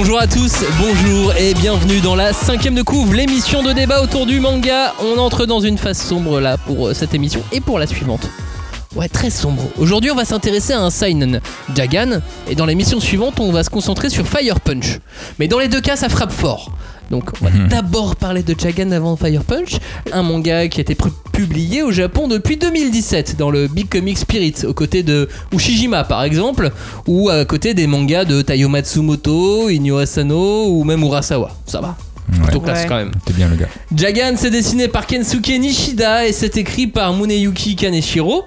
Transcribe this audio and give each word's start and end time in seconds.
Bonjour 0.00 0.20
à 0.20 0.28
tous, 0.28 0.62
bonjour 0.78 1.34
et 1.34 1.54
bienvenue 1.54 1.98
dans 1.98 2.14
la 2.14 2.32
cinquième 2.32 2.76
de 2.76 2.82
couvre, 2.82 3.14
l'émission 3.14 3.64
de 3.64 3.72
débat 3.72 4.00
autour 4.00 4.26
du 4.26 4.38
manga. 4.38 4.94
On 5.00 5.18
entre 5.18 5.44
dans 5.44 5.58
une 5.58 5.76
phase 5.76 6.00
sombre 6.00 6.38
là 6.38 6.56
pour 6.56 6.86
euh, 6.86 6.94
cette 6.94 7.14
émission 7.14 7.42
et 7.50 7.60
pour 7.60 7.80
la 7.80 7.86
suivante. 7.88 8.30
Ouais, 8.94 9.08
très 9.08 9.28
sombre. 9.28 9.64
Aujourd'hui, 9.76 10.12
on 10.12 10.14
va 10.14 10.24
s'intéresser 10.24 10.72
à 10.72 10.80
un 10.80 10.90
seinen, 10.90 11.40
Jagan, 11.74 12.20
et 12.48 12.54
dans 12.54 12.64
l'émission 12.64 13.00
suivante, 13.00 13.40
on 13.40 13.50
va 13.50 13.64
se 13.64 13.70
concentrer 13.70 14.08
sur 14.08 14.24
Fire 14.24 14.60
Punch. 14.60 15.00
Mais 15.40 15.48
dans 15.48 15.58
les 15.58 15.66
deux 15.66 15.80
cas, 15.80 15.96
ça 15.96 16.08
frappe 16.08 16.32
fort. 16.32 16.70
Donc, 17.10 17.30
on 17.40 17.44
va 17.46 17.50
Mhm. 17.50 17.68
d'abord 17.68 18.16
parler 18.16 18.42
de 18.42 18.54
Jagan 18.58 18.90
avant 18.92 19.16
Fire 19.16 19.42
Punch, 19.44 19.78
un 20.12 20.22
manga 20.22 20.68
qui 20.68 20.80
a 20.80 20.82
été 20.82 20.96
publié 21.32 21.82
au 21.82 21.90
Japon 21.90 22.28
depuis 22.28 22.56
2017 22.56 23.36
dans 23.38 23.50
le 23.50 23.66
Big 23.66 23.88
Comic 23.88 24.18
Spirit, 24.18 24.54
aux 24.66 24.74
côtés 24.74 25.02
de 25.02 25.28
Ushijima 25.54 26.04
par 26.04 26.22
exemple, 26.24 26.70
ou 27.06 27.30
à 27.30 27.44
côté 27.44 27.72
des 27.74 27.86
mangas 27.86 28.24
de 28.24 28.42
Taiyo 28.42 28.68
Matsumoto, 28.68 29.70
Inyo 29.70 29.98
Asano 29.98 30.66
ou 30.68 30.84
même 30.84 31.02
Urasawa. 31.02 31.50
Ça 31.66 31.80
va. 31.80 31.96
Plutôt 32.42 32.60
classe 32.60 32.82
Ouais. 32.82 32.86
quand 32.88 32.96
même. 32.96 33.12
T'es 33.24 33.32
bien 33.32 33.48
le 33.48 33.56
gars. 33.56 33.68
Jagan, 33.96 34.34
c'est 34.36 34.50
dessiné 34.50 34.86
par 34.88 35.06
Kensuke 35.06 35.48
Nishida 35.48 36.26
et 36.26 36.32
c'est 36.32 36.58
écrit 36.58 36.86
par 36.86 37.14
Muneyuki 37.14 37.74
Kaneshiro. 37.74 38.44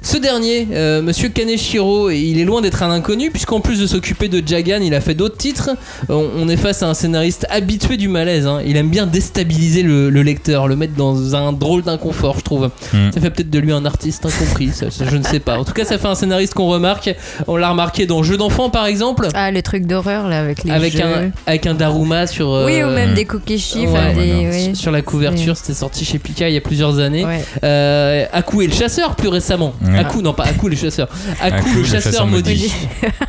Ce 0.00 0.16
dernier, 0.16 0.68
euh, 0.72 1.02
Monsieur 1.02 1.28
Kaneshiro, 1.28 2.10
il 2.10 2.38
est 2.38 2.44
loin 2.44 2.60
d'être 2.62 2.82
un 2.82 2.90
inconnu 2.90 3.30
puisqu'en 3.30 3.60
plus 3.60 3.80
de 3.80 3.86
s'occuper 3.86 4.28
de 4.28 4.46
Jagan, 4.46 4.78
il 4.80 4.94
a 4.94 5.00
fait 5.00 5.14
d'autres 5.14 5.36
titres. 5.36 5.70
On, 6.08 6.24
on 6.38 6.48
est 6.48 6.56
face 6.56 6.82
à 6.82 6.88
un 6.88 6.94
scénariste 6.94 7.46
habitué 7.50 7.96
du 7.96 8.08
malaise. 8.08 8.46
hein. 8.46 8.60
Il 8.64 8.76
aime 8.76 8.88
bien 8.90 9.06
déstabiliser 9.06 9.82
le, 9.82 10.08
le 10.08 10.22
lecteur, 10.22 10.68
le 10.68 10.76
mettre 10.76 10.94
dans 10.94 11.34
un 11.34 11.52
drôle 11.52 11.82
d'inconfort, 11.82 12.36
je 12.38 12.44
trouve. 12.44 12.70
Mm. 12.92 13.10
Ça 13.12 13.20
fait 13.20 13.30
peut-être 13.30 13.50
de 13.50 13.58
lui 13.58 13.72
un 13.72 13.84
artiste 13.84 14.24
incompris, 14.24 14.68
ça, 14.70 14.90
ça, 14.90 15.04
je 15.04 15.16
ne 15.16 15.22
sais 15.24 15.40
pas. 15.40 15.58
En 15.58 15.64
tout 15.64 15.72
cas, 15.72 15.84
ça 15.84 15.98
fait 15.98 16.06
un 16.08 16.14
scénariste 16.14 16.54
qu'on 16.54 16.68
remarque. 16.68 17.14
On 17.48 17.56
l'a 17.56 17.68
remarqué 17.70 18.06
dans 18.06 18.22
Jeux 18.22 18.36
d'enfants 18.36 18.70
par 18.70 18.86
exemple, 18.86 19.28
Ah, 19.34 19.50
les 19.50 19.62
trucs 19.62 19.84
d'horreur 19.86 20.28
là 20.28 20.38
avec 20.40 20.62
les 20.64 20.70
avec 20.70 20.92
jeux. 20.96 21.02
un, 21.02 21.30
avec 21.46 21.66
un 21.66 21.74
Daruma 21.74 22.26
sur. 22.28 22.48
Oui, 22.50 22.82
ou 22.82 22.86
euh, 22.86 22.94
même 22.94 23.14
des 23.14 23.24
Kokeshi, 23.24 23.80
ouais, 23.80 23.88
enfin 23.88 24.08
ouais, 24.08 24.14
des. 24.14 24.32
non, 24.44 24.50
oui. 24.50 24.76
sur 24.76 24.92
la 24.92 25.02
couverture, 25.02 25.56
c'était 25.56 25.74
sorti 25.74 26.04
chez 26.04 26.18
Pika 26.18 26.48
il 26.48 26.54
y 26.54 26.58
a 26.58 26.60
plusieurs 26.60 26.98
années. 27.00 27.24
Ouais. 27.24 27.44
Euh, 27.64 28.24
Aku 28.32 28.62
et 28.62 28.68
le 28.68 28.72
chasseur 28.72 29.16
plus 29.16 29.28
récemment. 29.28 29.74
Ouais. 29.92 29.98
Aku, 30.00 30.22
non 30.22 30.32
pas 30.32 30.44
Aku 30.44 30.68
les 30.68 30.76
chasseurs. 30.76 31.08
Aku, 31.40 31.56
Aku, 31.56 31.68
le 31.74 31.80
le 31.80 31.84
chasseur, 31.84 32.02
chasseur 32.02 32.26
maudit. 32.26 32.72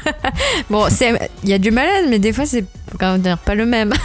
bon, 0.70 0.86
c'est 0.90 1.14
il 1.44 1.50
y 1.50 1.54
a 1.54 1.58
du 1.60 1.72
malade, 1.72 2.06
mais 2.10 2.20
des 2.20 2.34
fois 2.34 2.46
c'est 2.46 2.66
quand 3.00 3.18
même 3.18 3.38
pas 3.46 3.56
le 3.56 3.66
même. 3.66 3.94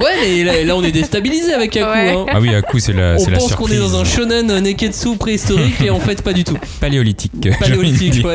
Ouais, 0.00 0.08
mais 0.22 0.42
là, 0.42 0.64
là, 0.64 0.74
on 0.74 0.82
est 0.82 0.90
déstabilisé 0.90 1.52
avec 1.52 1.76
Aku. 1.76 1.84
Ouais. 1.86 2.10
hein. 2.16 2.24
Ah 2.32 2.40
oui, 2.40 2.54
à 2.54 2.62
coup, 2.62 2.78
c'est 2.78 2.94
la, 2.94 3.16
On 3.16 3.18
c'est 3.18 3.30
la 3.30 3.36
pense 3.36 3.54
qu'on 3.54 3.66
surprise. 3.66 3.76
est 3.76 3.80
dans 3.80 4.00
un 4.00 4.04
shonen 4.04 4.50
euh, 4.50 4.58
neketsu 4.60 5.16
préhistorique 5.18 5.82
et 5.82 5.90
en 5.90 6.00
fait 6.00 6.22
pas 6.22 6.32
du 6.32 6.44
tout. 6.44 6.56
Paléolithique. 6.80 7.32
Paléolithique, 7.60 8.24
ouais. 8.24 8.32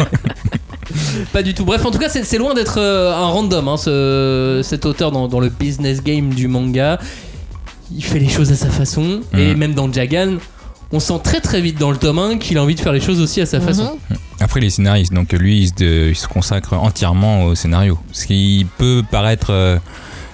Pas 1.34 1.42
du 1.42 1.56
tout. 1.56 1.66
Bref, 1.66 1.84
en 1.84 1.90
tout 1.90 1.98
cas, 1.98 2.10
c'est 2.10 2.38
loin 2.38 2.54
d'être 2.54 2.80
euh, 2.80 3.12
un 3.12 3.26
random, 3.26 3.68
hein, 3.70 3.76
ce- 3.78 4.62
cet 4.64 4.86
auteur 4.86 5.12
dans, 5.12 5.28
dans 5.28 5.40
le 5.40 5.50
business 5.50 6.04
game 6.04 6.30
du 6.34 6.48
manga. 6.48 7.00
Il 7.94 8.04
fait 8.04 8.20
les 8.20 8.30
choses 8.30 8.52
à 8.52 8.56
sa 8.56 8.70
façon. 8.70 9.22
Et 9.36 9.48
Mhm. 9.54 9.58
même 9.58 9.74
dans 9.74 9.92
Jagan, 9.92 10.36
on 10.92 11.00
sent 11.00 11.20
très 11.24 11.42
très 11.42 11.62
vite 11.62 11.78
dans 11.80 11.92
le 11.92 11.98
tome 11.98 12.20
1 12.20 12.38
qu'il 12.38 12.58
a 12.58 12.64
envie 12.64 12.76
de 12.76 12.80
faire 12.80 12.94
les 12.94 13.02
choses 13.02 13.20
aussi 13.22 13.42
à 13.42 13.46
sa 13.46 13.60
façon. 13.62 13.98
Mhm. 14.10 14.18
Après, 14.40 14.60
les 14.60 14.70
scénaristes, 14.70 15.14
donc 15.14 15.32
lui, 15.34 15.62
il 15.64 15.68
se, 15.70 16.10
il 16.10 16.16
se 16.16 16.28
consacre 16.28 16.74
entièrement 16.74 17.44
au 17.46 17.56
scénario. 17.56 17.98
Ce 18.12 18.26
qui 18.28 18.66
peut 18.78 19.04
paraître 19.10 19.48
euh, 19.50 19.78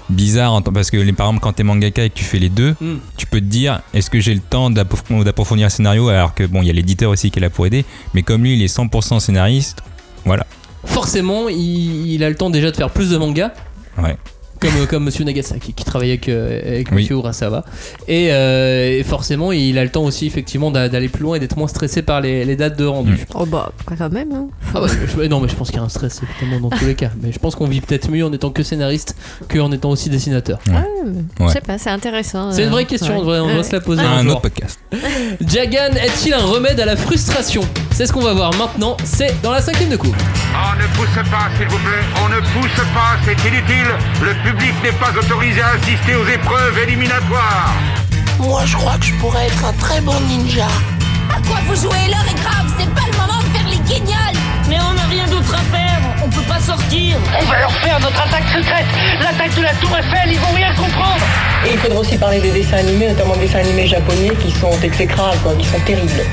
bizarre, 0.09 0.53
en 0.53 0.61
tant- 0.61 0.73
parce 0.73 0.91
que 0.91 0.97
les- 0.97 1.13
par 1.13 1.27
exemple, 1.27 1.41
quand 1.41 1.53
t'es 1.53 1.63
mangaka 1.63 2.03
et 2.03 2.09
que 2.09 2.15
tu 2.15 2.25
fais 2.25 2.37
les 2.39 2.49
deux, 2.49 2.75
Mm. 2.81 2.95
tu 3.17 3.25
peux 3.25 3.39
te 3.39 3.45
dire 3.45 3.81
est-ce 3.93 4.09
que 4.09 4.19
j'ai 4.19 4.33
le 4.33 4.41
temps 4.41 4.69
d'approf- 4.69 5.23
d'approfondir 5.23 5.67
le 5.67 5.69
scénario 5.71 6.09
alors 6.09 6.35
que 6.35 6.43
bon, 6.45 6.61
il 6.61 6.67
y 6.67 6.69
a 6.69 6.73
l'éditeur 6.73 7.09
aussi 7.11 7.31
qui 7.31 7.39
est 7.39 7.41
là 7.41 7.49
pour 7.49 7.65
aider, 7.65 7.85
mais 8.13 8.21
comme 8.23 8.43
lui, 8.43 8.53
il 8.55 8.61
est 8.61 8.67
100% 8.67 9.19
scénariste, 9.21 9.77
voilà. 10.25 10.45
Forcément, 10.85 11.47
il, 11.47 12.07
il 12.11 12.23
a 12.25 12.29
le 12.29 12.35
temps 12.35 12.49
déjà 12.49 12.69
de 12.69 12.75
faire 12.75 12.89
plus 12.89 13.09
de 13.09 13.17
mangas. 13.17 13.51
Ouais. 13.97 14.17
Comme, 14.63 14.81
euh, 14.81 14.85
comme 14.85 15.03
Monsieur 15.03 15.25
Nagasaki 15.25 15.73
qui 15.73 15.83
travaille 15.83 16.09
avec, 16.11 16.29
euh, 16.29 16.59
avec 16.65 16.87
Oui. 16.91 17.01
Monsieur 17.01 17.15
Urasawa. 17.15 17.65
Et, 18.07 18.29
euh, 18.31 18.97
et 18.99 19.03
forcément, 19.03 19.51
il 19.51 19.77
a 19.77 19.83
le 19.83 19.89
temps 19.89 20.03
aussi 20.05 20.25
effectivement 20.25 20.71
d'a- 20.71 20.87
d'aller 20.89 21.09
plus 21.09 21.23
loin 21.23 21.35
et 21.35 21.39
d'être 21.39 21.57
moins 21.57 21.67
stressé 21.67 22.01
par 22.01 22.21
les, 22.21 22.45
les 22.45 22.55
dates 22.55 22.77
de 22.79 22.85
rendu. 22.85 23.11
Mm. 23.13 23.17
Oh 23.35 23.45
bah 23.45 23.71
quand 23.85 24.09
même. 24.11 24.31
Hein. 24.31 24.47
Ah 24.73 24.81
ouais, 24.81 24.87
je- 24.89 25.21
non, 25.27 25.39
mais 25.41 25.49
je 25.49 25.55
pense 25.55 25.67
qu'il 25.69 25.77
y 25.77 25.81
a 25.81 25.83
un 25.83 25.89
stress 25.89 26.21
évidemment 26.39 26.69
dans 26.69 26.75
tous 26.77 26.85
les 26.85 26.95
cas. 26.95 27.09
Mais 27.21 27.31
je 27.33 27.39
pense 27.39 27.55
qu'on 27.55 27.67
vit 27.67 27.81
peut-être 27.81 28.09
mieux 28.09 28.25
en 28.25 28.31
étant 28.31 28.51
que 28.51 28.63
scénariste 28.63 29.15
qu'en 29.51 29.71
étant 29.71 29.89
aussi 29.89 30.09
dessinateur. 30.09 30.59
Ouais, 30.67 30.73
Ouais. 31.39 31.47
Je 31.47 31.53
sais 31.53 31.61
pas, 31.61 31.77
c'est 31.77 31.89
intéressant. 31.89 32.51
C'est 32.53 32.63
une 32.63 32.69
vraie 32.69 32.85
question, 32.85 33.09
ouais. 33.15 33.17
on 33.17 33.21
devrait, 33.21 33.39
on 33.41 33.47
devrait 33.49 33.63
se 33.63 33.73
la 33.73 33.81
poser 33.81 34.01
Un, 34.01 34.11
un 34.19 34.23
jour. 34.23 34.31
autre 34.33 34.41
podcast. 34.43 34.79
Jagan 35.45 35.93
est-il 36.01 36.33
un 36.33 36.45
remède 36.45 36.79
à 36.79 36.85
la 36.85 36.95
frustration? 36.95 37.61
C'est 37.91 38.05
ce 38.05 38.13
qu'on 38.13 38.21
va 38.21 38.33
voir 38.33 38.53
maintenant, 38.55 38.95
c'est 39.03 39.41
dans 39.41 39.51
la 39.51 39.61
cinquième 39.61 39.89
de 39.89 39.97
cours. 39.97 40.15
On 40.55 40.79
ne 40.79 40.87
pousse 40.95 41.29
pas, 41.29 41.49
s'il 41.57 41.67
vous 41.67 41.77
plaît. 41.77 42.03
On 42.23 42.29
ne 42.29 42.39
pousse 42.39 42.83
pas, 42.93 43.17
c'est 43.25 43.31
inutile. 43.49 43.89
Le 44.21 44.33
public 44.43 44.52
n'est 44.61 44.91
pas 44.93 45.11
autorisé 45.17 45.61
à 45.61 45.69
assister 45.69 46.15
aux 46.15 46.27
épreuves 46.27 46.77
éliminatoires. 46.83 47.73
Moi, 48.39 48.61
je 48.65 48.75
crois 48.75 48.97
que 48.97 49.05
je 49.05 49.13
pourrais 49.15 49.47
être 49.47 49.65
un 49.65 49.73
très 49.73 50.01
bon 50.01 50.19
ninja. 50.27 50.67
À 51.29 51.39
quoi 51.47 51.59
vous 51.67 51.75
jouez? 51.75 52.07
L'heure 52.09 52.25
est 52.29 52.39
grave, 52.39 52.71
c'est 52.77 52.89
pas 52.93 53.07
le 53.11 53.17
moment 53.17 53.39
de 53.39 53.57
faire 53.57 53.67
les 53.67 53.77
guignols 53.77 54.37
Mais 54.67 54.77
on 54.81 54.93
n'a 54.93 55.05
rien 55.05 55.25
d'autre 55.27 55.55
à 55.55 55.63
faire, 55.75 55.99
on 56.23 56.29
peut 56.29 56.41
pas 56.41 56.59
sortir 56.59 57.17
On 57.39 57.45
va 57.45 57.59
leur 57.59 57.71
faire 57.71 57.99
notre 57.99 58.21
attaque 58.21 58.43
secrète 58.53 58.85
L'attaque 59.21 59.55
de 59.55 59.61
la 59.61 59.73
Tour 59.75 59.89
Eiffel, 59.97 60.31
ils 60.33 60.39
vont 60.39 60.53
rien 60.53 60.73
comprendre 60.75 61.23
Et 61.65 61.73
il 61.73 61.79
faudra 61.79 62.01
aussi 62.01 62.17
parler 62.17 62.39
des 62.41 62.51
dessins 62.51 62.77
animés, 62.77 63.07
notamment 63.07 63.35
des 63.35 63.47
dessins 63.47 63.59
animés 63.59 63.87
japonais 63.87 64.31
qui 64.41 64.51
sont 64.51 64.77
exécrables, 64.83 65.39
quoi, 65.41 65.53
qui 65.55 65.65
sont 65.65 65.79
terribles. 65.79 66.23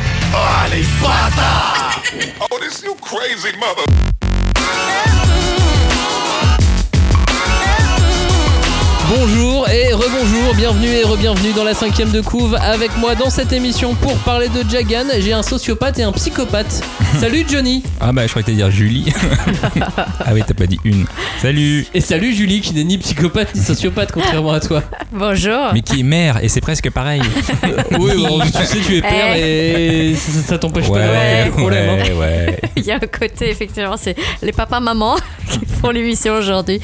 Bonjour 9.12 9.68
et 9.68 9.92
rebonjour, 9.92 10.54
bienvenue 10.54 10.86
et 10.86 11.02
re-bienvenue 11.02 11.52
dans 11.52 11.64
la 11.64 11.74
cinquième 11.74 12.10
de 12.10 12.20
couve 12.20 12.54
avec 12.54 12.96
moi 12.96 13.16
dans 13.16 13.28
cette 13.28 13.52
émission 13.52 13.96
pour 13.96 14.16
parler 14.18 14.48
de 14.48 14.62
Jagan. 14.70 15.06
J'ai 15.18 15.32
un 15.32 15.42
sociopathe 15.42 15.98
et 15.98 16.04
un 16.04 16.12
psychopathe. 16.12 16.80
Salut 17.18 17.44
Johnny 17.48 17.82
Ah 18.00 18.12
bah, 18.12 18.22
je 18.26 18.28
croyais 18.28 18.44
que 18.44 18.46
t'allais 18.52 18.56
dire 18.62 18.70
Julie. 18.70 19.12
ah 20.20 20.30
oui, 20.32 20.42
t'as 20.46 20.54
pas 20.54 20.66
dit 20.68 20.78
une. 20.84 21.06
Salut 21.42 21.86
et 21.92 22.00
salut 22.00 22.32
Julie 22.32 22.60
qui 22.60 22.72
n'est 22.72 22.84
ni 22.84 22.98
psychopathe 22.98 23.52
ni 23.56 23.60
sociopathe 23.62 24.12
contrairement 24.12 24.52
à 24.52 24.60
toi. 24.60 24.80
Bonjour. 25.12 25.70
Mais 25.74 25.80
qui 25.80 26.00
est 26.00 26.04
mère, 26.04 26.38
et 26.42 26.48
c'est 26.48 26.60
presque 26.60 26.88
pareil. 26.90 27.22
Oui, 27.98 28.12
bon, 28.16 28.38
tu 28.40 28.52
sais 28.64 28.78
tu 28.86 28.96
es 28.98 29.02
père 29.02 29.34
et 29.36 30.14
ça, 30.14 30.40
ça 30.50 30.58
t'empêche 30.58 30.86
pas 30.86 30.92
Ouais, 30.92 31.00
d'avoir 31.00 31.50
problèmes. 31.50 31.90
hein. 31.90 31.96
ouais, 31.96 32.14
ouais. 32.16 32.60
Il 32.76 32.84
y 32.84 32.92
a 32.92 32.94
un 32.94 32.98
côté 33.00 33.50
effectivement, 33.50 33.96
c'est 33.96 34.14
les 34.40 34.52
papas-mamans 34.52 35.16
qui 35.50 35.58
font 35.80 35.90
l'émission 35.90 36.34
aujourd'hui. 36.34 36.80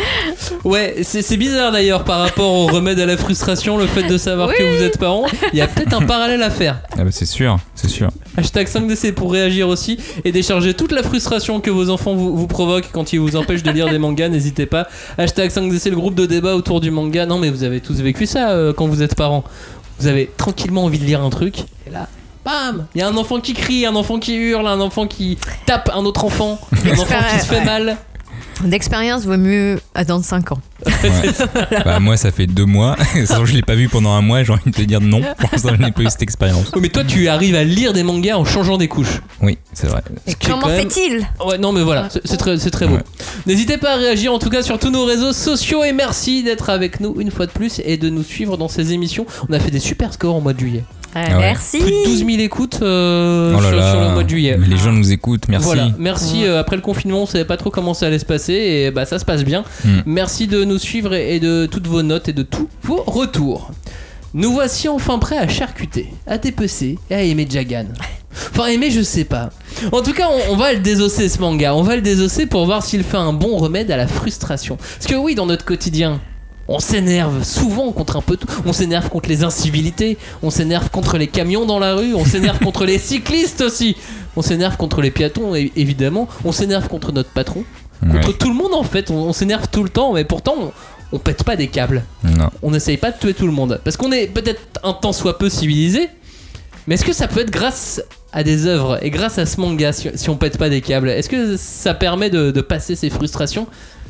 Ouais, 0.65 0.97
c'est 1.03 1.37
bizarre 1.37 1.73
d'ailleurs 1.73 2.05
par 2.05 2.21
rapport 2.21 2.53
au 2.53 2.67
remède 2.67 2.99
à 3.01 3.07
la 3.07 3.17
frustration, 3.17 3.77
le 3.79 3.87
fait 3.87 4.03
de 4.05 4.19
savoir 4.19 4.53
que 4.55 4.63
vous 4.77 4.83
êtes 4.83 4.99
parent. 4.99 5.27
Il 5.53 5.59
y 5.59 5.63
a 5.63 5.67
peut-être 5.69 5.95
un 5.95 6.05
parallèle 6.07 6.43
à 6.43 6.51
faire. 6.51 6.81
Ah 6.99 7.05
bah, 7.05 7.11
c'est 7.11 7.27
sûr, 7.27 7.59
c'est 7.75 7.89
sûr. 7.89 8.09
Hashtag 8.37 8.67
5DC 8.69 9.13
pour 9.13 9.33
réagir 9.33 9.69
aussi 9.69 9.99
et 10.25 10.33
décharger 10.33 10.75
toute 10.75 10.93
la 10.93 11.03
frustration 11.03 11.61
que 11.61 11.71
vos 11.71 11.91
enfants 11.91 12.15
vous, 12.15 12.37
vous 12.37 12.47
provoquent 12.47 12.91
quand 12.93 13.13
ils 13.13 13.21
vous 13.21 13.37
empêchent 13.37 13.63
de 13.63 13.71
lire 13.71 13.89
des 13.89 13.99
mangas, 13.99 14.29
n'hésitez 14.29 14.67
pas. 14.67 14.89
Hashtag 15.19 15.51
5DC, 15.51 15.91
le 15.91 15.97
groupe 15.97 16.15
de 16.15 16.27
débat 16.27 16.55
autour 16.55 16.81
du 16.81 16.91
manga. 16.91 17.27
Non 17.27 17.39
mais 17.39 17.51
vous 17.51 17.63
avez 17.65 17.81
tous 17.81 18.01
vécu 18.01 18.27
ça 18.27 18.51
euh, 18.51 18.73
quand 18.73 18.87
vous 18.87 19.03
êtes 19.03 19.15
parents. 19.15 19.45
Vous 19.99 20.07
avez 20.09 20.31
tranquillement 20.37 20.85
envie 20.85 20.99
de 20.99 21.05
lire 21.05 21.23
un 21.23 21.31
truc 21.31 21.61
et 21.87 21.91
là... 21.91 22.09
Bam 22.45 22.87
Il 22.95 23.01
y 23.01 23.03
a 23.03 23.09
un 23.09 23.17
enfant 23.17 23.41
qui 23.41 23.55
crie, 23.55 23.87
un 23.87 23.97
enfant 23.97 24.21
qui 24.21 24.37
hurle, 24.37 24.69
un 24.69 24.79
enfant 24.81 25.09
qui 25.09 25.37
tape 25.67 25.91
un 25.93 26.05
autre 26.05 26.25
enfant, 26.25 26.61
un 26.87 26.93
enfant 26.93 27.17
qui 27.33 27.41
se 27.41 27.47
fait 27.47 27.59
Ouais. 27.59 27.65
mal. 27.65 27.97
D'expérience 28.65 29.25
vaut 29.25 29.37
mieux 29.37 29.79
attendre 29.95 30.25
5 30.25 30.53
ans. 30.53 30.61
Bah, 31.85 32.01
moi, 32.01 32.17
ça 32.17 32.31
fait 32.33 32.47
deux 32.47 32.65
mois. 32.65 32.97
Sans 33.27 33.45
je 33.45 33.53
l'ai 33.55 33.63
pas 33.63 33.75
vu 33.75 33.89
pendant 33.89 34.13
un 34.13 34.23
mois, 34.23 34.43
j'ai 34.43 34.53
envie 34.53 34.71
de 34.71 34.77
te 34.77 34.83
dire 34.83 35.01
non. 35.01 35.21
Pour 35.39 35.51
l'instant, 35.53 35.71
je 35.77 35.83
n'ai 35.83 35.93
pas 35.93 36.03
eu 36.03 36.11
cette 36.11 36.23
expérience. 36.23 36.71
Oh, 36.75 36.81
mais 36.81 36.89
toi 36.89 37.05
tu 37.05 37.29
arrives 37.29 37.55
à 37.55 37.65
lire 37.65 37.93
des 37.93 38.03
mangas 38.03 38.37
en 38.37 38.45
changeant 38.45 38.77
des 38.79 38.89
couches. 38.89 39.21
Oui, 39.43 39.59
c'est 39.73 39.87
vrai. 39.87 40.03
Et 40.27 40.33
Ce 40.33 40.37
comment 40.49 40.67
même- 40.67 40.89
fait-il? 40.91 41.27
Ouais, 41.47 41.59
non, 41.59 41.73
mais 41.73 41.83
voilà, 41.83 42.09
c'est 42.25 42.37
très, 42.37 42.59
c'est 42.59 42.71
très 42.71 42.87
beau. 42.87 42.97
Ouais. 42.97 43.03
N'hésitez 43.47 43.79
pas 43.79 43.93
à 43.95 43.97
réagir 43.97 44.33
en 44.33 44.39
tout 44.39 44.51
cas 44.51 44.63
sur 44.63 44.79
tous 44.79 44.91
nos 44.91 45.05
réseaux 45.05 45.33
sociaux 45.33 45.85
et 45.85 45.93
merci 45.93 46.43
d'être 46.43 46.71
avec 46.71 47.01
nous 47.01 47.21
une 47.21 47.31
fois 47.31 47.47
de 47.47 47.53
plus 47.53 47.81
et 47.85 47.97
de 47.97 48.09
nous 48.09 48.23
suivre 48.25 48.57
dans 48.57 48.69
ces 48.69 48.93
émissions. 48.93 49.27
On 49.49 49.53
a 49.53 49.61
fait 49.61 49.71
des 49.71 49.81
super 49.81 50.13
scores 50.13 50.37
au 50.37 50.41
mois 50.41 50.53
de 50.53 50.61
juillet. 50.61 50.85
Ouais, 51.17 51.25
Ah 51.31 51.37
ouais. 51.37 51.41
Merci. 51.41 51.79
Plus 51.79 51.91
de 51.91 52.05
12 52.05 52.19
000 52.27 52.31
écoutes 52.41 52.79
euh, 52.83 53.55
Oh 53.57 53.61
là 53.61 53.69
sur, 53.69 53.77
là. 53.77 53.91
sur 53.93 54.01
le 54.01 54.09
mois 54.11 54.23
de 54.25 54.29
juillet. 54.29 54.59
Les 54.67 54.77
gens 54.77 54.93
nous 54.93 55.13
écoutent, 55.13 55.49
merci. 55.49 55.65
Voilà, 55.67 55.89
merci. 55.99 56.45
euh, 56.45 56.61
après 56.61 56.77
le 56.77 56.83
confinement, 56.83 57.23
on 57.23 57.27
savait 57.27 57.45
pas 57.45 57.57
trop 57.57 57.71
comment 57.71 57.95
ça 57.95 58.07
allait 58.07 58.19
se 58.19 58.25
passer 58.27 58.53
et 58.55 58.91
bah 58.91 59.05
ça 59.07 59.19
se 59.19 59.25
passe 59.25 59.45
bien. 59.45 59.65
Mm. 59.85 59.89
Merci 60.07 60.47
de 60.47 60.65
nous 60.65 60.79
suivre 60.79 61.15
et 61.15 61.37
et 61.37 61.41
de 61.41 61.67
toutes 61.67 61.87
vos 61.87 62.03
notes 62.03 62.29
et 62.29 62.33
de 62.33 62.43
tous 62.43 62.69
vos 62.83 63.03
retours. 63.07 63.71
Nous 64.35 64.53
voici 64.53 64.89
enfin 64.89 65.19
prêts 65.19 65.39
à 65.39 65.49
charcuter, 65.49 66.09
à 66.27 66.37
dépecer 66.39 66.99
et 67.11 67.15
à 67.15 67.23
aimer 67.23 67.47
Jagan. 67.51 67.87
Enfin, 68.53 68.67
aimer, 68.67 68.91
je 68.91 69.01
sais 69.01 69.25
pas. 69.25 69.49
En 69.93 70.03
tout 70.03 70.13
cas, 70.13 70.29
on, 70.49 70.53
on 70.53 70.57
va 70.57 70.75
le 70.75 70.81
désosser 70.81 71.31
ce 71.31 71.41
manga. 71.41 71.75
On 71.75 71.83
va 71.83 71.97
le 71.97 72.03
désosser 72.03 72.45
pour 72.45 72.67
voir 72.67 72.83
s'il 72.83 73.03
fait 73.03 73.17
un 73.17 73.33
bon 73.33 73.57
remède 73.57 73.91
à 73.91 73.97
la 73.97 74.07
frustration. 74.07 74.77
Parce 74.77 75.07
que 75.07 75.15
oui, 75.15 75.35
dans 75.35 75.47
notre 75.47 75.65
quotidien, 75.65 76.21
on 76.69 76.79
s'énerve 76.79 77.45
souvent 77.45 77.93
contre 77.93 78.17
un 78.17 78.21
peu 78.23 78.37
tout. 78.37 78.49
On 78.65 78.73
s'énerve 78.73 79.09
contre 79.09 79.29
les 79.29 79.45
incivilités, 79.45 80.19
on 80.43 80.51
s'énerve 80.51 80.91
contre 80.91 81.17
les 81.19 81.29
camions 81.29 81.65
dans 81.67 81.79
la 81.79 81.95
rue, 81.95 82.15
on 82.15 82.25
s'énerve 82.25 82.59
contre 82.59 82.85
les 82.85 82.99
cyclistes 82.99 83.61
aussi, 83.61 83.97
on 84.37 84.43
s'énerve 84.43 84.77
contre 84.77 85.01
les 85.01 85.11
piétons 85.11 85.55
évidemment, 85.55 86.29
on 86.45 86.53
s'énerve 86.53 86.89
contre 86.89 87.13
notre 87.13 87.31
patron, 87.31 87.65
contre 88.01 88.29
Ouais. 88.29 88.35
tout 88.39 88.49
le 88.49 88.55
monde 88.55 88.75
en 88.75 88.83
fait, 88.85 89.11
on, 89.11 89.15
on 89.17 89.33
s'énerve 89.33 89.67
tout 89.71 89.83
le 89.85 89.89
temps, 89.91 90.13
mais 90.13 90.25
pourtant 90.25 90.73
on 91.13 91.19
pète 91.21 91.45
pas 91.45 91.55
des 91.55 91.69
câbles. 91.69 92.03
Non. 92.25 92.51
On 92.63 92.73
n'essaye 92.73 92.97
pas 92.97 93.13
de 93.13 93.19
tuer 93.19 93.33
tout 93.33 93.47
le 93.47 93.53
monde. 93.53 93.81
Parce 93.85 93.97
qu'on 93.97 94.11
est 94.11 94.27
peut-être 94.27 94.61
un 94.83 94.93
tant 94.93 95.13
soit 95.13 95.39
peu 95.39 95.49
civilisé. 95.49 96.09
Mais 96.89 96.97
est-ce 96.97 97.05
que 97.05 97.13
ça 97.13 97.29
peut 97.29 97.41
être 97.41 97.51
grâce 97.51 98.03
à 98.33 98.43
des 98.43 98.67
œuvres 98.67 98.99
et 99.03 99.11
grâce 99.11 99.39
à 99.39 99.47
ce 99.47 99.61
manga 99.61 99.93
si, 99.93 100.09
si 100.17 100.29
on 100.31 100.37
pète 100.37 100.59
pas 100.59 100.69
des 100.69 100.81
câbles? 100.81 101.09
Est-ce 101.09 101.29
que 101.29 101.57
ça 101.57 101.95
permet 101.95 102.29
de, 102.29 102.51
de 102.51 102.61
passer 102.61 102.97
ces 102.97 103.09
frustrations? 103.09 103.69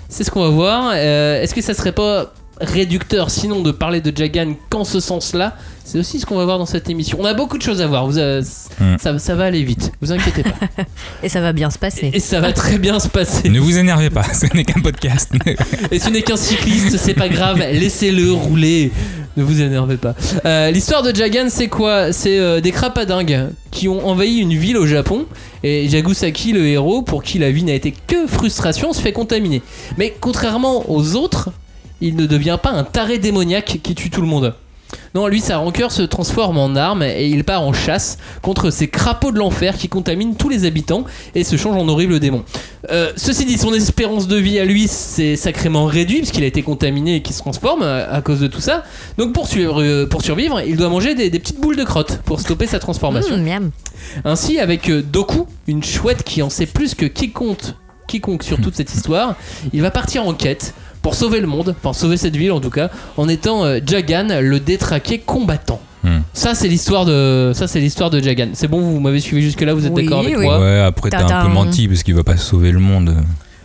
C'est 0.09 0.25
ce 0.25 0.31
qu'on 0.31 0.41
va 0.43 0.49
voir. 0.49 0.93
Euh, 0.94 1.43
est-ce 1.43 1.55
que 1.55 1.61
ça 1.61 1.75
serait 1.75 1.93
pas 1.93 2.32
réducteur 2.61 3.31
sinon 3.31 3.61
de 3.62 3.70
parler 3.70 4.00
de 4.00 4.17
Jagan 4.17 4.55
qu'en 4.70 4.85
ce 4.85 5.00
sens-là 5.00 5.56
C'est 5.85 5.99
aussi 5.99 6.19
ce 6.20 6.26
qu'on 6.26 6.37
va 6.37 6.44
voir 6.44 6.58
dans 6.58 6.67
cette 6.67 6.88
émission. 6.91 7.19
On 7.20 7.25
a 7.25 7.35
beaucoup 7.35 7.58
de 7.58 7.62
choses 7.62 7.81
à 7.81 7.87
voir. 7.87 8.06
Vous, 8.06 8.19
euh, 8.19 8.43
Mm. 8.79 8.97
ça, 9.00 9.19
ça 9.19 9.35
va 9.35 9.44
aller 9.44 9.62
vite. 9.62 9.93
Vous 10.03 10.12
inquiétez 10.12 10.43
pas. 10.43 10.50
Et 11.23 11.29
ça 11.31 11.41
va 11.41 11.53
bien 11.55 11.70
se 11.70 11.79
passer. 11.79 12.11
Et 12.12 12.20
ça 12.20 12.41
va 12.41 12.53
très 12.53 12.76
bien 12.79 13.00
se 13.00 13.08
passer. 13.08 13.49
Ne 13.49 13.58
vous 13.61 13.79
énervez 13.79 14.11
pas, 14.11 14.25
ce 14.35 14.47
n'est 14.55 14.64
qu'un 14.64 14.81
podcast. 14.82 15.32
Et 15.91 15.99
ce 15.99 16.11
n'est 16.11 16.20
qu'un 16.23 16.37
cycliste, 16.37 16.97
c'est 16.99 17.14
pas 17.14 17.29
grave, 17.31 17.58
laissez-le 17.58 18.32
rouler. 18.32 18.91
Ne 19.37 19.43
vous 19.44 19.61
énervez 19.62 19.97
pas. 19.97 20.14
Euh, 20.44 20.70
L'histoire 20.70 21.02
de 21.02 21.14
Jagan, 21.14 21.47
c'est 21.49 21.69
quoi? 21.69 22.12
C'est 22.12 22.38
euh, 22.38 22.61
des 22.61 22.70
crapadingues 22.73 23.49
qui 23.70 23.87
ont 23.88 24.06
envahi 24.06 24.38
une 24.38 24.55
ville 24.55 24.76
au 24.79 24.87
Japon. 24.87 25.26
Et 25.62 25.88
Jagusaki, 25.88 26.52
le 26.52 26.67
héros, 26.67 27.02
pour 27.02 27.23
qui 27.23 27.38
la 27.38 27.50
vie 27.50 27.62
n'a 27.62 27.75
été 27.75 27.94
que 28.06 28.26
frustration, 28.26 28.93
se 28.93 29.00
fait 29.00 29.12
contaminer. 29.12 29.62
Mais 29.99 30.14
contrairement 30.20 30.91
aux 30.91 31.14
autres, 31.17 31.50
il 32.00 32.16
ne 32.16 32.26
devient 32.26 32.58
pas 32.62 32.70
un 32.70 32.84
taré 32.84 33.19
démoniaque 33.19 33.81
qui 33.82 33.94
tue 33.94 34.10
tout 34.10 34.20
le 34.20 34.26
monde. 34.26 34.54
Non, 35.14 35.26
lui, 35.26 35.40
sa 35.40 35.58
rancœur 35.58 35.90
se 35.90 36.02
transforme 36.02 36.58
en 36.58 36.76
arme 36.76 37.02
et 37.02 37.26
il 37.26 37.43
part 37.43 37.62
en 37.62 37.72
chasse 37.72 38.19
contre 38.43 38.70
ces 38.70 38.88
crapauds 38.88 39.32
de 39.32 39.38
l'enfer 39.38 39.76
qui 39.76 39.88
contaminent 39.88 40.34
tous 40.37 40.48
les 40.48 40.64
habitants 40.64 41.04
et 41.34 41.43
se 41.43 41.56
change 41.56 41.76
en 41.76 41.88
horrible 41.88 42.20
démon. 42.20 42.44
Euh, 42.90 43.12
ceci 43.16 43.46
dit, 43.46 43.58
son 43.58 43.75
espérance 43.75 44.28
de 44.28 44.37
vie 44.37 44.58
à 44.58 44.64
lui, 44.64 44.87
c'est 44.87 45.37
sacrément 45.37 45.87
réduit 45.87 46.19
puisqu'il 46.19 46.44
a 46.44 46.46
été 46.46 46.62
contaminé 46.62 47.16
et 47.16 47.22
qu'il 47.22 47.34
se 47.34 47.40
transforme 47.40 47.82
à, 47.82 48.04
à 48.12 48.20
cause 48.20 48.40
de 48.40 48.46
tout 48.46 48.60
ça. 48.60 48.84
Donc 49.19 49.32
pour, 49.32 49.49
euh, 49.56 50.06
pour 50.06 50.22
survivre, 50.22 50.60
il 50.60 50.76
doit 50.76 50.88
manger 50.88 51.14
des, 51.14 51.31
des 51.31 51.38
petites 51.38 51.60
boules 51.60 51.76
de 51.76 51.84
crotte 51.84 52.20
pour 52.25 52.40
stopper 52.40 52.66
sa 52.66 52.78
transformation. 52.78 53.38
Mmh, 53.38 53.42
miam. 53.44 53.70
Ainsi, 54.25 54.60
avec 54.60 54.88
euh, 54.88 55.02
Doku, 55.02 55.46
une 55.66 55.82
chouette 55.82 56.22
qui 56.22 56.42
en 56.42 56.50
sait 56.50 56.66
plus 56.66 56.94
que 56.94 57.06
quiconque, 57.06 57.72
quiconque 58.06 58.44
sur 58.44 58.60
toute 58.60 58.76
cette 58.76 58.94
histoire, 58.94 59.34
il 59.72 59.82
va 59.82 59.90
partir 59.90 60.26
en 60.26 60.34
quête 60.34 60.75
pour 61.06 61.14
sauver 61.14 61.38
le 61.38 61.47
monde, 61.47 61.73
enfin 61.79 61.93
sauver 61.93 62.17
cette 62.17 62.35
ville 62.35 62.50
en 62.50 62.58
tout 62.61 62.69
cas, 62.70 62.91
en 63.17 63.29
étant 63.29 63.64
euh, 63.64 63.79
Jagan, 63.87 64.26
le 64.41 64.58
détraqué 64.58 65.19
combattant. 65.20 65.81
Hmm. 66.03 66.19
Ça 66.32 66.56
c'est 66.56 66.67
l'histoire 66.67 67.05
de 67.05 67.53
ça 67.55 67.69
c'est 67.69 67.79
l'histoire 67.79 68.11
de 68.11 68.19
Jagan. 68.20 68.49
C'est 68.55 68.67
bon, 68.67 68.81
vous 68.81 68.99
m'avez 68.99 69.20
suivi 69.20 69.41
jusque 69.43 69.61
là, 69.61 69.73
vous 69.73 69.87
êtes 69.87 69.93
Oui, 69.94 70.03
d'accord 70.03 70.19
avec 70.25 70.37
oui. 70.37 70.44
moi? 70.44 70.58
Ouais, 70.58 70.81
après 70.81 71.11
t'as 71.11 71.25
un 71.43 71.47
peu 71.47 71.53
menti 71.53 71.87
parce 71.87 72.03
qu'il 72.03 72.17
va 72.17 72.25
pas 72.25 72.37
sauver 72.37 72.73
le 72.73 72.81
monde. 72.81 73.14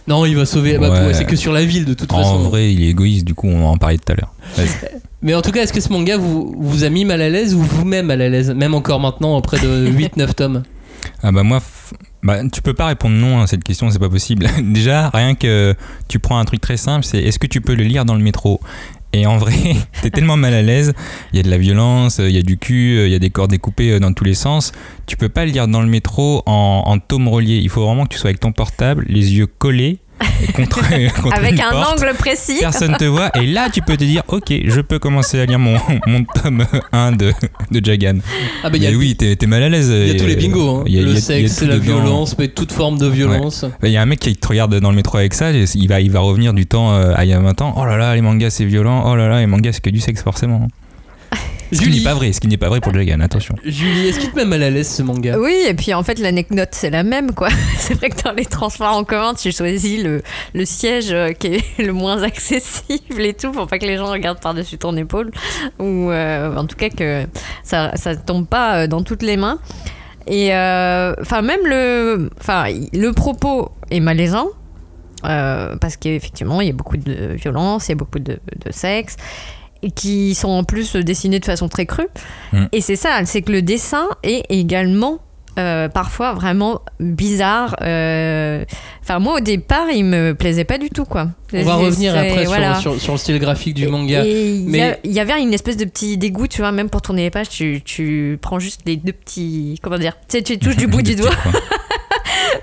Non, 0.08 0.24
il 0.28 0.36
va 0.38 0.46
sauver. 0.46 0.78
bah, 0.78 0.92
Ouais. 0.92 1.08
ouais, 1.08 1.14
c'est 1.16 1.26
que 1.26 1.36
sur 1.36 1.52
la 1.52 1.66
ville 1.66 1.86
de 1.86 1.96
toute 1.96 2.14
En 2.14 2.18
façon. 2.18 2.38
vrai, 2.40 2.72
il 2.72 2.84
est 2.84 2.90
égoïste, 2.90 3.26
du 3.26 3.34
coup, 3.34 3.48
on 3.48 3.66
en 3.66 3.78
parlait 3.78 3.98
tout 3.98 4.12
à 4.12 4.16
l'heure. 4.16 4.34
Vas-y. 4.58 4.68
Mais 5.24 5.34
en 5.34 5.42
tout 5.42 5.52
cas, 5.52 5.64
est-ce 5.64 5.74
que 5.74 5.82
ce 5.82 5.90
manga 5.92 6.18
vous, 6.18 6.54
vous 6.60 6.84
a 6.84 6.90
mis 6.90 7.06
mal 7.06 7.22
à 7.24 7.30
l'aise 7.30 7.56
ou 7.56 7.60
vous-même 7.62 8.06
mal 8.06 8.22
à 8.22 8.30
l'aise, 8.30 8.52
même 8.52 8.76
encore 8.76 9.00
maintenant 9.00 9.36
auprès 9.38 9.58
de 9.60 9.88
8-9 10.18 10.34
tomes? 10.36 10.64
Ah 11.24 11.32
bah 11.32 11.42
moi, 11.44 11.58
f- 11.60 11.94
bah, 12.24 12.48
tu 12.50 12.62
peux 12.62 12.74
pas 12.74 12.88
répondre 12.88 13.16
non 13.16 13.42
à 13.42 13.48
cette 13.48 13.64
question, 13.64 13.90
c'est 13.90 14.00
pas 14.00 14.10
possible. 14.10 14.48
Déjà, 14.62 15.10
rien 15.10 15.36
que 15.36 15.76
tu 16.08 16.20
prends 16.20 16.38
un 16.38 16.46
truc 16.46 16.62
très 16.62 16.78
simple, 16.78 17.06
c'est 17.06 17.20
est-ce 17.20 17.40
que 17.40 17.48
tu 17.48 17.62
peux 17.62 17.76
le 17.76 17.84
lire 17.84 18.06
dans 18.06 18.16
le 18.16 18.22
métro? 18.22 18.60
Et 19.14 19.26
en 19.26 19.38
vrai, 19.38 19.54
t'es 20.02 20.10
tellement 20.10 20.38
mal 20.38 20.54
à 20.54 20.62
l'aise, 20.62 20.94
il 21.34 21.38
y 21.38 21.40
a 21.40 21.44
de 21.44 21.50
la 21.50 21.58
violence, 21.58 22.20
il 22.20 22.32
y 22.32 22.38
a 22.38 22.44
du 22.44 22.58
cul, 22.58 23.06
il 23.06 23.12
y 23.12 23.16
a 23.16 23.20
des 23.20 23.30
corps 23.30 23.48
découpés 23.48 23.92
euh, 23.92 24.00
dans 24.00 24.14
tous 24.14 24.24
les 24.24 24.36
sens. 24.36 24.72
Tu 25.06 25.18
peux 25.18 25.30
pas 25.30 25.46
le 25.46 25.52
lire 25.52 25.68
dans 25.68 25.82
le 25.82 25.88
métro 25.88 26.44
en, 26.46 26.84
en 26.86 27.00
tome 27.00 27.28
relié. 27.28 27.58
Il 27.58 27.70
faut 27.70 27.86
vraiment 27.86 28.06
que 28.06 28.14
tu 28.14 28.20
sois 28.20 28.30
avec 28.30 28.40
ton 28.40 28.52
portable, 28.52 29.06
les 29.10 29.36
yeux 29.36 29.48
collés, 29.48 30.00
contre, 30.56 30.82
contre 31.22 31.36
Avec 31.38 31.54
une 31.54 31.62
un 31.62 31.72
porte. 31.72 32.02
angle 32.02 32.14
précis. 32.18 32.58
Personne 32.60 32.96
te 32.98 33.06
voit, 33.06 33.30
et 33.38 33.46
là 33.46 33.70
tu 33.72 33.82
peux 33.82 33.98
te 33.98 34.04
dire, 34.04 34.24
ok, 34.28 34.54
je 34.66 34.82
peux 34.82 35.00
commencer 35.00 35.40
à 35.40 35.46
lire 35.46 35.60
mon, 35.60 35.78
mon 36.08 36.24
tome 36.24 36.66
1 36.92 37.12
de, 37.14 37.34
de 37.72 37.86
Jagan. 37.86 38.18
Ah 38.64 38.70
bah 38.70 38.78
il 38.78 38.84
y 38.84 38.88
a, 38.88 38.92
Mais 38.92 38.96
oui, 38.96 39.16
t'es 39.16 39.36
t'es 39.36 39.48
mal 39.48 39.64
à 39.64 39.70
l'aise. 39.70 39.90
il 39.90 40.08
y 40.08 40.12
a 40.12 40.20
tous 40.20 40.28
les 40.28 40.36
bingos, 40.36 40.78
hein. 40.80 40.84
il 40.88 40.94
y 40.94 41.00
a- 41.00 41.02
le 41.04 41.10
il 41.12 41.14
y 41.14 41.18
a- 41.32 41.38
il 41.38 41.42
y 41.44 41.46
a 41.46 41.48
sexe, 41.50 41.62
la 41.62 41.76
dedans. 41.76 41.84
violence, 41.84 42.36
mais 42.38 42.48
toute 42.48 42.72
forme 42.72 42.98
de 42.98 43.08
violence. 43.08 43.66
Il 43.84 43.90
y 43.90 43.98
a 43.98 44.02
un 44.02 44.06
mec 44.06 44.20
qui 44.20 44.36
te 44.36 44.48
regarde 44.48 44.80
dans 44.80 44.90
le 44.90 44.96
métro 44.96 45.18
avec 45.18 45.34
ça, 45.34 45.52
il 45.52 45.88
va, 45.88 46.00
il 46.02 46.12
va 46.12 46.20
revenir 46.20 46.54
du 46.54 46.66
temps 46.66 46.94
euh, 46.94 47.14
à 47.16 47.26
il 47.26 47.30
y 47.30 47.34
a 47.34 47.40
20 47.40 47.62
ans. 47.62 47.74
Oh 47.78 47.86
là 47.86 47.98
là, 47.98 48.16
les 48.16 48.22
mangas 48.22 48.50
c'est 48.52 48.66
violent. 48.66 49.04
Oh 49.06 49.16
là 49.16 49.28
là, 49.28 49.40
les 49.40 49.48
mangas 49.48 49.74
c'est 49.74 49.82
que 49.82 49.90
du 49.90 50.00
sexe 50.00 50.22
forcément. 50.24 50.68
Ce 51.72 51.78
qui 51.80 51.86
Julie, 51.86 51.98
n'est 52.00 52.04
pas 52.04 52.14
vrai, 52.16 52.34
ce 52.34 52.40
qui 52.42 52.48
n'est 52.48 52.58
pas 52.58 52.68
vrai 52.70 52.82
pour 52.82 52.94
Jagan, 52.94 53.20
attention. 53.22 53.56
Julie, 53.64 54.08
est-ce 54.08 54.20
qu'il 54.20 54.30
te 54.32 54.36
met 54.36 54.46
mal 54.46 54.62
à 54.64 54.70
l'aise 54.70 54.90
ce 54.90 55.02
manga? 55.04 55.38
Oui, 55.40 55.56
et 55.68 55.74
puis 55.74 55.94
en 55.94 56.04
fait, 56.04 56.20
l'anecdote, 56.20 56.70
c'est 56.72 56.90
la 56.90 57.04
même, 57.04 57.34
quoi. 57.34 57.48
C'est 57.78 57.94
vrai 57.94 58.10
que 58.10 58.22
dans 58.24 58.34
les 58.34 58.46
transports 58.46 58.96
en 58.96 59.04
commun, 59.06 59.34
tu 59.34 59.52
choisis 59.52 60.04
le, 60.04 60.22
le 60.54 60.66
siège 60.66 61.12
euh, 61.12 61.32
qui 61.32 61.48
est 61.56 61.64
le 61.80 61.94
moins 61.94 62.22
accessible 62.24 63.22
et 63.22 63.34
tout, 63.34 63.52
pour 63.52 63.68
pas 63.68 63.80
que 63.80 63.86
les 63.86 63.98
gens 63.98 64.08
regardent 64.12 64.42
par-dessus 64.42 64.78
ton 64.78 64.96
épaule. 64.98 65.32
Ou 65.80 66.10
euh, 66.12 66.56
en 66.56 66.66
tout 66.66 66.76
cas 66.76 66.90
que 66.90 67.26
ça, 67.64 67.92
ça 67.96 68.16
tombe 68.16 68.48
pas 68.48 68.84
euh, 68.84 68.88
dans 68.88 69.02
toutes 69.04 69.24
les 69.24 69.38
mains. 69.38 69.60
Et 70.28 70.54
euh, 70.54 71.14
enfin, 71.22 71.42
même 71.42 71.62
le, 71.66 72.30
enfin, 72.40 72.66
le 72.94 73.12
propos 73.12 73.72
est 73.90 74.00
malaisant. 74.02 74.50
euh, 75.26 75.76
parce 75.80 75.98
qu'effectivement, 75.98 76.62
il 76.62 76.68
y 76.68 76.70
a 76.70 76.74
beaucoup 76.74 76.98
de 76.98 77.34
violence, 77.36 77.88
il 77.88 77.92
y 77.92 77.94
a 77.94 77.96
beaucoup 77.96 78.20
de, 78.20 78.34
de 78.66 78.72
sexe, 78.72 79.16
qui 79.89 80.36
sont 80.36 80.50
en 80.50 80.63
plus 80.63 80.95
dessinés 80.95 81.39
de 81.39 81.45
façon 81.45 81.68
très 81.69 81.86
crue. 81.86 82.07
Mm. 82.54 82.66
Et 82.72 82.81
c'est 82.81 82.95
ça, 82.95 83.19
c'est 83.25 83.42
que 83.42 83.51
le 83.51 83.62
dessin 83.62 84.07
est 84.24 84.44
également 84.50 85.19
euh, 85.60 85.89
parfois 85.89 86.33
vraiment 86.33 86.80
bizarre. 87.01 87.75
euh, 87.81 88.63
Enfin, 89.04 89.19
moi 89.19 89.36
au 89.38 89.39
départ, 89.42 89.88
il 89.94 90.06
me 90.06 90.33
plaisait 90.33 90.63
pas 90.63 90.78
du 90.78 90.89
tout, 90.89 91.04
quoi. 91.04 91.28
On 91.54 91.63
va 91.63 91.75
revenir 91.75 92.16
après 92.16 92.42
sur- 92.44 92.48
voilà. 92.48 92.75
sur, 92.75 93.01
sur 93.01 93.12
le 93.13 93.18
style 93.18 93.38
graphique 93.39 93.74
du 93.74 93.83
Et- 93.83 93.88
manga. 93.88 94.24
Et 94.25 94.51
il 94.54 94.62
y, 94.62 94.68
Mais- 94.69 95.00
il 95.04 95.12
y 95.12 95.19
avait 95.19 95.42
une 95.42 95.54
espèce 95.54 95.75
de 95.75 95.84
petit 95.84 96.18
dégoût, 96.18 96.48
tu 96.48 96.62
vois, 96.62 96.72
même 96.72 96.89
pour 96.89 97.01
tourner 97.01 97.24
les 97.24 97.30
pages, 97.31 97.50
tu, 97.50 97.81
tu 97.84 98.39
prends 98.42 98.60
juste 98.60 98.81
les 98.86 98.95
deux 98.95 99.12
petits. 99.12 99.77
Comment 99.84 99.98
dire 99.98 100.13
Tu 100.30 100.38
sais, 100.38 100.44
tu 100.44 100.57
touches 100.57 100.77
du 100.77 100.88
bout 100.88 101.01
du 101.01 101.16
doigt. 101.18 101.31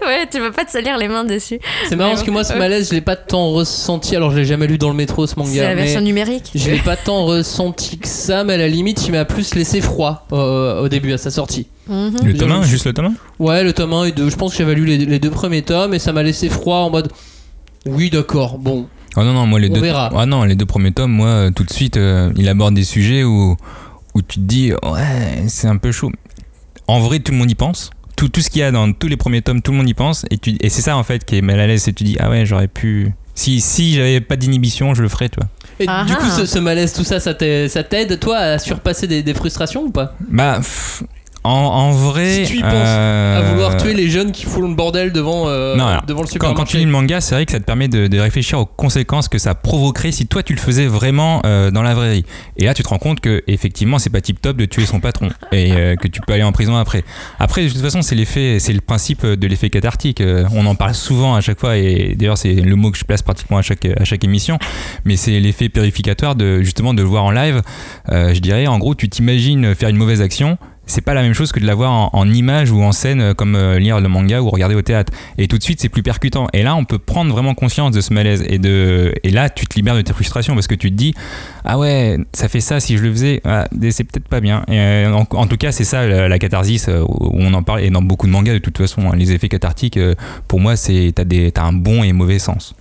Ouais, 0.08 0.26
tu 0.30 0.40
vas 0.40 0.50
pas 0.50 0.64
te 0.64 0.70
salir 0.70 0.96
les 0.98 1.06
mains 1.08 1.24
dessus. 1.24 1.60
C'est 1.88 1.96
marrant 1.96 2.10
parce 2.10 2.22
que 2.24 2.30
moi 2.30 2.42
ce 2.44 2.54
malaise 2.54 2.88
je 2.90 2.94
l'ai 2.94 3.00
pas 3.00 3.16
tant 3.16 3.50
ressenti 3.50 4.16
alors 4.16 4.30
je 4.32 4.38
l'ai 4.38 4.44
jamais 4.44 4.66
lu 4.66 4.78
dans 4.78 4.88
le 4.88 4.94
métro 4.96 5.26
ce 5.26 5.36
manga 5.38 5.50
C'est 5.52 5.60
la 5.60 5.74
mais 5.74 5.82
version 5.84 6.00
numérique. 6.00 6.50
je 6.54 6.70
l'ai 6.70 6.78
pas 6.84 6.96
tant 6.96 7.24
ressenti 7.24 7.98
que 7.98 8.08
ça 8.08 8.42
mais 8.44 8.54
à 8.54 8.56
la 8.58 8.68
limite 8.68 9.06
il 9.06 9.12
m'a 9.12 9.24
plus 9.24 9.54
laissé 9.54 9.80
froid 9.80 10.26
euh, 10.32 10.82
au 10.82 10.88
début 10.88 11.12
à 11.12 11.18
sa 11.18 11.30
sortie. 11.30 11.66
Mhm. 11.88 12.16
Le 12.24 12.34
tome 12.36 12.52
1, 12.52 12.62
juste 12.64 12.86
le 12.86 12.92
tome 12.92 13.06
1 13.06 13.44
Ouais 13.44 13.62
le 13.64 13.72
tome 13.72 13.92
1 13.92 14.04
et 14.04 14.12
2 14.12 14.28
je 14.30 14.36
pense 14.36 14.52
que 14.52 14.58
j'avais 14.58 14.74
lu 14.74 14.84
les, 14.84 14.98
les 14.98 15.18
deux 15.18 15.30
premiers 15.30 15.62
tomes 15.62 15.94
et 15.94 15.98
ça 15.98 16.12
m'a 16.12 16.22
laissé 16.22 16.48
froid 16.48 16.78
en 16.78 16.90
mode 16.90 17.10
oui 17.86 18.10
d'accord 18.10 18.58
bon 18.58 18.86
Oh 19.16 19.22
non, 19.24 19.32
non, 19.32 19.46
moi 19.46 19.58
les 19.58 19.68
On 19.70 19.72
deux. 19.72 19.80
verra. 19.80 20.10
Ah 20.14 20.26
non, 20.26 20.44
les 20.44 20.54
deux 20.54 20.66
premiers 20.66 20.92
tomes, 20.92 21.10
moi, 21.10 21.48
tout 21.56 21.64
de 21.64 21.72
suite, 21.72 21.96
euh, 21.96 22.30
il 22.36 22.46
aborde 22.48 22.74
des 22.74 22.84
sujets 22.84 23.24
où, 23.24 23.56
où 24.14 24.22
tu 24.22 24.36
te 24.36 24.44
dis, 24.44 24.70
ouais, 24.72 25.44
c'est 25.48 25.66
un 25.66 25.78
peu 25.78 25.90
chaud. 25.90 26.12
En 26.86 27.00
vrai, 27.00 27.18
tout 27.18 27.32
le 27.32 27.38
monde 27.38 27.50
y 27.50 27.54
pense. 27.56 27.90
Tout, 28.18 28.28
tout 28.28 28.40
ce 28.40 28.50
qu'il 28.50 28.60
y 28.60 28.64
a 28.64 28.70
dans 28.70 28.92
tous 28.92 29.06
les 29.08 29.16
premiers 29.16 29.40
tomes, 29.42 29.62
tout 29.62 29.70
le 29.70 29.78
monde 29.78 29.88
y 29.88 29.94
pense. 29.94 30.26
Et, 30.30 30.38
tu, 30.38 30.56
et 30.60 30.68
c'est 30.68 30.82
ça, 30.82 30.96
en 30.96 31.04
fait, 31.04 31.24
qui 31.24 31.36
est 31.38 31.40
mal 31.42 31.58
à 31.60 31.66
l'aise. 31.66 31.84
Que 31.84 31.90
tu 31.92 32.04
dis, 32.04 32.16
ah 32.18 32.28
ouais, 32.28 32.44
j'aurais 32.44 32.68
pu. 32.68 33.12
Si, 33.34 33.60
si 33.60 33.94
j'avais 33.94 34.20
pas 34.20 34.34
d'inhibition, 34.34 34.92
je 34.94 35.02
le 35.02 35.08
ferais, 35.08 35.28
tu 35.28 35.36
vois. 35.38 35.48
et 35.78 35.84
Ah 35.88 36.04
du 36.04 36.14
coup 36.16 36.24
ah. 36.26 36.36
ce, 36.38 36.44
ce 36.44 36.58
malaise 36.58 36.92
tout 36.92 37.04
ça 37.04 37.20
ça 37.20 37.34
t'aide 37.34 37.68
ça 37.70 37.84
t'aide 37.84 38.18
toi 38.18 38.36
à 38.36 38.58
surpasser 38.58 39.06
des, 39.06 39.22
des 39.22 39.34
frustrations 39.34 39.82
ou 39.84 39.90
pas? 39.90 40.16
Bah, 40.28 40.56
pff, 40.56 41.04
en, 41.48 41.88
en 41.88 41.90
vrai. 41.92 42.44
Si 42.44 42.52
tu 42.52 42.58
y 42.58 42.60
penses 42.60 42.72
euh, 42.74 43.38
à 43.38 43.42
vouloir 43.42 43.76
tuer 43.76 43.94
les 43.94 44.08
jeunes 44.08 44.32
qui 44.32 44.44
foutent 44.44 44.68
le 44.68 44.74
bordel 44.74 45.12
devant 45.12 45.48
euh, 45.48 45.76
Non, 45.76 45.86
alors, 45.86 46.04
devant 46.04 46.22
le 46.22 46.26
supermarché 46.26 46.56
quand 46.56 46.64
tu 46.64 46.76
lis 46.76 46.84
le 46.84 46.90
manga, 46.90 47.20
c'est 47.20 47.34
vrai 47.34 47.46
que 47.46 47.52
ça 47.52 47.60
te 47.60 47.64
permet 47.64 47.88
de, 47.88 48.06
de 48.06 48.18
réfléchir 48.18 48.58
aux 48.58 48.66
conséquences 48.66 49.28
que 49.28 49.38
ça 49.38 49.54
provoquerait 49.54 50.12
si 50.12 50.26
toi 50.26 50.42
tu 50.42 50.52
le 50.52 50.58
faisais 50.58 50.86
vraiment 50.86 51.40
euh, 51.46 51.70
dans 51.70 51.82
la 51.82 51.94
vraie 51.94 52.14
vie. 52.14 52.24
Et 52.56 52.64
là, 52.64 52.74
tu 52.74 52.82
te 52.82 52.88
rends 52.88 52.98
compte 52.98 53.20
que 53.20 53.42
effectivement, 53.46 53.98
c'est 53.98 54.10
pas 54.10 54.20
tip 54.20 54.40
top 54.40 54.56
de 54.56 54.64
tuer 54.64 54.86
son 54.86 55.00
patron 55.00 55.28
et 55.52 55.70
que 56.00 56.08
tu 56.08 56.20
peux 56.20 56.32
aller 56.32 56.42
en 56.42 56.52
prison 56.52 56.76
après. 56.76 57.04
Après, 57.38 57.64
de 57.64 57.68
toute 57.68 57.80
façon, 57.80 58.02
c'est 58.02 58.14
l'effet, 58.14 58.58
c'est 58.58 58.72
le 58.72 58.80
principe 58.80 59.24
de 59.24 59.46
l'effet 59.46 59.70
cathartique. 59.70 60.22
On 60.52 60.66
en 60.66 60.74
parle 60.74 60.94
souvent 60.94 61.34
à 61.34 61.40
chaque 61.40 61.60
fois 61.60 61.76
et 61.76 62.14
d'ailleurs, 62.16 62.38
c'est 62.38 62.54
le 62.54 62.76
mot 62.76 62.90
que 62.90 62.98
je 62.98 63.04
place 63.04 63.22
pratiquement 63.22 63.58
à 63.58 63.62
chaque 63.62 63.84
à 63.84 64.04
chaque 64.04 64.24
émission. 64.24 64.58
Mais 65.04 65.16
c'est 65.16 65.38
l'effet 65.40 65.68
purificatoire 65.68 66.34
de 66.34 66.62
justement 66.62 66.94
de 66.94 67.02
le 67.02 67.08
voir 67.08 67.24
en 67.24 67.30
live. 67.30 67.62
Je 68.10 68.38
dirais, 68.40 68.66
en 68.66 68.78
gros, 68.78 68.94
tu 68.94 69.08
t'imagines 69.08 69.74
faire 69.74 69.88
une 69.88 69.96
mauvaise 69.96 70.20
action. 70.20 70.58
C'est 70.88 71.02
pas 71.02 71.14
la 71.14 71.22
même 71.22 71.34
chose 71.34 71.52
que 71.52 71.60
de 71.60 71.66
la 71.66 71.74
voir 71.76 71.92
en, 71.92 72.10
en 72.12 72.28
image 72.28 72.72
ou 72.72 72.82
en 72.82 72.90
scène 72.92 73.20
euh, 73.20 73.34
comme 73.34 73.54
euh, 73.54 73.78
lire 73.78 74.00
le 74.00 74.08
manga 74.08 74.40
ou 74.40 74.50
regarder 74.50 74.74
au 74.74 74.82
théâtre. 74.82 75.12
Et 75.38 75.46
tout 75.46 75.58
de 75.58 75.62
suite, 75.62 75.80
c'est 75.80 75.88
plus 75.88 76.02
percutant. 76.02 76.48
Et 76.52 76.62
là, 76.64 76.74
on 76.74 76.84
peut 76.84 76.98
prendre 76.98 77.30
vraiment 77.30 77.54
conscience 77.54 77.92
de 77.92 78.00
ce 78.00 78.12
malaise. 78.12 78.42
Et, 78.48 78.58
de, 78.58 79.14
et 79.22 79.30
là, 79.30 79.48
tu 79.50 79.66
te 79.66 79.76
libères 79.76 79.94
de 79.94 80.00
tes 80.02 80.12
frustrations 80.12 80.54
parce 80.54 80.66
que 80.66 80.74
tu 80.74 80.90
te 80.90 80.96
dis 80.96 81.14
Ah 81.64 81.78
ouais, 81.78 82.18
ça 82.32 82.48
fait 82.48 82.60
ça 82.60 82.80
si 82.80 82.96
je 82.96 83.02
le 83.04 83.12
faisais. 83.12 83.40
Ah, 83.44 83.68
c'est 83.90 84.04
peut-être 84.04 84.28
pas 84.28 84.40
bien. 84.40 84.64
Et, 84.68 84.78
euh, 84.78 85.12
en, 85.14 85.26
en 85.30 85.46
tout 85.46 85.56
cas, 85.56 85.70
c'est 85.70 85.84
ça 85.84 86.06
la, 86.08 86.28
la 86.28 86.38
catharsis 86.38 86.88
où 86.88 87.30
on 87.34 87.54
en 87.54 87.62
parle. 87.62 87.82
Et 87.82 87.90
dans 87.90 88.02
beaucoup 88.02 88.26
de 88.26 88.32
mangas, 88.32 88.54
de 88.54 88.58
toute 88.58 88.78
façon, 88.78 89.02
hein, 89.10 89.14
les 89.16 89.30
effets 89.32 89.48
cathartiques, 89.48 89.98
pour 90.48 90.58
moi, 90.58 90.74
c'est 90.76 91.12
t'as 91.14 91.24
des- 91.24 91.52
t'as 91.52 91.64
un 91.64 91.72
bon 91.72 92.02
et 92.02 92.12
mauvais 92.12 92.38
sens. 92.38 92.74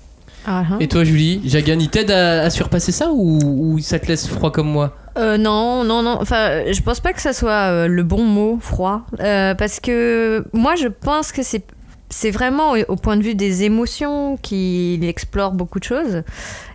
Ah, 0.49 0.63
hein. 0.71 0.77
Et 0.79 0.87
toi 0.87 1.03
Julie, 1.03 1.41
Jagan 1.43 1.77
il 1.77 1.89
t'aide 1.89 2.09
à, 2.09 2.43
à 2.43 2.49
surpasser 2.49 2.93
ça 2.93 3.09
ou, 3.11 3.39
ou 3.73 3.79
ça 3.79 3.99
te 3.99 4.07
laisse 4.07 4.27
froid 4.27 4.49
comme 4.49 4.69
moi? 4.71 4.95
Euh, 5.17 5.37
non, 5.37 5.83
non, 5.83 6.03
non. 6.03 6.17
Enfin, 6.21 6.71
je 6.71 6.81
pense 6.81 6.99
pas 6.99 7.13
que 7.13 7.21
ça 7.21 7.33
soit 7.33 7.71
euh, 7.71 7.87
le 7.87 8.03
bon 8.03 8.23
mot, 8.23 8.59
froid. 8.61 9.05
Euh, 9.19 9.55
parce 9.55 9.79
que 9.79 10.45
moi, 10.53 10.75
je 10.75 10.87
pense 10.87 11.31
que 11.31 11.43
c'est 11.43 11.63
c'est 12.09 12.31
vraiment 12.31 12.75
au, 12.87 12.95
point 12.95 13.17
de 13.17 13.21
vue 13.21 13.35
des 13.35 13.63
émotions 13.63 14.37
qu'il 14.37 15.03
explore 15.03 15.51
beaucoup 15.51 15.79
de 15.79 15.83
choses. 15.83 16.23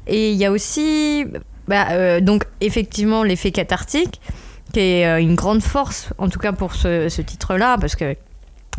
Et 0.07 0.31
il 0.31 0.37
y 0.37 0.45
a 0.45 0.53
aussi, 0.53 1.25
bah, 1.69 2.21
donc 2.21 2.45
effectivement, 2.61 3.23
l'effet 3.23 3.51
cathartique, 3.51 4.21
qui 4.75 4.81
est 4.81 5.23
une 5.23 5.35
grande 5.35 5.63
force, 5.63 6.11
en 6.19 6.29
tout 6.29 6.39
cas 6.39 6.53
pour 6.53 6.75
ce, 6.75 7.09
ce 7.09 7.23
titre-là, 7.23 7.79
parce 7.81 7.97
que 7.97 8.15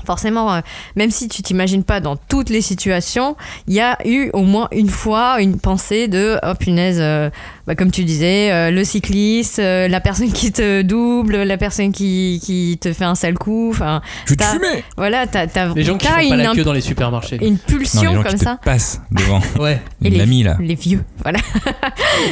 forcément, 0.06 0.62
même 0.96 1.10
si 1.10 1.28
tu 1.28 1.42
t'imagines 1.42 1.84
pas 1.84 2.00
dans 2.00 2.18
toutes 2.18 2.52
les 2.52 2.62
situations, 2.62 3.36
il 3.68 3.74
y 3.74 3.82
a 3.82 3.98
eu 4.06 4.30
au 4.34 4.44
moins 4.44 4.68
une 4.72 4.90
fois 4.90 5.42
une 5.42 5.60
pensée 5.60 6.08
de 6.08 6.38
oh 6.44 6.54
punaise, 6.54 7.32
bah, 7.66 7.76
comme 7.76 7.92
tu 7.92 8.04
disais, 8.04 8.52
euh, 8.52 8.72
le 8.72 8.84
cycliste, 8.84 9.60
euh, 9.60 9.88
la 9.88 10.02
personne 10.02 10.32
qui 10.32 10.52
te 10.52 10.82
double, 10.82 11.44
la 11.44 11.58
personne 11.58 11.92
qui, 11.92 12.42
qui 12.44 12.78
te 12.82 12.92
fait 12.92 13.06
un 13.06 13.16
sale 13.16 13.36
coup. 13.38 13.70
Enfin, 13.72 14.02
Je 14.26 14.32
vais 14.32 14.36
te 14.36 14.44
fumer 14.44 14.84
voilà, 14.98 15.26
t'as 15.28 15.48
t'as- 15.48 15.74
Les 15.74 15.84
gens 15.84 15.98
qui 15.98 16.08
font 16.08 16.14
pas 16.14 16.24
une, 16.24 16.36
la 16.36 16.54
queue 16.54 16.64
dans 16.64 16.74
les 16.74 16.82
supermarchés. 16.82 17.38
une 17.42 17.54
Non, 17.54 17.60
pulsion 17.66 18.02
les 18.02 18.16
gens 18.16 18.24
comme 18.24 18.34
qui 18.34 18.38
ça. 18.44 18.58
te 18.62 18.66
passent 18.66 19.02
devant. 19.12 19.40
Ouais, 19.60 19.80
Et 20.04 20.10
les, 20.10 20.20
amie 20.22 20.44
là. 20.44 20.58
les 20.60 20.76
vieux, 20.76 21.04
voilà. 21.24 21.40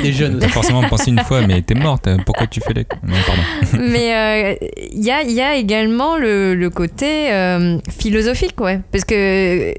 les 0.03 0.11
jeunes. 0.13 0.39
T'as 0.39 0.49
forcément 0.49 0.83
pensé 0.83 1.11
une 1.11 1.19
fois, 1.19 1.45
mais 1.47 1.61
t'es 1.61 1.75
morte. 1.75 2.09
Pourquoi 2.25 2.47
tu 2.47 2.59
fais 2.61 2.73
les. 2.73 2.85
Non, 3.03 3.15
pardon. 3.25 3.41
Mais 3.79 4.13
euh, 4.15 4.55
il 4.91 5.03
y, 5.03 5.11
a, 5.11 5.21
il 5.23 5.31
y 5.31 5.41
a 5.41 5.55
également 5.55 6.17
le, 6.17 6.55
le 6.55 6.69
côté 6.69 7.31
euh, 7.31 7.77
philosophique, 7.89 8.59
ouais. 8.59 8.81
Parce 8.91 9.05
que, 9.05 9.73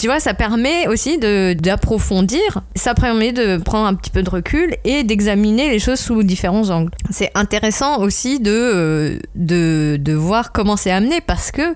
tu 0.00 0.06
vois, 0.06 0.18
ça 0.18 0.32
permet 0.32 0.88
aussi 0.88 1.18
d'approfondir, 1.18 2.62
ça 2.74 2.94
permet 2.94 3.32
de 3.32 3.58
prendre 3.58 3.86
un 3.86 3.92
petit 3.92 4.10
peu 4.10 4.22
de 4.22 4.30
recul 4.30 4.76
et 4.84 5.04
d'examiner 5.04 5.68
les 5.68 5.78
choses 5.78 6.00
sous 6.00 6.22
différents 6.22 6.70
angles. 6.70 6.90
C'est 7.10 7.30
intéressant 7.34 8.00
aussi 8.00 8.40
de, 8.40 8.50
euh, 8.50 9.18
de, 9.34 9.98
de 10.00 10.12
voir 10.14 10.52
comment 10.52 10.78
c'est 10.78 10.90
amené 10.90 11.20
parce 11.20 11.50
que 11.50 11.74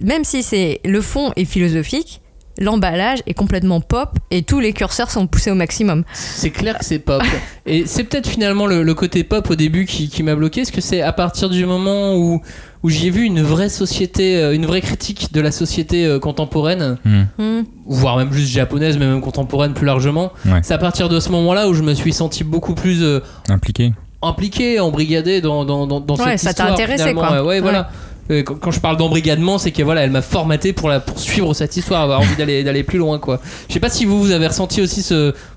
même 0.00 0.22
si 0.22 0.44
c'est 0.44 0.80
le 0.84 1.00
fond 1.00 1.32
est 1.34 1.46
philosophique, 1.46 2.20
l'emballage 2.60 3.24
est 3.26 3.34
complètement 3.34 3.80
pop 3.80 4.10
et 4.30 4.42
tous 4.42 4.60
les 4.60 4.72
curseurs 4.72 5.10
sont 5.10 5.26
poussés 5.26 5.50
au 5.50 5.56
maximum. 5.56 6.04
C'est 6.12 6.50
clair 6.50 6.78
que 6.78 6.84
c'est 6.84 7.00
pop. 7.00 7.22
Et 7.66 7.86
c'est 7.86 8.04
peut-être 8.04 8.28
finalement 8.28 8.66
le, 8.66 8.82
le 8.82 8.94
côté 8.94 9.24
pop 9.24 9.50
au 9.50 9.54
début 9.54 9.84
qui, 9.84 10.08
qui 10.08 10.22
m'a 10.22 10.34
bloqué. 10.34 10.62
Est-ce 10.62 10.72
que 10.72 10.80
c'est 10.80 11.02
à 11.02 11.12
partir 11.12 11.50
du 11.50 11.66
moment 11.66 12.14
où, 12.14 12.40
où 12.82 12.88
j'y 12.90 13.08
ai 13.08 13.10
vu 13.10 13.22
une 13.24 13.42
vraie 13.42 13.68
société, 13.68 14.36
euh, 14.36 14.54
une 14.54 14.66
vraie 14.66 14.80
critique 14.80 15.32
de 15.32 15.40
la 15.40 15.50
société 15.52 16.06
euh, 16.06 16.18
contemporaine, 16.18 16.96
Hmm. 17.04 17.22
Hmm. 17.38 17.62
voire 17.86 18.16
même 18.16 18.32
juste 18.32 18.50
japonaise, 18.52 18.98
mais 18.98 19.06
même 19.06 19.20
contemporaine 19.20 19.72
plus 19.74 19.86
largement, 19.86 20.32
Ouais. 20.46 20.60
c'est 20.62 20.74
à 20.74 20.78
partir 20.78 21.08
de 21.08 21.18
ce 21.20 21.30
moment-là 21.30 21.68
où 21.68 21.74
je 21.74 21.82
me 21.82 21.94
suis 21.94 22.12
senti 22.12 22.44
beaucoup 22.44 22.74
plus 22.74 23.02
euh, 23.02 23.20
Impliqué. 23.48 23.92
impliqué, 24.22 24.80
embrigadé 24.80 25.40
dans, 25.40 25.64
dans, 25.64 25.86
dans, 25.86 26.00
dans 26.00 26.16
Ouais, 26.16 26.36
cette 26.36 26.56
ça 26.56 26.64
t'a 26.64 26.72
intéressé, 26.72 27.14
quoi. 27.14 27.32
Ouais, 27.42 27.48
ouais, 27.48 27.60
voilà. 27.60 27.90
Euh, 28.30 28.42
Quand, 28.42 28.70
je 28.70 28.80
parle 28.80 28.96
d'embrigadement, 28.96 29.58
c'est 29.58 29.72
que 29.72 29.82
voilà, 29.82 30.02
elle 30.02 30.10
m'a 30.10 30.22
formaté 30.22 30.72
pour 30.72 30.88
la 30.88 31.00
pour 31.00 31.18
suivre 31.18 31.54
cette 31.54 31.76
histoire, 31.76 32.02
avoir 32.02 32.20
envie 32.20 32.36
d'aller 32.36 32.82
plus 32.82 32.98
loin, 32.98 33.18
quoi. 33.18 33.40
Je 33.68 33.74
sais 33.74 33.80
pas 33.80 33.90
si 33.90 34.04
vous 34.04 34.22
vous 34.22 34.30
avez 34.30 34.46
ressenti 34.46 34.80
aussi 34.80 35.02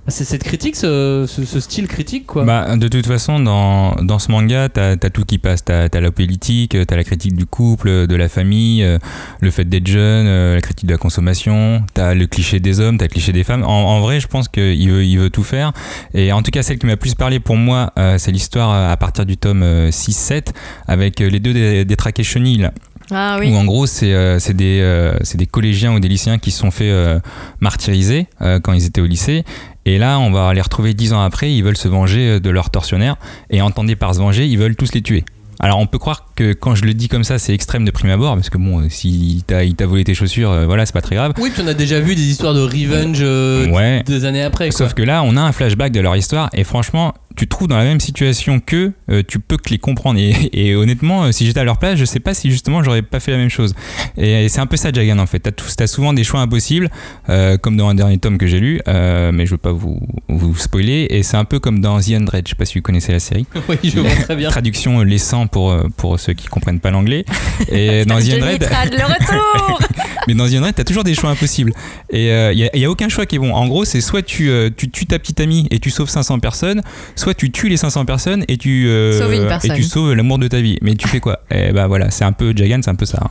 c'est 0.08 0.24
cette 0.24 0.44
critique, 0.44 0.76
ce, 0.76 1.28
style 1.60 1.88
critique. 1.88 2.26
Bah, 2.36 2.76
de 2.76 2.88
toute 2.88 3.06
façon, 3.06 3.40
dans, 3.40 4.20
ce 4.20 4.32
manga, 4.32 4.68
t'as 4.70 4.92
as 4.92 5.10
tout 5.10 5.26
qui 5.26 5.38
passe. 5.38 5.64
T'as 5.64 5.88
as 5.92 6.02
la 6.02 6.12
politique, 6.12 6.76
t'as 6.88 6.96
la 6.96 7.04
critique 7.04 7.36
du 7.36 7.46
couple, 7.46 8.08
de 8.08 8.16
la 8.16 8.28
famille, 8.28 8.84
euh, 8.84 8.98
le 9.42 9.52
fait 9.52 9.66
d'être 9.66 9.88
jeune, 9.88 10.26
euh, 10.28 10.56
la 10.56 10.62
critique 10.62 10.88
de 10.88 10.94
la 10.94 10.98
consommation, 10.98 11.84
t'as 11.94 12.14
le 12.16 12.26
cliché 12.26 12.60
des 12.60 12.80
hommes, 12.80 12.98
t'as 12.98 13.06
le 13.06 13.10
cliché 13.12 13.32
des 13.32 13.44
femmes. 13.44 13.64
En, 13.64 14.00
vrai, 14.02 14.20
je 14.20 14.28
pense 14.28 14.48
qu'il 14.48 14.90
veut, 14.90 15.30
tout 15.30 15.44
faire. 15.44 15.72
Et 16.14 16.32
en 16.32 16.42
tout 16.42 16.52
cas, 16.52 16.64
celle 16.64 16.80
qui 16.80 16.88
m'a 16.88 16.98
plus 16.98 17.16
parlé 17.16 17.40
pour 17.40 17.56
moi, 17.56 17.94
c'est 18.18 18.32
l'histoire 18.32 18.92
à 18.92 18.98
partir 18.98 19.26
du 19.26 19.38
tome 19.38 19.62
euh, 19.64 19.90
6-7 19.92 20.48
avec 20.88 21.20
les 21.20 21.40
deux 21.40 21.54
des, 21.54 21.86
des 21.86 21.96
traqués 21.96 22.24
chenilles. 22.24 22.61
Là. 22.62 22.72
Ah 23.14 23.38
oui. 23.40 23.52
Où 23.52 23.56
en 23.58 23.66
gros, 23.66 23.88
c'est 23.88 24.14
euh, 24.14 24.40
c'est 24.40 24.56
des, 24.56 24.80
euh, 24.82 25.14
c'est 25.22 25.38
des 25.38 25.46
collégiens 25.46 25.94
ou 25.94 26.00
des 26.00 26.08
lycéens 26.08 26.38
qui 26.38 26.52
se 26.52 26.60
sont 26.60 26.72
fait 26.72 26.90
euh, 26.90 27.20
martyriser 27.60 28.28
euh, 28.42 28.60
quand 28.60 28.74
ils 28.74 28.86
étaient 28.86 29.02
au 29.02 29.06
lycée. 29.06 29.44
Et 29.86 29.98
là, 29.98 30.20
on 30.20 30.32
va 30.32 30.54
les 30.54 30.62
retrouver 30.62 30.94
dix 30.94 31.12
ans 31.14 31.22
après, 31.22 31.52
ils 31.54 31.64
veulent 31.64 31.78
se 31.78 31.88
venger 31.88 32.40
de 32.40 32.50
leurs 32.50 32.70
tortionnaires. 32.70 33.18
Et 33.50 33.62
entendez 33.62 33.96
par 33.96 34.14
se 34.16 34.20
venger, 34.20 34.48
ils 34.48 34.58
veulent 34.58 34.76
tous 34.76 34.94
les 34.94 35.02
tuer. 35.02 35.26
Alors 35.60 35.78
on 35.78 35.86
peut 35.86 36.00
croire 36.00 36.26
que 36.36 36.54
quand 36.54 36.74
je 36.74 36.86
le 36.86 36.94
dis 36.96 37.08
comme 37.08 37.24
ça, 37.24 37.38
c'est 37.38 37.54
extrême 37.54 37.86
de 37.86 37.92
prime 37.92 38.10
abord, 38.10 38.34
parce 38.36 38.50
que 38.50 38.58
bon, 38.58 38.88
si 38.90 39.44
t'as- 39.46 39.64
il 39.64 39.76
t'a 39.76 39.86
volé 39.86 40.04
tes 40.04 40.16
chaussures, 40.16 40.50
euh, 40.50 40.66
voilà, 40.66 40.88
c'est 40.88 40.94
pas 40.94 41.02
très 41.02 41.16
grave. 41.16 41.34
Oui, 41.40 41.52
puis 41.54 41.62
on 41.64 41.68
a 41.68 41.76
déjà 41.76 42.00
vu 42.00 42.16
des 42.16 42.24
histoires 42.24 42.56
de 42.56 42.62
revenge 42.62 43.20
euh, 43.22 43.68
Ouais. 43.70 44.02
des 44.08 44.26
années 44.26 44.42
après, 44.42 44.70
quoi. 44.70 44.78
Sauf 44.78 44.96
que 44.96 45.04
là, 45.04 45.22
on 45.24 45.38
a 45.38 45.42
un 45.42 45.52
flashback 45.52 45.92
de 45.92 46.00
leur 46.00 46.16
histoire, 46.16 46.50
et 46.54 46.64
franchement, 46.64 47.14
tu 47.42 47.48
te 47.48 47.56
trouves 47.56 47.68
dans 47.68 47.78
la 47.80 47.86
même 47.86 48.00
situation 48.00 48.60
qu'eux, 48.60 48.94
euh, 49.10 49.24
tu 49.28 49.40
peux 49.40 49.58
que 49.58 49.72
les 49.72 49.80
comprendre. 49.80 50.20
Et, 50.20 50.32
et 50.54 50.76
honnêtement, 50.76 51.24
euh, 51.24 51.32
si 51.32 51.48
j'étais 51.48 51.60
à 51.60 51.64
leur 51.64 51.80
place, 51.80 51.98
je 51.98 52.06
sais 52.06 52.20
pas 52.20 52.36
si 52.36 52.52
justement 52.52 52.84
j'aurais 52.84 53.02
pas 53.02 53.20
fait 53.20 53.32
la 53.32 53.38
même 53.38 53.50
chose. 53.50 53.74
Et, 54.16 54.46
et 54.46 54.48
c'est 54.48 54.60
un 54.60 54.68
peu 54.68 54.78
ça, 54.78 54.92
Jagan, 54.92 55.18
en 55.18 55.26
fait. 55.26 55.40
T'as, 55.40 55.50
t'as 55.52 55.88
souvent 55.88 56.14
des 56.14 56.24
choix 56.24 56.40
impossibles, 56.42 56.92
euh, 57.30 57.58
comme 57.58 57.78
dans 57.78 57.90
un 57.90 57.96
dernier 57.96 58.20
tome 58.20 58.38
que 58.38 58.46
j'ai 58.46 58.60
lu, 58.60 58.80
euh, 58.88 59.32
mais 59.34 59.48
je 59.48 59.52
veux 59.54 59.58
pas 59.58 59.72
vous, 59.72 60.00
vous 60.30 60.56
spoiler. 60.56 61.08
Et 61.10 61.24
c'est 61.24 61.36
un 61.36 61.44
peu 61.44 61.60
comme 61.60 61.82
dans 61.82 62.00
The 62.00 62.12
Undread, 62.12 62.48
je 62.48 62.52
sais 62.52 62.56
pas 62.56 62.66
si 62.66 62.78
vous 62.78 62.84
connaissez 62.84 63.12
la 63.12 63.20
série. 63.20 63.48
oui, 63.68 63.78
je 63.84 64.00
vois 64.00 64.12
très 64.12 64.36
bien. 64.36 64.52
Traduction 64.52 65.02
laissant 65.02 65.48
pour, 65.48 65.76
pour 65.98 66.20
ceux 66.20 66.34
qui 66.34 66.46
comprennent 66.46 66.80
pas 66.80 66.92
l'anglais. 66.92 67.26
Et 67.72 68.06
dans 68.06 68.20
The. 68.20 68.60
Trad, 68.60 68.92
le 68.92 69.04
retour 69.04 69.80
Mais 70.28 70.36
dans 70.36 70.48
The 70.48 70.54
Unread, 70.54 70.76
t'as 70.76 70.84
toujours 70.84 71.04
des 71.04 71.16
choix 71.16 71.32
impossibles. 71.32 71.74
Et 72.12 72.28
il 72.28 72.56
n'y 72.56 72.66
a, 72.66 72.78
y 72.78 72.86
a 72.86 72.92
aucun 72.92 73.10
choix 73.10 73.26
qui 73.26 73.38
est 73.38 73.40
bon. 73.40 73.52
En 73.52 73.68
gros, 73.68 73.84
c'est 73.84 74.00
soit 74.00 74.22
tu, 74.22 74.52
tu 74.78 74.92
tues 74.92 75.08
ta 75.08 75.18
petite 75.18 75.40
amie 75.40 75.68
et 75.72 75.80
tu 75.80 75.90
sauves 75.90 76.10
500 76.10 76.38
personnes, 76.38 76.84
soit 77.16 77.31
tu 77.34 77.52
tues 77.52 77.70
les 77.70 77.78
500 77.78 78.06
personnes 78.06 78.44
et 78.48 78.58
tu, 78.58 78.88
euh, 78.88 79.18
Sauves 79.20 79.34
une 79.34 79.48
et 79.64 79.76
tu 79.76 79.84
sauves 79.84 80.14
l'amour 80.14 80.38
de 80.40 80.48
ta 80.48 80.62
vie. 80.62 80.78
Mais 80.82 80.96
tu 80.96 81.08
fais 81.08 81.20
quoi 81.20 81.40
Et 81.52 81.72
bah 81.72 81.88
voilà, 81.88 82.10
c'est 82.12 82.24
un 82.26 82.32
peu 82.32 82.54
Jagan, 82.56 82.80
c'est 82.84 82.92
un 82.92 82.96
peu 82.96 83.06
ça. 83.06 83.20
hein. 83.24 83.30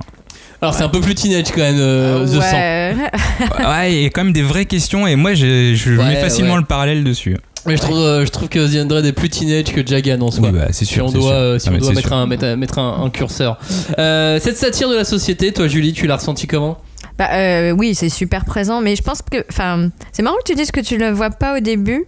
Alors 0.62 0.74
c'est 0.74 0.82
un 0.82 0.88
peu 0.90 1.00
plus 1.00 1.14
teenage 1.14 1.46
quand 1.54 1.60
même, 1.62 1.76
euh, 1.78 2.26
The 2.26 2.28
100. 2.32 2.40
ouais. 2.40 3.66
ouais, 3.66 3.92
il 3.94 4.02
y 4.02 4.06
a 4.06 4.10
quand 4.10 4.24
même 4.24 4.32
des 4.34 4.42
vraies 4.42 4.66
questions 4.66 5.06
et 5.06 5.16
moi, 5.16 5.32
je, 5.34 5.74
je 5.74 5.92
Ouais, 5.96 6.04
mets 6.04 6.16
facilement 6.20 6.54
ouais. 6.54 6.60
le 6.60 6.66
parallèle 6.66 7.02
dessus. 7.02 7.36
Mais 7.66 7.76
je 7.76 7.82
trouve, 7.82 7.98
euh, 7.98 8.24
je 8.26 8.30
trouve 8.30 8.48
que 8.48 8.58
The 8.58 9.04
est 9.06 9.12
plus 9.12 9.28
teenage 9.28 9.64
que 9.72 9.86
Jagan 9.86 10.20
en 10.20 10.30
soi. 10.30 10.48
Oui, 10.50 10.58
bah, 10.58 10.66
c'est 10.70 10.84
si 10.84 10.94
sûr. 10.94 11.04
on 11.06 11.08
c'est 11.08 11.14
doit, 11.18 11.22
sûr. 11.24 11.32
euh, 11.32 11.58
si 11.58 11.68
Ah, 11.68 11.70
on 11.70 11.74
mais 11.74 11.78
doit 11.80 11.88
c'est 11.88 11.94
mettre, 11.94 12.08
sûr. 12.08 12.16
un, 12.16 12.26
mettre, 12.26 12.46
mettre 12.56 12.78
un, 12.78 13.02
un 13.04 13.10
curseur. 13.10 13.58
Euh, 13.98 14.38
cette 14.40 14.56
satire 14.58 14.88
de 14.90 14.96
la 14.96 15.04
société, 15.04 15.52
toi 15.52 15.66
Julie, 15.68 15.92
tu 15.94 16.06
l'as 16.06 16.16
ressenti 16.16 16.46
comment? 16.46 16.78
Bah, 17.18 17.28
euh, 17.34 17.70
oui, 17.72 17.94
c'est 17.94 18.08
super 18.08 18.44
présent, 18.46 18.80
mais 18.80 18.96
je 18.96 19.02
pense 19.02 19.20
que. 19.22 19.44
Enfin, 19.50 19.90
c'est 20.12 20.22
marrant 20.22 20.36
que 20.44 20.50
tu 20.52 20.56
dises 20.56 20.70
que 20.70 20.80
tu 20.80 20.96
le 20.98 21.10
vois 21.10 21.30
pas 21.30 21.56
au 21.56 21.60
début. 21.60 22.04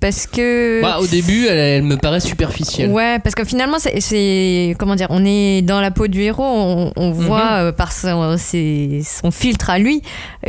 Parce 0.00 0.26
que. 0.26 0.80
bah, 0.80 0.98
Au 1.00 1.06
début, 1.06 1.46
elle, 1.46 1.58
elle 1.58 1.82
me 1.82 1.96
paraît 1.96 2.20
superficielle. 2.20 2.90
Ouais, 2.90 3.18
parce 3.18 3.34
que 3.34 3.44
finalement, 3.44 3.78
c'est-. 3.78 4.76
Comment 4.78 4.94
dire 4.94 5.08
On 5.10 5.24
est 5.24 5.62
dans 5.62 5.80
la 5.80 5.90
peau 5.90 6.06
du 6.06 6.20
héros, 6.22 6.44
on, 6.44 6.92
on 6.96 7.10
voit 7.10 7.52
euh, 7.62 7.72
par 7.72 7.92
son, 7.92 8.36
ses- 8.36 9.02
son 9.04 9.30
filtre 9.30 9.70
à 9.70 9.78
lui 9.78 10.02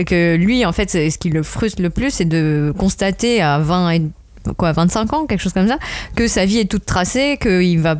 que 0.06 0.36
lui, 0.36 0.66
en 0.66 0.72
fait, 0.72 0.90
ce 0.92 1.18
qui 1.18 1.30
le 1.30 1.42
frustre 1.44 1.82
le 1.82 1.90
plus, 1.90 2.12
c'est 2.12 2.26
de 2.26 2.74
constater 2.78 3.42
à 3.42 3.60
20 3.60 3.92
et. 3.92 4.02
Quoi, 4.58 4.72
25 4.72 5.14
ans, 5.14 5.26
quelque 5.26 5.42
chose 5.42 5.52
comme 5.54 5.68
ça, 5.68 5.78
que 6.16 6.28
sa 6.28 6.46
vie 6.46 6.60
est 6.60 6.66
toute 6.72 6.86
tracée, 6.86 7.38
qu'il 7.40 7.80
va 7.82 7.98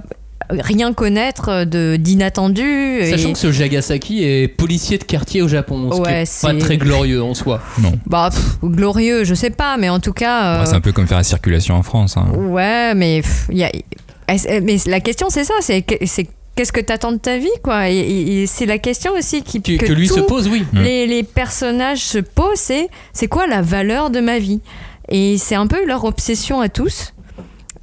rien 0.50 0.94
connaître 0.94 1.64
de 1.66 1.96
d'inattendu. 1.96 3.02
Sachant 3.10 3.30
et- 3.30 3.34
que 3.34 3.38
ce 3.40 3.52
Jagasaki 3.52 4.24
est 4.24 4.48
policier 4.48 4.98
de 4.98 5.04
quartier 5.04 5.42
au 5.42 5.48
Japon, 5.48 5.90
ce 5.92 5.96
qui 5.98 6.02
Ouais, 6.02 6.24
est 6.24 6.42
pas 6.42 6.54
très 6.56 6.78
glorieux 6.78 7.22
en 7.22 7.34
soi. 7.34 7.62
Non. 7.82 7.92
Bah, 8.06 8.30
pff, 8.32 8.58
glorieux, 8.64 9.24
je 9.24 9.34
sais 9.34 9.50
pas, 9.52 9.78
mais 9.78 9.90
en 9.90 10.00
tout 10.00 10.14
cas. 10.14 10.44
euh, 10.44 10.60
Ouais, 10.62 10.66
c'est 10.66 10.76
un 10.76 10.82
peu 10.82 10.92
comme 10.92 11.08
faire 11.08 11.18
la 11.18 11.24
circulation 11.24 11.76
en 11.76 11.84
France. 11.84 12.18
hein. 12.18 12.28
Ouais, 12.36 12.94
mais 12.96 13.22
pff, 13.22 13.48
y 13.52 13.64
a- 13.64 13.72
est-ce- 14.28 14.60
mais 14.62 14.78
la 14.88 15.00
question 15.00 15.28
c'est 15.30 15.44
ça, 15.44 15.54
c'est 15.62 15.82
que- 15.82 16.06
c'est 16.06 16.28
qu'est-ce 16.56 16.72
que 16.74 16.82
t'attends 16.82 17.12
de 17.14 17.18
ta 17.18 17.38
vie, 17.38 17.48
quoi? 17.64 17.90
Et, 17.90 17.96
et- 17.98 18.42
et 18.44 18.48
c'est 18.48 18.66
la 18.66 18.78
question 18.80 19.14
aussi 19.18 19.44
qui 19.44 19.62
Que, 19.62 19.86
que 19.86 19.94
lui 19.94 20.08
se 20.08 20.20
pose, 20.20 20.48
oui. 20.50 20.66
Mm. 20.74 20.82
Les, 20.82 21.08
les 21.08 21.24
personnages 21.24 22.00
se 22.02 22.18
posent, 22.20 22.58
c'est 22.60 22.90
c'est 23.14 23.28
quoi 23.28 23.48
la 23.48 23.62
valeur 23.62 24.10
de 24.10 24.20
ma 24.20 24.40
vie? 24.40 24.62
Et 25.12 25.38
c'est 25.38 25.56
un 25.56 25.66
peu 25.68 25.86
leur 25.88 26.04
obsession 26.04 26.60
à 26.62 26.70
tous. 26.70 27.14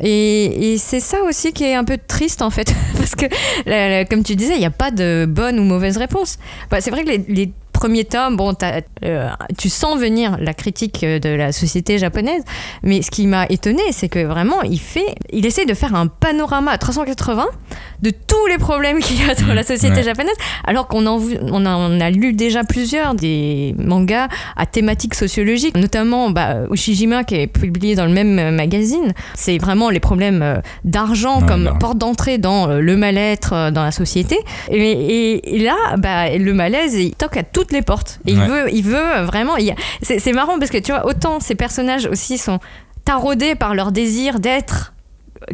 Et, 0.03 0.77
c'est 0.79 1.01
ça 1.01 1.23
aussi 1.23 1.53
qui 1.53 1.65
est 1.65 1.75
un 1.75 1.85
peu 1.85 1.99
triste 2.07 2.43
en 2.43 2.51
fait, 2.51 2.73
parce 2.99 3.15
que 3.15 3.27
comme 4.09 4.23
tu 4.23 4.37
disais, 4.37 4.55
il 4.55 4.61
n'y 4.61 4.67
a 4.67 4.71
pas 4.71 4.91
de 4.91 5.27
bonne 5.29 5.59
ou 5.59 5.65
mauvaise 5.65 5.97
réponse. 5.97 6.39
Bah, 6.71 6.81
c'est 6.81 6.91
vrai 6.91 7.05
que 7.05 7.11
les 7.29 7.53
premiers 7.77 8.05
tomes, 8.05 8.37
bon, 8.37 8.55
euh, 9.05 9.29
tu 9.59 9.69
sens 9.69 9.99
venir 9.99 10.37
la 10.41 10.55
critique 10.55 11.05
euh, 11.05 11.19
de 11.19 11.29
la 11.29 11.53
société 11.53 11.99
japonaise, 11.99 12.43
mais 12.83 13.03
ce 13.03 13.11
qui 13.11 13.27
m'a 13.27 13.47
étonné, 13.49 13.83
c'est 13.93 14.09
que 14.09 14.25
vraiment, 14.25 14.63
il 14.63 14.81
fait, 14.81 15.15
il 15.33 15.47
essaie 15.47 15.67
de 15.67 15.75
faire 15.75 15.95
un 15.95 16.07
panorama 16.07 16.73
à 16.73 16.79
380 16.79 17.47
de 18.03 18.11
tous 18.11 18.47
les 18.49 18.59
problèmes 18.59 18.99
qu'il 19.03 19.19
y 19.25 19.31
a 19.31 19.35
dans 19.35 19.47
Mmh, 19.47 19.53
la 19.55 19.63
société 19.63 19.97
ouais. 19.97 20.03
japonaise, 20.03 20.35
alors 20.67 20.89
qu'on 20.89 21.07
en, 21.07 21.21
on 21.53 21.65
a, 22.01 22.11
lu 22.11 22.33
déjà 22.33 22.65
plusieurs 22.65 23.15
des 23.15 23.75
mangas 23.79 24.29
à 24.57 24.67
thématique 24.67 25.15
sociologique, 25.15 25.77
notamment 25.77 26.31
bah, 26.31 26.57
Ushijima 26.71 27.23
qui 27.25 27.37
est 27.37 27.47
publié 27.47 27.95
dans 27.95 28.07
le 28.07 28.13
même 28.13 28.39
euh, 28.39 28.51
magazine. 28.51 29.13
C'est 29.35 29.59
vraiment 29.59 29.91
les 29.91 30.01
problèmes 30.01 30.63
d'argent 30.85 31.41
Ouais, 31.41 31.47
comme 31.47 31.77
porte 31.79 31.99
d'entrée 31.99 32.39
dans 32.39 32.67
le 32.69 32.97
mal-être 32.97 33.71
dans 33.71 33.83
la 33.85 33.91
société. 33.93 34.37
Et, 34.71 34.77
et- 34.91 35.57
et 35.57 35.59
là, 35.65 35.77
bah, 35.99 36.37
le 36.37 36.53
malaise, 36.55 36.95
il 36.95 37.13
toque 37.15 37.37
à 37.37 37.43
toutes 37.67 37.73
les 37.73 37.83
portes. 37.83 38.21
Et 38.27 38.33
il 38.33 38.41
veut, 38.41 38.73
il 38.73 38.83
veut 38.83 38.97
euh, 38.97 39.25
vraiment. 39.25 39.57
il 39.57 39.75
c'est 40.03 40.33
marrant 40.33 40.59
parce 40.59 40.71
que 40.71 40.79
tu 40.79 40.93
vois, 40.93 41.07
autant 41.07 41.41
ces 41.41 41.55
personnages 41.57 42.07
aussi 42.07 42.39
sont 42.39 42.61
taraudés 43.05 43.55
par 43.55 43.75
leur 43.75 43.93
désir 43.93 44.39
d'être 44.39 44.93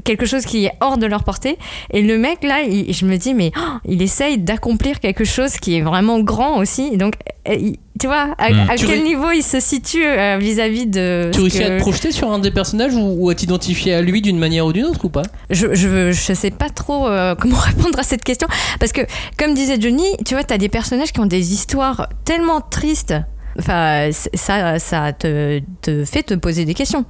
quelque 0.05 0.27
chose 0.27 0.45
qui 0.45 0.65
est 0.67 0.73
hors 0.81 0.99
de 0.99 1.07
leur 1.07 1.25
portée. 1.25 1.59
Et 1.93 2.03
le 2.03 2.19
mec, 2.19 2.43
là, 2.45 2.63
il- 2.63 2.93
je 2.93 3.05
me 3.07 3.17
dis, 3.17 3.35
mais 3.35 3.53
oh, 3.57 3.61
il 3.87 4.03
essaye 4.03 4.39
d'accomplir 4.39 5.01
quelque 5.01 5.25
chose 5.25 5.53
qui 5.57 5.77
est 5.77 5.83
vraiment 5.83 6.21
grand 6.21 6.59
aussi. 6.59 6.97
Donc, 6.97 7.15
il- 7.49 7.77
tu 8.01 8.07
vois, 8.07 8.35
à, 8.39 8.51
Mm. 8.51 8.71
à 8.71 8.77
Tu 8.77 8.87
quel 8.87 8.99
ré- 9.01 9.05
niveau 9.05 9.31
il 9.31 9.43
se 9.43 9.61
situe 9.61 10.05
euh, 10.05 10.39
vis-à-vis 10.41 10.87
de. 10.87 11.31
Tu 11.33 11.41
réussis 11.41 11.63
à 11.63 11.69
que- 11.71 11.77
te 11.77 11.81
projeter 11.83 12.11
sur 12.11 12.33
un 12.33 12.39
des 12.39 12.51
personnages 12.51 12.95
ou, 12.95 13.01
ou 13.19 13.31
à 13.31 13.35
t'identifier 13.35 13.95
à 13.95 14.01
lui 14.03 14.23
d'une 14.23 14.39
manière 14.39 14.67
ou 14.67 14.73
d'une 14.73 14.87
autre 14.87 15.05
ou 15.05 15.09
pas? 15.11 15.23
Je, 15.51 15.75
je, 15.75 16.11
je 16.11 16.33
sais 16.33 16.51
pas 16.51 16.71
trop 16.71 17.07
euh, 17.07 17.35
comment 17.39 17.57
répondre 17.59 17.99
à 17.99 18.03
cette 18.03 18.25
question. 18.25 18.49
Parce 18.81 18.93
que, 18.93 19.03
comme 19.39 19.55
disait 19.55 19.81
Johnny, 19.81 20.07
tu 20.27 20.35
vois, 20.35 20.43
t'as 20.43 20.59
des 20.59 20.69
personnages 20.71 21.13
qui 21.13 21.21
ont 21.21 21.27
des 21.27 21.53
histoires 21.53 22.09
tellement 22.25 22.61
tristes. 22.61 23.15
Enfin, 23.59 24.09
ça, 24.13 24.79
ça 24.79 25.13
te, 25.13 25.61
te 25.83 26.05
fait 26.07 26.23
te 26.23 26.33
poser 26.35 26.65
des 26.65 26.73
questions. 26.75 27.05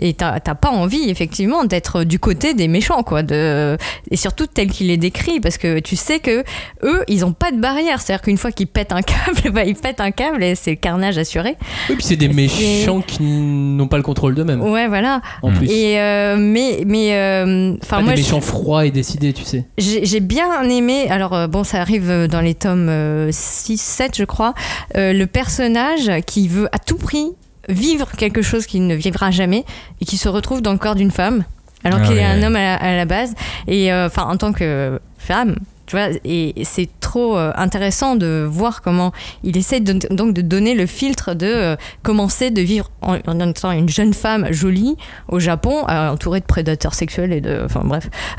Et 0.00 0.14
t'as 0.14 0.40
pas 0.40 0.70
envie, 0.70 1.08
effectivement, 1.10 1.64
d'être 1.64 2.04
du 2.04 2.18
côté 2.18 2.54
des 2.54 2.68
méchants, 2.68 3.02
quoi. 3.02 3.22
De... 3.22 3.76
Et 4.10 4.16
surtout 4.16 4.46
tel 4.46 4.68
qu'il 4.70 4.90
est 4.90 4.96
décrit, 4.96 5.40
parce 5.40 5.58
que 5.58 5.78
tu 5.80 5.96
sais 5.96 6.18
que 6.18 6.44
eux, 6.82 7.04
ils 7.08 7.24
ont 7.24 7.32
pas 7.32 7.50
de 7.52 7.58
barrière. 7.60 8.00
C'est-à-dire 8.00 8.22
qu'une 8.22 8.38
fois 8.38 8.52
qu'ils 8.52 8.66
pètent 8.66 8.92
un 8.92 9.02
câble, 9.02 9.50
bah, 9.52 9.64
ils 9.64 9.74
pètent 9.76 10.00
un 10.00 10.10
câble 10.10 10.42
et 10.42 10.54
c'est 10.54 10.70
le 10.70 10.76
carnage 10.76 11.18
assuré. 11.18 11.56
Oui, 11.88 11.96
puis 11.96 12.04
c'est 12.04 12.16
des 12.16 12.28
méchants 12.28 13.00
qui 13.00 13.22
n'ont 13.22 13.88
pas 13.88 13.96
le 13.96 14.02
contrôle 14.02 14.34
d'eux-mêmes 14.34 14.62
Ouais, 14.62 14.88
voilà. 14.88 15.20
en 15.42 15.50
plus. 15.52 15.70
Et 15.70 15.98
euh, 16.00 16.36
mais, 16.38 16.82
mais, 16.86 17.14
euh, 17.14 17.74
Pas 17.88 18.00
moi, 18.00 18.12
des 18.12 18.22
je- 18.22 18.26
méchants 18.26 18.40
froids 18.40 18.86
et 18.86 18.90
décidés, 18.90 19.32
tu 19.32 19.44
sais. 19.44 19.64
J'ai 19.78 20.20
bien 20.20 20.62
aimé, 20.68 21.06
alors 21.10 21.34
euh, 21.34 21.46
bon, 21.46 21.64
ça 21.64 21.80
arrive 21.80 22.10
euh, 22.10 22.26
dans 22.28 22.40
les 22.40 22.54
tomes 22.54 22.88
6-7, 23.30 24.16
je 24.16 24.24
crois, 24.24 24.54
euh, 24.96 25.12
le 25.12 25.26
personnage 25.26 26.10
qui 26.26 26.48
veut 26.48 26.68
à 26.72 26.78
tout 26.78 26.96
prix 26.96 27.26
vivre 27.68 28.10
quelque 28.16 28.42
chose 28.42 28.66
qu'il 28.66 28.86
ne 28.86 28.94
vivra 28.94 29.30
jamais 29.30 29.64
et 30.00 30.04
qui 30.04 30.16
se 30.16 30.28
retrouve 30.28 30.62
dans 30.62 30.72
le 30.72 30.78
corps 30.78 30.94
d'une 30.94 31.10
femme, 31.10 31.44
alors 31.84 32.00
Ah 32.02 32.06
qu'il 32.06 32.16
est 32.16 32.20
ouais, 32.20 32.24
un 32.24 32.38
ouais. 32.40 32.46
homme 32.46 32.56
à 32.56 32.60
la, 32.60 32.74
à 32.76 32.96
la 32.96 33.04
base. 33.04 33.34
Et 33.68 33.92
euh, 33.92 34.06
enfin, 34.06 34.24
en 34.24 34.36
tant 34.36 34.52
que 34.52 34.98
femme, 35.18 35.56
tu 35.86 35.96
vois, 35.96 36.08
et 36.24 36.54
c'est 36.64 36.88
trop 37.00 37.36
euh, 37.36 37.52
intéressant 37.56 38.14
de 38.14 38.46
voir 38.48 38.82
comment 38.82 39.12
il 39.42 39.56
essaie 39.56 39.80
de- 39.80 40.14
donc 40.14 40.32
de 40.32 40.40
donner 40.40 40.74
le 40.74 40.86
filtre 40.86 41.34
de 41.34 41.46
euh, 41.46 41.76
commencer 42.02 42.50
de 42.50 42.62
vivre 42.62 42.90
en, 43.02 43.18
en 43.26 43.48
étant 43.50 43.72
une 43.72 43.88
jeune 43.88 44.14
femme 44.14 44.46
jolie 44.52 44.96
au 45.28 45.40
Japon, 45.40 45.84
euh, 45.88 46.08
entourée 46.10 46.38
de 46.40 46.44
prédateurs 46.46 46.94
sexuels 46.94 47.32
et 47.32 47.40
de. 47.40 47.62
Enfin 47.64 47.82
bref. 47.84 48.08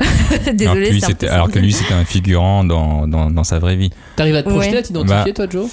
alors, 0.60 0.74
que 0.74 0.78
lui, 0.90 1.00
c'était, 1.00 1.28
alors 1.28 1.50
que 1.50 1.58
lui, 1.58 1.72
c'était 1.72 1.94
un 1.94 2.04
figurant 2.06 2.64
dans, 2.64 3.06
dans, 3.06 3.30
dans 3.30 3.44
sa 3.44 3.58
vraie 3.58 3.76
vie. 3.76 3.90
T'arrives 4.16 4.36
à 4.36 4.42
te 4.42 4.48
Ouais. 4.48 4.54
projeter, 4.54 4.78
à 4.78 4.82
t'identifier, 4.82 5.32
Bah. 5.32 5.32
toi, 5.32 5.46
Joe? 5.50 5.70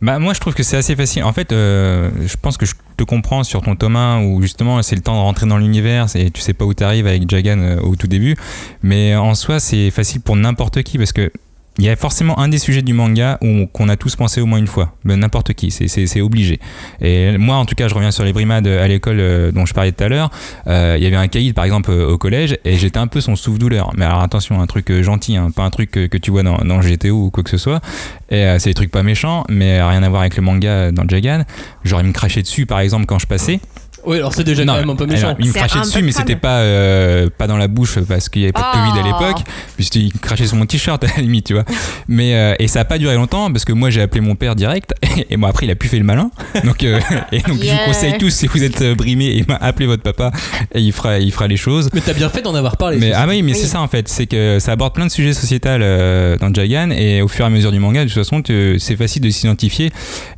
Bah 0.00 0.20
moi 0.20 0.32
je 0.32 0.38
trouve 0.38 0.54
que 0.54 0.62
c'est 0.62 0.76
assez 0.76 0.94
facile. 0.94 1.24
En 1.24 1.32
fait, 1.32 1.50
euh, 1.50 2.10
je 2.24 2.36
pense 2.40 2.56
que 2.56 2.64
je 2.64 2.74
te 2.98 3.04
comprends 3.04 3.44
sur 3.44 3.62
ton 3.62 3.76
tome 3.76 3.96
1 3.96 4.24
où 4.24 4.42
justement 4.42 4.82
c'est 4.82 4.96
le 4.96 5.02
temps 5.02 5.14
de 5.14 5.20
rentrer 5.20 5.46
dans 5.46 5.56
l'univers 5.56 6.06
et 6.16 6.30
tu 6.30 6.40
sais 6.40 6.52
pas 6.52 6.64
où 6.64 6.74
t'arrives 6.74 7.06
avec 7.06 7.30
Jagan 7.30 7.60
euh, 7.60 7.80
au 7.80 7.96
tout 7.96 8.08
début. 8.08 8.36
Mais 8.82 9.14
en 9.14 9.34
soi 9.34 9.60
c'est 9.60 9.90
facile 9.90 10.20
pour 10.20 10.36
n'importe 10.36 10.82
qui 10.82 10.98
parce 10.98 11.12
que 11.12 11.30
il 11.78 11.84
y 11.84 11.88
a 11.88 11.96
forcément 11.96 12.38
un 12.40 12.48
des 12.48 12.58
sujets 12.58 12.82
du 12.82 12.92
manga 12.92 13.38
qu'on 13.72 13.88
a 13.88 13.96
tous 13.96 14.16
pensé 14.16 14.40
au 14.40 14.46
moins 14.46 14.58
une 14.58 14.66
fois. 14.66 14.96
Ben, 15.04 15.18
n'importe 15.18 15.52
qui, 15.54 15.70
c'est, 15.70 16.20
obligé. 16.20 16.58
Et 17.00 17.38
moi 17.38 17.56
en 17.56 17.64
tout 17.64 17.76
cas 17.76 17.86
je 17.86 17.94
reviens 17.94 18.10
sur 18.10 18.24
les 18.24 18.32
brimades 18.32 18.66
à 18.66 18.88
l'école 18.88 19.20
euh, 19.20 19.52
dont 19.52 19.64
je 19.64 19.74
parlais 19.74 19.92
tout 19.92 20.02
à 20.02 20.08
l'heure. 20.08 20.30
Euh, 20.66 20.96
Il 20.98 21.04
y 21.04 21.06
avait 21.06 21.16
un 21.16 21.28
caïd 21.28 21.54
par 21.54 21.64
exemple 21.64 21.90
euh, 21.90 22.10
au 22.10 22.18
collège 22.18 22.58
et 22.64 22.76
j'étais 22.76 22.98
un 22.98 23.06
peu 23.06 23.20
son 23.20 23.36
souffle-douleur. 23.36 23.92
Mais 23.96 24.04
alors 24.04 24.20
attention, 24.20 24.60
un 24.60 24.66
truc 24.66 24.92
gentil, 25.02 25.36
hein, 25.36 25.50
pas 25.54 25.62
un 25.62 25.70
truc 25.70 25.92
que, 25.92 26.16
tu 26.18 26.30
vois 26.32 26.42
dans, 26.42 26.58
dans 26.58 26.80
GTO 26.80 27.26
ou 27.26 27.30
quoi 27.30 27.44
que 27.44 27.50
ce 27.50 27.58
soit. 27.58 27.80
Et 28.30 28.44
c'est 28.58 28.70
des 28.70 28.74
trucs 28.74 28.90
pas 28.90 29.02
méchants, 29.02 29.44
mais 29.48 29.80
rien 29.82 30.02
à 30.02 30.08
voir 30.08 30.22
avec 30.22 30.36
le 30.36 30.42
manga 30.42 30.90
dans 30.90 31.08
Jagan. 31.08 31.44
J'aurais 31.84 32.02
me 32.02 32.12
craché 32.12 32.42
dessus 32.42 32.66
par 32.66 32.80
exemple 32.80 33.06
quand 33.06 33.18
je 33.18 33.26
passais. 33.26 33.60
Oui, 34.06 34.16
alors 34.18 34.32
c'est 34.32 34.44
déjà 34.44 34.64
Non, 34.64 34.74
quand 34.74 34.78
même 34.80 34.90
un 34.90 34.96
peu 34.96 35.04
alors, 35.04 35.14
méchant. 35.16 35.36
il 35.38 35.48
me 35.48 35.52
crachait 35.52 35.80
dessus, 35.80 36.02
mais 36.02 36.12
c'était 36.12 36.36
pas, 36.36 36.58
euh, 36.58 37.28
pas 37.36 37.46
dans 37.46 37.56
la 37.56 37.68
bouche 37.68 37.98
parce 38.00 38.28
qu'il 38.28 38.42
n'y 38.42 38.46
avait 38.46 38.52
pas 38.52 38.72
de 38.72 38.78
Covid 38.78 38.98
à 38.98 39.02
Oh. 39.02 39.06
l'époque. 39.26 39.42
Puisqu'il 39.76 40.12
crachait 40.12 40.46
sur 40.46 40.56
mon 40.56 40.66
t-shirt 40.66 41.02
à 41.04 41.08
la 41.16 41.22
limite, 41.22 41.46
tu 41.46 41.54
vois. 41.54 41.64
Mais, 42.08 42.34
euh, 42.34 42.54
et 42.58 42.68
ça 42.68 42.80
a 42.80 42.84
pas 42.84 42.98
duré 42.98 43.14
longtemps 43.16 43.50
parce 43.52 43.64
que 43.64 43.72
moi 43.72 43.90
j'ai 43.90 44.00
appelé 44.00 44.20
mon 44.20 44.34
père 44.34 44.54
direct 44.56 44.92
et 45.30 45.36
moi 45.36 45.48
après 45.50 45.66
il 45.66 45.70
a 45.70 45.74
pu 45.74 45.88
faire 45.88 45.98
le 46.00 46.04
malin. 46.06 46.30
Donc, 46.64 46.82
euh, 46.84 47.00
et 47.32 47.40
donc 47.40 47.58
je 47.62 47.70
vous 47.70 47.78
conseille 47.86 48.16
tous 48.18 48.30
si 48.30 48.46
vous 48.46 48.62
êtes 48.62 48.82
brimés 48.96 49.36
et 49.38 49.44
appelez 49.60 49.86
votre 49.86 50.02
papa 50.02 50.30
et 50.74 50.80
il 50.80 50.92
fera, 50.92 51.18
il 51.18 51.32
fera 51.32 51.46
les 51.48 51.56
choses. 51.56 51.90
Mais 51.92 52.00
t'as 52.00 52.14
bien 52.14 52.28
fait 52.28 52.42
d'en 52.42 52.54
avoir 52.54 52.76
parlé. 52.76 52.98
Mais, 52.98 53.12
ah 53.12 53.26
oui, 53.28 53.42
mais 53.42 53.52
Oui. 53.52 53.58
c'est 53.60 53.66
ça 53.66 53.80
en 53.80 53.88
fait, 53.88 54.08
c'est 54.08 54.26
que 54.26 54.58
ça 54.60 54.72
aborde 54.72 54.94
plein 54.94 55.06
de 55.06 55.10
sujets 55.10 55.32
sociétals 55.34 55.82
euh, 55.82 56.36
dans 56.38 56.52
Jagan 56.52 56.90
et 56.90 57.20
au 57.22 57.28
fur 57.28 57.44
et 57.44 57.48
à 57.48 57.50
mesure 57.50 57.72
du 57.72 57.78
manga, 57.78 58.04
de 58.04 58.08
toute 58.10 58.18
façon, 58.24 58.42
c'est 58.78 58.96
facile 58.96 59.22
de 59.22 59.30
s'identifier 59.30 59.90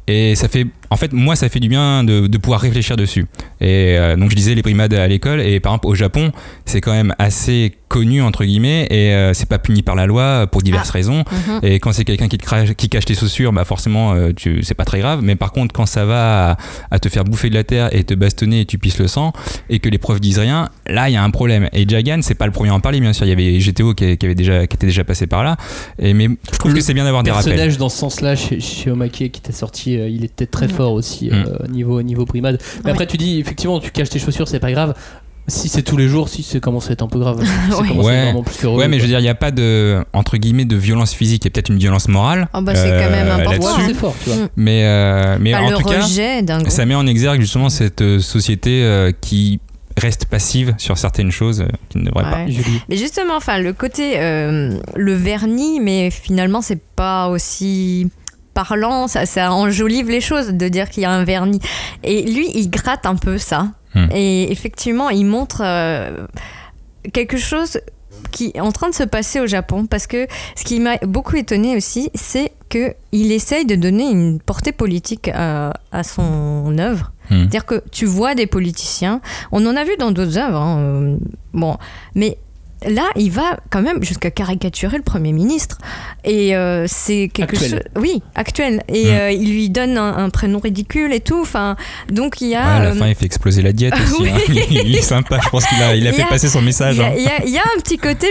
et 0.09 0.35
ça 0.35 0.49
fait, 0.49 0.67
en 0.91 0.97
fait, 0.97 1.13
moi, 1.13 1.37
ça 1.37 1.49
fait 1.49 1.61
du 1.61 1.69
bien 1.69 2.05
de, 2.05 2.27
de 2.27 2.39
pouvoir 2.39 2.61
réfléchir 2.61 2.97
dessus. 2.97 3.27
Et 3.61 3.97
euh, 3.99 4.17
donc, 4.17 4.31
je 4.31 4.37
disais 4.37 4.55
les 4.55 4.63
brimades 4.63 4.93
à 4.95 5.07
l'école 5.07 5.41
et 5.41 5.61
par 5.61 5.73
exemple 5.73 5.87
au 5.87 5.95
Japon, 5.95 6.33
c'est 6.67 6.81
quand 6.81 6.93
même 6.93 7.15
assez 7.19 7.75
connu 7.89 8.23
entre 8.23 8.45
guillemets 8.45 8.87
et 8.91 9.13
euh, 9.15 9.35
c'est 9.35 9.49
pas 9.49 9.59
puni 9.59 9.83
par 9.83 9.97
la 9.97 10.07
loi 10.07 10.47
pour 10.47 10.63
diverses 10.63 10.91
raisons. 10.91 11.25
Mhm. 11.49 11.61
Et 11.65 11.81
quand 11.81 11.93
c'est 11.93 12.05
quelqu'un 12.05 12.29
qui 12.29 12.39
te 12.39 12.45
crache- 12.45 12.75
qui 12.75 12.89
cache 12.89 13.05
tes 13.05 13.15
chaussures, 13.17 13.53
bah 13.53 13.65
forcément, 13.65 14.13
euh, 14.15 14.31
tu, 14.35 14.63
c'est 14.63 14.75
pas 14.75 14.85
très 14.85 15.01
grave. 15.01 15.21
Mais 15.23 15.35
par 15.35 15.51
contre, 15.53 15.73
quand 15.75 15.87
ça 15.87 16.05
va 16.05 16.51
à, 16.53 16.57
à 16.93 16.99
te 17.01 17.09
faire 17.09 17.25
bouffer 17.25 17.51
de 17.51 17.55
la 17.55 17.65
terre 17.65 17.89
et 17.95 18.05
te 18.05 18.15
bastonner 18.15 18.61
et 18.61 18.65
tu 18.65 18.79
pisses 18.79 18.99
le 18.99 19.09
sang 19.09 19.33
et 19.69 19.81
que 19.81 19.89
les 19.89 19.99
profs 19.99 20.21
disent 20.21 20.39
rien, 20.39 20.69
là 20.87 21.09
il 21.09 21.15
y 21.15 21.17
a 21.17 21.23
un 21.25 21.31
problème. 21.31 21.69
Et 21.73 21.85
Jagan, 21.89 22.21
c'est 22.23 22.35
pas 22.35 22.47
le 22.47 22.53
premier 22.53 22.71
à 22.71 22.75
en 22.75 22.81
parler, 22.81 23.01
bien 23.01 23.13
sûr. 23.13 23.27
Il 23.27 23.31
y 23.31 23.33
avait 23.33 23.59
GTO 23.59 23.95
qui, 23.95 24.17
qui 24.17 24.27
avait 24.27 24.35
déjà, 24.37 24.67
qui 24.69 24.77
était 24.77 24.87
déjà 24.87 25.03
passé 25.05 25.27
par 25.27 25.43
là. 25.43 25.57
Et 26.01 26.15
mais 26.15 26.29
je 26.53 26.59
trouve 26.59 26.73
Le 26.73 26.79
que 26.79 26.85
c'est 26.85 26.95
bien 26.95 27.05
d'avoir 27.05 27.23
des 27.25 27.31
rappels. 27.33 27.53
personnage 27.55 27.77
dans 27.79 27.89
ce 27.89 27.99
sens-là 27.99 28.37
chez, 28.37 28.61
chez 28.61 28.91
Omake 28.91 29.13
qui 29.13 29.25
était 29.25 29.53
sorti, 29.53 29.97
euh, 29.99 30.09
il 30.09 30.25
était 30.25 30.47
très 30.47 30.67
Mm. 30.67 30.71
Fort 30.81 30.93
aussi 30.93 31.31
euh, 31.31 31.45
niveau 31.69 32.03
niveau 32.03 32.25
primade. 32.27 32.59
Mais 32.79 32.87
Ouais. 32.87 32.91
après 32.93 33.07
tu 33.07 33.17
dis 33.17 33.39
effectivement 33.39 33.81
tu 33.81 33.91
caches 33.91 34.11
tes 34.11 34.19
chaussures, 34.19 34.49
c'est 34.49 34.61
pas 34.61 34.73
grave. 34.73 34.95
Si 35.49 35.69
c'est 35.69 35.83
tous 35.83 35.97
les 35.97 36.07
jours, 36.07 36.29
si 36.29 36.43
c'est 36.45 36.61
commence 36.61 36.91
à 36.91 36.93
être 36.93 37.03
un 37.03 37.09
peu 37.09 37.19
grave. 37.19 37.43
C'est 37.71 37.75
Ouais. 37.95 38.33
plus 38.45 38.67
relou, 38.69 38.79
Ouais, 38.79 38.87
mais 38.89 38.99
je 38.99 39.03
veux 39.03 39.09
dire, 39.09 39.19
il 39.19 39.23
n'y 39.25 39.29
a 39.29 39.35
pas 39.35 39.51
de 39.51 39.99
entre 40.13 40.37
guillemets 40.37 40.65
de 40.67 40.77
violence 40.77 41.13
physique. 41.13 41.43
Il 41.45 41.47
y 41.47 41.49
a 41.49 41.51
peut-être 41.51 41.71
une 41.71 41.79
violence 41.79 42.07
morale. 42.09 42.49
Ah 42.53 42.61
bah, 42.61 42.75
c'est 42.77 42.89
quand 42.89 43.11
même 43.11 43.29
important. 43.31 43.51
Ouais, 43.51 43.71
là-dessus. 43.73 43.87
c'est 43.89 43.95
fort, 43.95 44.15
tu 44.23 44.31
vois. 44.31 44.45
Mm. 44.45 44.49
Mais 44.57 44.85
euh, 44.85 45.39
mais 45.41 45.55
en 45.57 45.71
le 45.71 45.77
tout 45.77 45.83
cas, 45.89 46.03
rejet 46.03 46.45
ça 46.69 46.87
met 46.87 46.95
en 46.95 47.07
exergue 47.07 47.41
justement 47.41 47.69
cette 47.69 48.01
euh, 48.03 48.21
société 48.21 48.83
euh, 48.85 49.11
qui 49.21 49.59
reste 49.97 50.27
passive 50.27 50.75
sur 50.79 50.97
certaines 50.99 51.33
choses 51.33 51.63
euh, 51.63 51.69
qui 51.89 51.99
ne 51.99 52.05
devraient 52.05 52.31
pas. 52.31 52.47
Julie. 52.47 52.81
Mais 52.89 52.97
justement, 52.97 53.35
enfin, 53.37 53.59
le 53.59 53.73
côté 53.73 54.13
euh, 54.21 54.79
le 54.95 55.15
vernis, 55.15 55.81
mais 55.81 56.11
finalement, 56.11 56.61
c'est 56.63 56.81
pas 56.95 57.27
aussi 57.29 58.09
parlant. 58.55 59.09
Ça, 59.09 59.27
ça 59.27 59.53
enjolive 59.53 60.11
les 60.11 60.21
choses 60.21 60.49
de 60.49 60.69
dire 60.69 60.91
qu'il 60.91 61.03
y 61.03 61.07
a 61.07 61.11
un 61.11 61.25
vernis. 61.25 61.61
Et 62.03 62.23
lui, 62.23 62.51
il 62.55 62.71
gratte 62.71 63.07
un 63.07 63.17
peu 63.17 63.39
ça. 63.39 63.69
Hmm. 63.95 64.07
Et 64.15 64.51
effectivement, 64.53 65.11
il 65.11 65.25
montre 65.25 65.63
euh, 65.65 66.27
quelque 67.13 67.37
chose 67.37 67.81
qui 68.31 68.53
est 68.55 68.61
en 68.61 68.73
train 68.73 68.89
de 68.89 68.95
se 68.95 69.03
passer 69.03 69.41
au 69.41 69.47
Japon. 69.47 69.87
Parce 69.87 70.07
que 70.07 70.27
ce 70.57 70.65
qui 70.65 70.81
m'a 70.81 70.97
beaucoup 70.99 71.37
étonné 71.37 71.77
aussi, 71.77 72.11
c'est 72.15 72.53
qu'il 72.69 73.33
essaye 73.33 73.67
de 73.67 73.75
donner 73.75 74.09
une 74.09 74.41
portée 74.41 74.73
politique 74.73 75.29
à, 75.35 75.73
à 75.93 76.03
son 76.03 76.77
œuvre. 76.79 77.13
Hmm. 77.31 77.41
C'est-à-dire 77.41 77.67
que 77.67 77.83
tu 77.91 78.07
vois 78.07 78.35
des 78.35 78.47
politiciens, 78.47 79.21
on 79.53 79.65
en 79.67 79.77
a 79.77 79.85
vu 79.85 79.97
dans 79.99 80.11
d'autres 80.11 80.39
œuvres, 80.39 80.61
hein, 80.61 80.79
euh, 80.81 81.17
bon, 81.53 81.77
mais 82.15 82.39
là, 82.87 83.03
il 83.17 83.31
va 83.31 83.59
quand 83.71 83.83
même 83.83 84.03
jusqu'à 84.03 84.31
caricaturer 84.31 84.97
le 84.97 85.03
Premier 85.03 85.33
ministre. 85.33 85.79
Et 86.25 86.55
euh, 86.57 86.85
c'est 86.89 87.31
quelque 87.33 87.55
Actuel. 87.55 87.71
chose. 87.71 87.81
Oui, 88.03 88.23
actuel. 88.35 88.83
Et 88.89 89.07
euh, 89.11 89.31
il 89.31 89.51
lui 89.53 89.71
donne 89.71 89.97
un, 89.99 90.17
un 90.19 90.31
prénom 90.31 90.59
ridicule 90.59 91.13
et 91.13 91.21
tout. 91.21 91.41
Enfin, 91.41 91.77
donc 92.11 92.41
il 92.41 92.49
y 92.49 92.55
a. 92.55 92.61
Ouais, 92.61 92.67
à 92.67 92.79
la 92.81 92.91
euh, 92.91 92.95
fin, 92.95 93.07
il 93.09 93.15
fait 93.15 93.27
exploser 93.27 93.63
la 93.63 93.73
diète 93.73 93.95
aussi. 94.03 94.23
Oui. 94.23 94.31
hein. 94.31 94.39
Il, 94.71 94.89
il 94.89 94.97
est 94.97 95.03
sympa, 95.03 95.39
je 95.43 95.49
pense 95.49 95.65
qu'il 95.67 95.83
a, 95.83 95.95
il 95.95 96.07
a 96.07 96.11
Il 96.11 96.17
fait 96.17 96.23
a- 96.23 96.27
passer 96.27 96.49
son 96.49 96.63
message. 96.63 96.97
il 96.97 97.01
y, 97.01 97.05
a, 97.05 97.07
hein. 97.09 97.13
il 97.17 97.23
y 97.25 97.27
a- 97.29 97.45
il 97.47 97.51
y 97.55 97.59
a 97.59 97.63
un 97.77 97.81
petit 97.81 97.97
côté, 97.99 98.27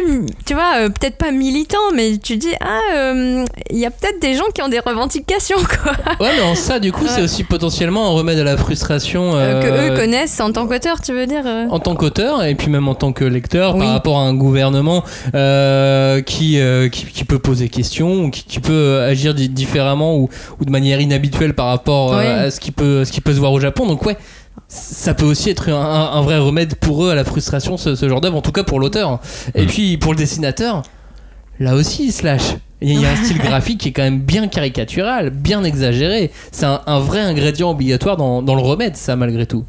tu 0.46 0.54
vois, 0.54 0.74
euh, 0.78 0.90
peut-être 0.90 1.18
pas 1.18 1.32
militant, 1.32 1.78
mais 1.96 2.18
tu 2.18 2.38
dis, 2.38 2.54
ah, 2.62 2.80
euh, 2.96 3.46
il 3.70 3.78
y 3.78 3.86
a 3.86 3.92
peut-être 3.92 4.22
des 4.22 4.34
gens 4.36 4.46
qui 4.54 4.62
ont 4.62 4.70
des 4.70 4.80
revendications, 4.80 5.58
quoi, 5.84 5.94
Ouais, 6.20 6.32
mais 6.36 6.44
en 6.44 6.56
ça, 6.56 6.80
du 6.80 6.92
coup, 6.92 7.06
c'est 7.08 7.22
aussi 7.22 7.44
potentiellement 7.44 8.08
un 8.08 8.12
remède 8.16 8.40
à 8.40 8.44
la 8.44 8.58
frustration. 8.58 9.36
euh, 9.36 9.62
que 9.62 9.92
eux 9.94 9.96
connaissent 9.96 10.40
en 10.40 10.52
tant 10.52 10.68
qu'auteur, 10.68 11.02
tu 11.02 11.14
veux 11.14 11.26
dire 11.28 11.44
euh 11.46 11.66
en 11.70 11.80
tant 11.80 11.96
qu'auteur 11.96 12.44
et 12.44 12.56
puis 12.56 12.70
même 12.70 12.88
en 12.88 12.96
tant 12.96 13.12
que 13.12 13.24
lecteur 13.26 13.76
Oui. 13.76 13.82
par 13.82 13.94
rapport 13.94 14.20
à 14.20 14.24
un 14.24 14.34
gouvernement 14.40 15.04
euh, 15.36 16.22
qui, 16.22 16.60
euh, 16.60 16.90
qui, 16.90 17.06
qui 17.06 17.24
peut 17.26 17.38
poser 17.40 17.70
question 17.70 18.24
ou 18.26 18.30
qui, 18.32 18.44
qui 18.44 18.60
peut 18.60 19.02
agir 19.02 19.36
di- 19.36 19.50
différemment 19.50 20.18
ou, 20.18 20.30
ou 20.60 20.66
de 20.66 20.72
manière 20.72 21.00
inhabituelle 21.00 21.54
par 21.54 21.68
rapport 21.68 22.14
euh, 22.16 22.20
Oui. 22.20 22.26
à 22.26 22.50
ce 22.52 22.60
qui, 22.60 22.72
peut, 22.72 23.06
ce 23.06 23.12
qui 23.12 23.22
peut 23.22 23.34
se 23.34 23.40
voir 23.40 23.52
au 23.52 23.60
Japon. 23.60 23.86
Donc 23.86 24.04
ouais, 24.06 24.18
ça 24.68 25.14
peut 25.14 25.26
aussi 25.26 25.50
être 25.52 25.70
un, 25.70 26.22
vrai 26.22 26.38
remède 26.40 26.76
pour 26.76 27.06
eux 27.06 27.12
à 27.12 27.16
la 27.16 27.24
frustration, 27.24 27.78
ce, 27.78 27.96
ce 27.96 28.10
genre 28.10 28.22
d'œuvre, 28.22 28.38
en 28.38 28.42
tout 28.42 28.52
cas 28.52 28.64
pour 28.64 28.80
l'auteur. 28.80 29.20
Et 29.56 29.64
Mm. 29.64 29.68
puis 29.68 29.98
pour 29.98 30.14
le 30.14 30.18
dessinateur, 30.18 30.82
là 31.60 31.76
aussi 31.76 32.06
il 32.08 32.12
se 32.12 32.24
lâche. 32.26 32.56
Il 32.82 32.98
y 32.98 33.06
a 33.06 33.10
un 33.12 33.16
style 33.18 33.40
graphique 33.40 33.82
qui 33.82 33.90
est 33.90 33.92
quand 33.92 34.04
même 34.04 34.20
bien 34.22 34.48
caricatural, 34.48 35.32
bien 35.32 35.66
exagéré. 35.66 36.32
C'est 36.54 36.66
un, 36.66 36.80
un 36.88 37.00
vrai 37.00 37.20
ingrédient 37.20 37.70
obligatoire 37.72 38.16
dans, 38.16 38.42
dans 38.42 38.56
le 38.56 38.62
remède, 38.62 38.96
ça, 38.96 39.18
malgré 39.18 39.46
tout. 39.46 39.66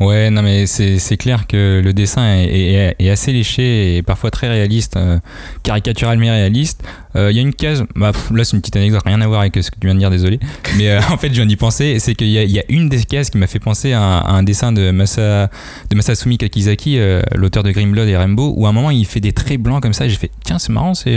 Ouais, 0.00 0.30
non, 0.30 0.42
mais 0.42 0.66
c'est 0.66 1.16
clair 1.16 1.46
que 1.46 1.80
le 1.84 1.92
dessin 1.92 2.34
est, 2.34 2.44
est- 2.48 2.96
est 2.98 3.10
assez 3.10 3.32
léché 3.32 3.96
et 3.96 4.02
parfois 4.02 4.30
très 4.32 4.48
réaliste, 4.48 4.96
euh, 4.96 5.18
caricatural 5.62 6.18
mais 6.18 6.30
réaliste. 6.30 6.82
Euh, 7.14 7.30
Il 7.30 7.36
y 7.36 7.38
a 7.38 7.42
une 7.42 7.52
case, 7.54 7.84
bah, 7.94 8.10
pff, 8.12 8.30
là 8.34 8.42
c'est 8.42 8.54
une 8.56 8.60
petite 8.62 8.74
anecdote, 8.76 9.02
rien 9.04 9.20
à 9.20 9.26
voir 9.28 9.40
avec 9.42 9.54
ce 9.62 9.70
que 9.70 9.78
tu 9.78 9.86
viens 9.86 9.94
de 9.94 10.00
dire, 10.00 10.10
désolé. 10.10 10.40
Mais 10.78 10.90
euh, 10.90 10.98
en 11.12 11.18
fait, 11.18 11.28
je 11.28 11.34
viens 11.34 11.46
d'y 11.46 11.56
penser, 11.56 11.98
c'est 12.00 12.14
qu'il 12.14 12.28
y, 12.30 12.38
a- 12.38 12.42
il 12.42 12.50
y 12.50 12.58
a 12.58 12.64
une 12.68 12.88
des 12.88 13.04
cases 13.04 13.30
qui 13.30 13.38
m'a 13.38 13.46
fait 13.46 13.58
penser 13.60 13.92
à, 13.92 14.00
un- 14.02 14.18
à 14.20 14.30
un 14.32 14.42
dessin 14.42 14.72
de, 14.72 14.90
Masa, 14.90 15.48
de 15.90 15.94
Masasumi 15.96 16.36
Kakizaki, 16.38 16.98
euh, 16.98 17.22
l'auteur 17.34 17.62
de 17.62 17.70
Grimlood 17.70 18.08
et 18.08 18.16
Rainbow, 18.16 18.54
où 18.56 18.66
à 18.66 18.70
un 18.70 18.72
moment 18.72 18.90
il 18.90 19.06
fait 19.06 19.20
des 19.20 19.32
traits 19.32 19.60
blancs 19.60 19.82
comme 19.82 19.92
ça. 19.92 20.06
et 20.06 20.08
J'ai 20.08 20.16
fait, 20.16 20.30
tiens, 20.44 20.58
c'est 20.58 20.72
marrant, 20.72 20.94
c'est 20.94 21.14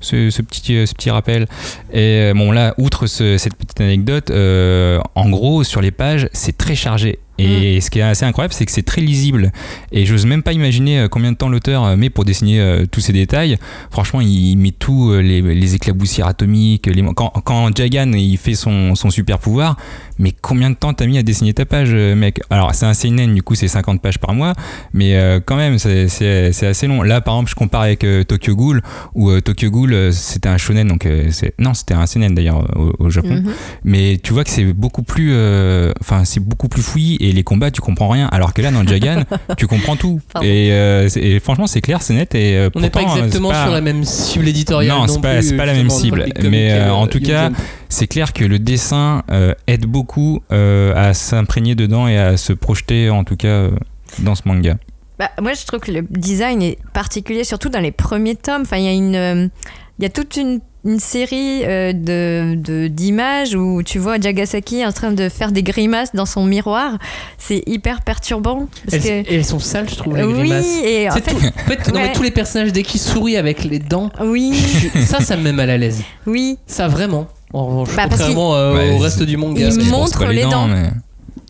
ce, 0.00 0.30
ce 0.30 0.42
petit, 0.42 0.86
ce 0.86 0.94
petit 0.94 1.10
rappel. 1.10 1.46
Et 1.92 2.32
bon, 2.34 2.52
là, 2.52 2.74
outre 2.78 3.06
ce- 3.06 3.38
cette 3.38 3.56
petite 3.56 3.80
anecdote, 3.80 4.30
en 4.30 5.28
gros, 5.30 5.64
sur 5.64 5.80
les 5.80 5.90
pages, 5.90 6.28
c'est 6.32 6.56
très 6.56 6.74
chargé. 6.76 7.18
Et 7.38 7.80
ce 7.80 7.90
qui 7.90 7.98
est 7.98 8.02
assez 8.02 8.24
incroyable, 8.24 8.54
c'est 8.54 8.64
que 8.64 8.70
c'est 8.72 8.82
très 8.82 9.00
lisible. 9.00 9.50
Et 9.92 10.06
j'ose 10.06 10.24
même 10.26 10.42
pas 10.42 10.52
imaginer 10.52 11.00
euh, 11.00 11.08
combien 11.08 11.32
de 11.32 11.36
temps 11.36 11.48
l'auteur 11.48 11.84
euh, 11.84 11.96
met 11.96 12.10
pour 12.10 12.24
dessiner 12.24 12.60
euh, 12.60 12.86
tous 12.90 13.00
ces 13.00 13.12
détails. 13.12 13.58
Franchement, 13.90 14.20
il 14.20 14.56
met 14.56 14.70
tout, 14.70 15.12
les, 15.14 15.42
les 15.42 15.74
éclaboussières 15.74 16.28
atomiques. 16.28 16.86
Les... 16.86 17.02
Quand, 17.14 17.30
quand 17.44 17.76
Jagan 17.76 18.12
il 18.12 18.36
fait 18.36 18.54
son, 18.54 18.94
son 18.94 19.10
super 19.10 19.38
pouvoir, 19.38 19.76
mais 20.18 20.32
combien 20.32 20.70
de 20.70 20.76
temps 20.76 20.92
t'as 20.94 21.06
mis 21.06 21.18
à 21.18 21.22
dessiner 21.22 21.54
ta 21.54 21.64
page, 21.64 21.92
mec? 21.92 22.40
Alors, 22.50 22.72
c'est 22.74 22.86
un 22.86 22.94
seinen, 22.94 23.34
du 23.34 23.42
coup, 23.42 23.54
c'est 23.54 23.68
50 23.68 24.00
pages 24.00 24.18
par 24.18 24.32
mois, 24.32 24.54
mais 24.92 25.40
quand 25.44 25.56
même, 25.56 25.78
c'est- 25.78 26.04
assez 26.64 26.86
long. 26.86 27.02
Là, 27.02 27.20
par 27.20 27.34
exemple, 27.34 27.50
je 27.50 27.54
compare 27.56 27.82
avec 27.82 28.06
Tokyo 28.28 28.54
Ghoul, 28.54 28.80
où 29.14 29.38
Tokyo 29.40 29.70
Ghoul, 29.70 30.12
c'était 30.12 30.48
un 30.48 30.56
shonen, 30.56 30.86
donc 30.88 31.06
non, 31.58 31.74
c'était 31.74 31.94
un 31.94 32.06
seinen 32.06 32.34
d'ailleurs 32.34 32.64
au, 32.76 32.92
au 33.04 33.10
Japon. 33.10 33.42
Mhm. 33.44 33.52
Mais 33.84 34.18
tu 34.22 34.32
vois 34.32 34.44
que 34.44 34.50
c'est 34.50 34.72
beaucoup 34.72 35.02
plus, 35.02 35.30
euh, 35.32 35.92
enfin, 36.00 36.24
c'est 36.24 36.40
beaucoup 36.40 36.68
plus 36.68 36.82
fouillis 36.82 37.16
et 37.28 37.32
les 37.32 37.42
combats, 37.42 37.70
tu 37.70 37.80
comprends 37.80 38.08
rien. 38.08 38.28
Alors 38.32 38.54
que 38.54 38.62
là, 38.62 38.70
dans 38.70 38.86
Jagan, 38.86 39.22
tu 39.58 39.66
comprends 39.66 39.96
tout. 39.96 40.20
Et, 40.42 40.70
euh, 40.72 41.08
et 41.16 41.40
franchement, 41.40 41.66
c'est 41.66 41.80
clair, 41.80 42.02
c'est 42.02 42.14
net. 42.14 42.34
Et 42.34 42.56
euh, 42.56 42.70
On 42.74 42.80
n'est 42.80 42.90
pas 42.90 43.00
pourtant, 43.00 43.16
exactement 43.16 43.50
pas- 43.50 43.64
sur 43.64 43.72
la 43.72 43.80
même 43.80 44.04
cible 44.04 44.48
éditoriale. 44.48 44.92
Non, 44.94 45.06
Non, 45.06 45.20
c'est 45.40 45.56
pas- 45.56 45.66
la 45.66 45.74
même 45.74 45.90
cible. 45.90 46.26
Mais, 46.42 46.72
euh, 46.72 46.92
en 46.92 47.06
tout 47.06 47.20
cas. 47.20 47.50
C'est 47.90 48.08
clair 48.08 48.32
que 48.32 48.44
le 48.44 48.58
dessin 48.58 49.22
euh, 49.30 49.54
aide 49.68 49.86
beaucoup 49.86 50.40
euh, 50.50 50.92
à 50.96 51.14
s'imprégner 51.14 51.76
dedans 51.76 52.08
et 52.08 52.18
à 52.18 52.36
se 52.36 52.52
projeter, 52.52 53.08
en 53.08 53.22
tout 53.22 53.36
cas, 53.36 53.46
euh, 53.46 53.70
dans 54.18 54.34
ce 54.34 54.42
manga. 54.46 54.74
Bah, 55.16 55.30
moi, 55.40 55.52
je 55.52 55.64
trouve 55.64 55.78
que 55.78 55.92
le 55.92 56.02
design 56.10 56.60
est 56.60 56.78
particulier, 56.92 57.44
surtout 57.44 57.68
dans 57.68 57.78
les 57.78 57.92
premiers 57.92 58.34
tomes. 58.34 58.62
Enfin, 58.62 58.78
il 58.78 58.84
y 58.84 58.88
a 58.88 58.92
une, 58.92 59.14
euh, 59.14 59.48
il 60.00 60.02
y 60.02 60.06
a 60.06 60.08
toute 60.10 60.36
une, 60.36 60.60
une 60.84 61.00
série 61.00 61.62
euh, 61.64 61.92
de 61.94 62.88
d'images 62.88 63.54
où 63.54 63.82
tu 63.82 63.98
vois 63.98 64.20
Jagasaki 64.20 64.84
en 64.84 64.92
train 64.92 65.12
de 65.12 65.28
faire 65.28 65.50
des 65.52 65.62
grimaces 65.62 66.14
dans 66.14 66.26
son 66.26 66.44
miroir. 66.44 66.98
C'est 67.38 67.62
hyper 67.66 68.02
perturbant. 68.02 68.68
Parce 68.90 69.04
Elles, 69.06 69.24
que, 69.24 69.30
et 69.30 69.34
elles 69.36 69.44
sont 69.44 69.58
sales, 69.58 69.88
je 69.88 69.94
trouve, 69.96 70.16
les 70.16 70.24
oui, 70.24 70.34
grimaces. 70.34 70.66
et 70.84 71.08
en 71.08 71.14
C'est 71.14 71.24
fait, 71.24 71.30
tout- 71.30 71.46
en 71.46 71.68
fait, 71.68 71.88
non, 71.88 72.00
mais 72.00 72.06
ouais. 72.08 72.12
tous 72.12 72.22
les 72.22 72.30
personnages, 72.30 72.72
dès 72.72 72.82
qu'ils 72.82 73.00
sourient 73.00 73.36
avec 73.38 73.64
les 73.64 73.78
dents, 73.78 74.10
oui, 74.22 74.52
ça, 75.06 75.20
ça 75.20 75.36
me 75.36 75.42
met 75.42 75.52
mal 75.52 75.70
à 75.70 75.78
l'aise. 75.78 76.02
oui. 76.26 76.58
Ça, 76.66 76.88
vraiment. 76.88 77.26
En 77.52 77.66
revanche, 77.66 77.94
Bah, 77.94 78.06
contrairement 78.10 78.54
euh, 78.56 78.74
Ouais, 78.74 78.90
au 78.94 78.98
reste 78.98 79.22
du 79.22 79.36
manga. 79.36 79.60
il 79.60 79.64
Parce 79.64 79.76
qu'ils 79.76 79.86
se 79.86 79.90
montre 79.90 80.10
brossent 80.18 80.26
pas 80.26 80.32
les 80.32 80.42
dents. 80.42 80.66
mais- 80.66 80.90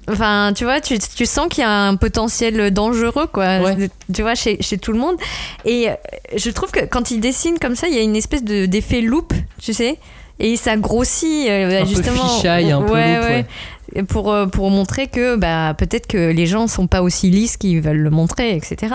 Enfin, 0.08 0.52
tu 0.54 0.64
vois, 0.64 0.80
tu, 0.80 0.98
tu 0.98 1.24
sens 1.26 1.48
qu'il 1.48 1.62
y 1.62 1.66
a 1.66 1.70
un 1.88 1.96
potentiel 1.96 2.70
dangereux, 2.72 3.26
quoi. 3.32 3.58
Ouais. 3.60 3.88
Tu 4.14 4.22
vois, 4.22 4.34
chez, 4.34 4.60
chez 4.62 4.76
tout 4.78 4.92
le 4.92 4.98
monde. 4.98 5.16
Et 5.64 5.88
euh, 5.88 5.94
je 6.36 6.50
trouve 6.50 6.70
que 6.70 6.84
quand 6.84 7.10
il 7.10 7.20
dessine 7.20 7.58
comme 7.58 7.74
ça, 7.74 7.88
il 7.88 7.94
y 7.94 7.98
a 7.98 8.02
une 8.02 8.16
espèce 8.16 8.44
de- 8.44 8.66
d'effet 8.66 9.00
loupe, 9.00 9.32
tu 9.62 9.72
sais. 9.72 9.98
Et 10.40 10.56
ça 10.56 10.76
grossit, 10.76 11.48
euh, 11.48 11.80
Un 11.80 11.82
peu 11.84 11.88
justement. 11.88 12.28
fichaille, 12.28 12.70
un 12.72 12.82
peu 12.82 12.92
Ouais, 12.92 13.16
loupe, 13.16 13.24
ouais. 13.28 14.04
Pour, 14.08 14.32
euh, 14.32 14.46
pour 14.46 14.70
montrer 14.70 15.06
que 15.06 15.36
bah, 15.36 15.74
peut-être 15.78 16.08
que 16.08 16.32
les 16.32 16.46
gens 16.46 16.66
sont 16.66 16.88
pas 16.88 17.00
aussi 17.02 17.30
lisses 17.30 17.56
qu'ils 17.56 17.80
veulent 17.80 17.98
le 17.98 18.10
montrer, 18.10 18.56
etc. 18.56 18.94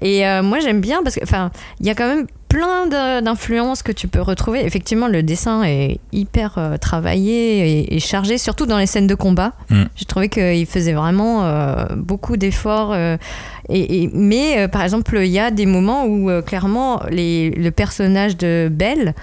Et 0.00 0.26
euh, 0.26 0.42
moi, 0.42 0.58
j'aime 0.60 0.80
bien 0.80 1.02
parce 1.02 1.16
que, 1.16 1.22
enfin, 1.22 1.50
il 1.80 1.86
y 1.86 1.90
a 1.90 1.94
quand 1.94 2.06
même 2.08 2.26
plein 2.48 2.86
d'influences 3.20 3.82
que 3.82 3.92
tu 3.92 4.08
peux 4.08 4.22
retrouver. 4.22 4.64
Effectivement, 4.64 5.06
le 5.08 5.22
dessin 5.22 5.62
est 5.64 5.98
hyper 6.12 6.54
euh, 6.56 6.76
travaillé 6.78 7.80
et, 7.80 7.94
et 7.96 8.00
chargé, 8.00 8.38
surtout 8.38 8.64
dans 8.66 8.78
les 8.78 8.86
scènes 8.86 9.06
de 9.06 9.14
combat. 9.14 9.52
Mm. 9.70 9.82
J'ai 9.96 10.04
trouvé 10.06 10.28
qu'il 10.28 10.66
faisait 10.66 10.94
vraiment 10.94 11.44
euh, 11.44 11.84
beaucoup 11.96 12.36
d'efforts. 12.36 12.92
euh, 12.92 13.16
et, 13.68 14.04
et- 14.04 14.10
mais 14.14 14.66
par 14.68 14.82
exemple, 14.82 15.18
il 15.22 15.30
y 15.30 15.38
a 15.38 15.50
des 15.50 15.66
moments 15.66 16.06
où 16.06 16.30
clairement 16.42 17.02
les, 17.10 17.50
le 17.50 17.70
personnage 17.70 18.36
de 18.38 18.68
Belle, 18.72 19.14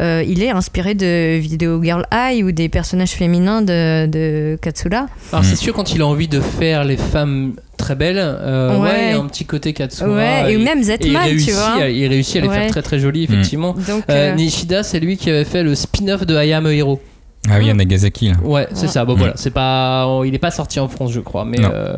euh, 0.00 0.24
il 0.26 0.42
est 0.42 0.50
inspiré 0.50 0.94
de 0.94 1.36
Video 1.38 1.82
Girl 1.82 2.06
Eye 2.10 2.42
ou 2.42 2.52
des 2.52 2.68
personnages 2.68 3.10
féminins 3.10 3.60
de, 3.62 4.06
de 4.06 4.58
Katsura. 4.62 5.06
Alors, 5.32 5.42
Mm. 5.44 5.44
c'est 5.44 5.56
sûr, 5.56 5.74
quand 5.74 5.92
il 5.94 6.00
a 6.02 6.06
envie 6.06 6.28
de 6.28 6.40
faire 6.40 6.84
les 6.84 6.96
femmes 6.96 7.52
très 7.76 7.94
belles, 7.94 8.16
euh, 8.18 8.76
ouais. 8.76 8.80
Ouais. 8.82 9.06
il 9.08 9.10
y 9.10 9.12
a 9.14 9.18
un 9.20 9.26
petit 9.26 9.44
côté 9.44 9.72
Katsura. 9.72 10.10
ouais, 10.10 10.52
et 10.52 10.54
il- 10.54 10.58
même 10.64 10.78
et 10.78 10.80
il 10.80 10.84
Zetman, 10.84 11.22
tu 11.22 11.28
réussit, 11.28 11.52
vois. 11.54 11.82
à, 11.82 11.88
il 11.88 12.06
réussit 12.08 12.36
à 12.36 12.40
les 12.40 12.48
Ouais. 12.48 12.54
faire 12.54 12.70
très 12.70 12.82
très 12.82 12.98
jolies, 12.98 13.24
effectivement. 13.24 13.72
Donc, 13.74 14.04
Euh, 14.10 14.32
euh, 14.32 14.34
Nishida, 14.34 14.82
c'est 14.82 15.00
lui 15.00 15.16
qui 15.16 15.28
avait 15.30 15.44
fait 15.44 15.62
le 15.62 15.74
spin-off 15.74 16.24
de 16.26 16.34
I 16.34 16.52
Am 16.52 16.66
a 16.66 16.72
Hero. 16.72 17.00
Ah 17.48 17.54
oui, 17.56 17.64
il 17.64 17.68
y 17.68 17.70
a 17.70 17.74
Nagasaki. 17.74 18.28
Là. 18.28 18.34
Ouais, 18.44 18.68
c'est 18.74 18.86
ça. 18.86 19.06
Bon, 19.06 19.14
Mm. 19.14 19.18
voilà, 19.18 19.32
c'est 19.36 19.50
pas, 19.50 20.06
il 20.26 20.34
est 20.34 20.38
pas 20.38 20.50
sorti 20.50 20.78
en 20.78 20.88
France, 20.88 21.10
je 21.12 21.20
crois, 21.20 21.46
mais, 21.46 21.56
euh, 21.64 21.96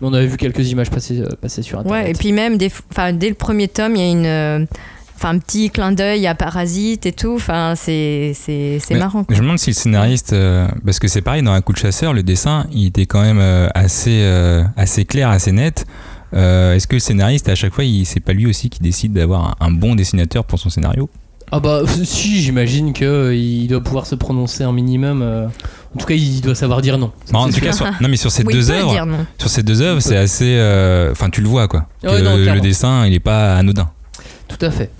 mais 0.00 0.08
on 0.08 0.12
avait 0.12 0.26
vu 0.26 0.36
quelques 0.36 0.68
images 0.68 0.90
passer, 0.90 1.22
passer 1.40 1.62
sur 1.62 1.78
internet. 1.78 2.04
Ouais, 2.06 2.10
et 2.10 2.14
puis 2.14 2.32
même 2.32 2.58
des, 2.58 2.72
dès 3.14 3.28
le 3.28 3.34
premier 3.36 3.68
tome, 3.68 3.94
il 3.94 4.02
y 4.02 4.04
a 4.04 4.10
une, 4.10 4.26
euh, 4.26 4.66
enfin, 5.20 5.34
un 5.34 5.38
petit 5.38 5.70
clin 5.70 5.92
d'œil 5.92 6.26
à 6.26 6.34
Parasite 6.34 7.04
et 7.06 7.12
tout. 7.12 7.34
Enfin, 7.36 7.74
c'est, 7.76 8.32
c'est, 8.34 8.78
c'est 8.80 8.94
marrant. 8.96 9.24
quoi. 9.24 9.34
Je 9.36 9.40
me 9.40 9.44
demande 9.46 9.58
si 9.58 9.70
le 9.70 9.74
scénariste, 9.74 10.32
euh, 10.32 10.66
parce 10.84 10.98
que 10.98 11.08
c'est 11.08 11.20
pareil, 11.22 11.42
dans 11.42 11.52
Un 11.52 11.60
coup 11.60 11.72
de 11.72 11.78
chasseur, 11.78 12.12
le 12.14 12.22
dessin, 12.22 12.66
il 12.72 12.86
était 12.86 13.06
quand 13.06 13.20
même 13.22 13.38
euh, 13.40 13.68
assez, 13.74 14.20
euh, 14.22 14.64
assez 14.76 15.04
clair, 15.04 15.28
assez 15.28 15.52
net. 15.52 15.84
Euh, 16.34 16.74
Est-ce 16.74 16.86
que 16.86 16.94
le 16.96 17.00
scénariste, 17.00 17.48
à 17.48 17.54
chaque 17.54 17.74
fois, 17.74 17.84
il- 17.84 18.06
c'est 18.06 18.20
pas 18.20 18.32
lui 18.32 18.46
aussi 18.46 18.70
qui 18.70 18.80
décide 18.80 19.12
d'avoir 19.12 19.56
un, 19.60 19.66
un 19.66 19.70
bon 19.70 19.94
dessinateur 19.94 20.44
pour 20.44 20.58
son 20.58 20.70
scénario? 20.70 21.10
Ah 21.52 21.58
bah 21.58 21.82
si, 22.04 22.40
j'imagine 22.40 22.92
que 22.92 23.34
il 23.34 23.66
doit 23.66 23.82
pouvoir 23.82 24.06
se 24.06 24.14
prononcer 24.14 24.62
un 24.62 24.70
minimum. 24.72 25.20
euh, 25.22 25.46
en 25.92 25.98
tout 25.98 26.06
cas, 26.06 26.14
il 26.14 26.40
doit 26.40 26.54
savoir 26.54 26.80
dire 26.82 26.96
non. 26.98 27.10
Bon, 27.32 27.40
En 27.40 27.48
tout 27.50 27.58
cas, 27.60 27.72
sur, 27.72 27.84
non, 28.00 28.08
mais 28.08 28.16
sur 28.16 28.30
ces 28.36 28.44
Oui, 28.44 28.54
deux 28.54 28.70
œuvres, 28.70 28.94
sur 29.36 29.50
ces 29.50 29.64
deux 29.64 29.82
œuvres, 29.82 29.98
c'est 30.00 30.16
assez, 30.16 30.54
euh, 30.56 31.10
enfin, 31.10 31.28
tu 31.30 31.40
le 31.40 31.48
vois 31.48 31.66
quoi. 31.66 31.88
Ouais, 32.04 32.10
Que 32.10 32.22
non, 32.22 32.36
le 32.36 32.60
dessin, 32.60 33.04
il 33.06 33.12
est 33.14 33.18
pas 33.18 33.56
anodin. 33.56 33.90
Tout 34.50 34.64
à 34.66 34.70
fait. 34.70 34.90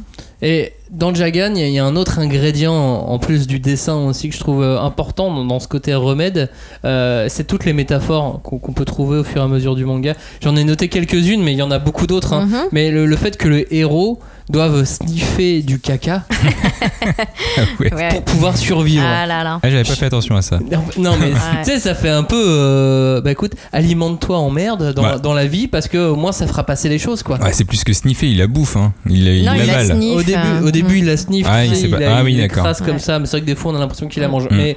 Et 0.43 0.73
dans 0.91 1.13
Jagan, 1.15 1.53
il 1.55 1.61
y 1.61 1.65
a- 1.65 1.67
il 1.69 1.75
y, 1.75 1.79
a 1.79 1.85
un 1.85 1.97
autre 1.97 2.19
ingrédient 2.19 2.73
en 2.73 3.19
plus 3.19 3.47
du 3.47 3.59
dessin 3.61 3.97
aussi 4.07 4.31
que 4.31 4.35
je 4.35 4.41
trouve 4.41 4.63
euh, 4.63 4.81
important 4.81 5.35
dans, 5.35 5.45
dans 5.45 5.61
ce 5.61 5.69
côté 5.69 5.93
remède. 5.95 6.49
euh, 6.87 7.27
c'est 7.29 7.45
toutes 7.47 7.67
les 7.67 7.75
métaphores 7.75 8.41
qu'on 8.43 8.73
peut 8.73 8.87
trouver 8.87 9.19
au 9.19 9.25
fur 9.25 9.43
et 9.43 9.45
à 9.45 9.49
mesure 9.49 9.75
du 9.75 9.85
manga. 9.85 10.15
J'en 10.43 10.57
ai 10.57 10.65
noté 10.65 10.89
quelques-unes, 10.89 11.43
mais 11.43 11.53
il 11.53 11.59
y 11.59 11.63
en 11.63 11.71
a 11.71 11.79
beaucoup 11.79 12.07
d'autres. 12.07 12.33
hein. 12.33 12.47
Mhm. 12.47 12.59
Mais 12.73 12.91
le, 12.91 13.05
le 13.05 13.17
fait 13.17 13.37
que 13.37 13.49
le 13.49 13.73
héros 13.75 14.19
doive 14.51 14.85
sniffer 14.85 15.63
du 15.63 15.79
caca 15.79 16.25
Ouais. 17.81 17.93
Ouais. 17.95 18.09
pour 18.11 18.23
pouvoir 18.25 18.57
survivre. 18.57 19.05
Ah 19.07 19.27
là 19.27 19.43
là. 19.45 19.61
Ah, 19.63 19.71
j'avais 19.71 19.85
pas 19.85 19.95
fait 19.95 20.07
attention 20.07 20.37
à 20.37 20.43
ça. 20.43 20.59
Non, 20.71 20.83
Non 20.99 21.17
mais 21.19 21.27
Ouais. 21.33 21.39
tu 21.65 21.71
sais 21.71 21.79
ça 21.79 21.95
fait 21.95 22.09
un 22.09 22.23
peu 22.23 22.43
euh, 22.47 23.21
bah 23.21 23.31
écoute 23.33 23.53
alimente-toi 23.73 24.37
en 24.39 24.51
merde 24.51 24.93
dans, 24.95 25.03
Ouais. 25.05 25.21
dans 25.21 25.33
la 25.35 25.47
vie 25.47 25.69
parce 25.69 25.89
que 25.89 25.99
au 26.11 26.17
moins 26.17 26.33
ça 26.33 26.47
fera 26.47 26.65
passer 26.65 26.89
les 26.89 26.99
choses 26.99 27.23
quoi. 27.23 27.39
Ouais, 27.41 27.53
c'est 27.53 27.65
plus 27.65 27.85
que 27.85 27.93
sniffer, 27.93 28.29
il 28.31 28.39
la 28.39 28.47
bouffe, 28.47 28.77
hein. 28.77 28.93
il, 29.09 29.27
il 29.27 29.45
Non, 29.45 29.53
il 29.55 29.67
la 29.67 29.85
sniff. 29.85 30.17
Au 30.17 30.23
début, 30.23 30.39
euh, 30.39 30.67
au 30.67 30.71
début 30.71 30.95
mm. 30.95 30.99
il 30.99 31.05
la 31.07 31.17
sniffe, 31.17 31.47
Ah, 31.49 31.65
il 31.65 31.71
pas- 31.91 31.97
il, 31.99 32.05
a- 32.05 32.17
ah 32.19 32.25
oui, 32.25 32.37
d'accord. 32.37 32.59
écrase 32.59 32.81
comme 32.83 32.99
ça, 32.99 33.19
mais 33.19 33.27
c'est 33.27 33.33
vrai 33.33 33.41
que 33.43 33.47
des 33.47 33.55
fois 33.55 33.73
on 33.73 33.77
a 33.77 33.79
l'impression 33.79 34.09
qu'il 34.09 34.23
la 34.23 34.29
mange. 34.29 34.45
Mm. 34.45 34.57
Mais 34.57 34.77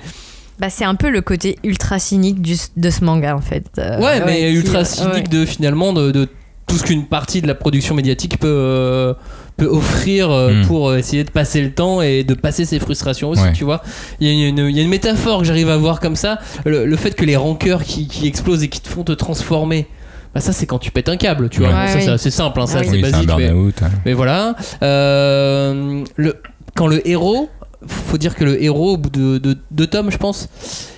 Bah, 0.59 0.69
c'est 0.69 0.85
un 0.85 0.95
peu 0.95 1.09
le 1.09 1.21
côté 1.21 1.57
ultra 1.63 1.99
cynique 1.99 2.41
du, 2.41 2.55
de 2.77 2.89
ce 2.89 3.03
manga 3.03 3.35
en 3.35 3.41
fait. 3.41 3.65
Euh, 3.79 3.99
ouais, 3.99 4.23
mais 4.25 4.51
ultra 4.51 4.79
ouais. 4.79 4.85
cynique 4.85 5.29
de 5.29 5.45
finalement 5.45 5.93
de, 5.93 6.11
de 6.11 6.27
tout 6.67 6.77
ce 6.77 6.83
qu'une 6.83 7.05
partie 7.05 7.41
de 7.41 7.47
la 7.47 7.55
production 7.55 7.93
médiatique 7.95 8.39
peut, 8.39 8.47
euh, 8.47 9.13
peut 9.57 9.65
offrir 9.67 10.29
euh, 10.31 10.53
Mm. 10.61 10.65
pour 10.67 10.89
euh, 10.89 10.97
essayer 10.97 11.23
de 11.23 11.29
passer 11.29 11.61
le 11.61 11.71
temps 11.71 12.01
et 12.01 12.23
de 12.23 12.33
passer 12.33 12.65
ses 12.65 12.79
frustrations 12.79 13.29
aussi, 13.29 13.41
Ouais. 13.43 13.53
tu 13.53 13.63
vois. 13.63 13.81
Il 14.19 14.27
y, 14.27 14.43
a 14.45 14.47
une, 14.47 14.57
il 14.57 14.75
y 14.75 14.79
a 14.79 14.83
une 14.83 14.89
métaphore 14.89 15.39
que 15.39 15.45
j'arrive 15.45 15.69
à 15.69 15.77
voir 15.77 15.99
comme 15.99 16.15
ça, 16.15 16.39
le, 16.65 16.85
le 16.85 16.95
fait 16.97 17.11
que 17.15 17.23
les 17.25 17.35
rancœurs 17.35 17.83
qui, 17.83 18.07
qui 18.07 18.27
explosent 18.27 18.63
et 18.63 18.67
qui 18.69 18.81
te 18.81 18.87
font 18.89 19.03
te 19.03 19.11
transformer. 19.11 19.87
Bah 20.33 20.41
ça 20.41 20.51
c'est 20.51 20.65
quand 20.65 20.79
tu 20.79 20.89
pètes 20.89 21.09
un 21.09 21.17
câble, 21.17 21.47
tu 21.49 21.59
vois. 21.59 21.69
Ouais, 21.69 21.75
Bon, 21.85 21.87
ça 21.91 21.95
oui. 21.97 22.01
c'est 22.05 22.09
assez 22.11 22.31
simple, 22.31 22.59
hein, 22.59 22.65
c'est 22.65 22.79
oui. 22.89 22.97
Un 23.05 23.11
basique. 23.11 23.29
mais- 23.37 23.49
hein. 23.49 23.91
mais 24.05 24.13
voilà. 24.13 24.55
Euh, 24.81 26.03
le, 26.15 26.35
quand 26.75 26.87
le 26.87 27.07
héros, 27.07 27.49
faut 27.87 28.17
dire 28.17 28.35
que 28.35 28.43
le 28.43 28.61
héros, 28.63 28.93
au 28.93 28.97
bout 28.97 29.09
de 29.09 29.37
de- 29.37 29.57
deux 29.71 29.87
tomes, 29.87 30.11
je 30.11 30.17
pense, 30.17 30.49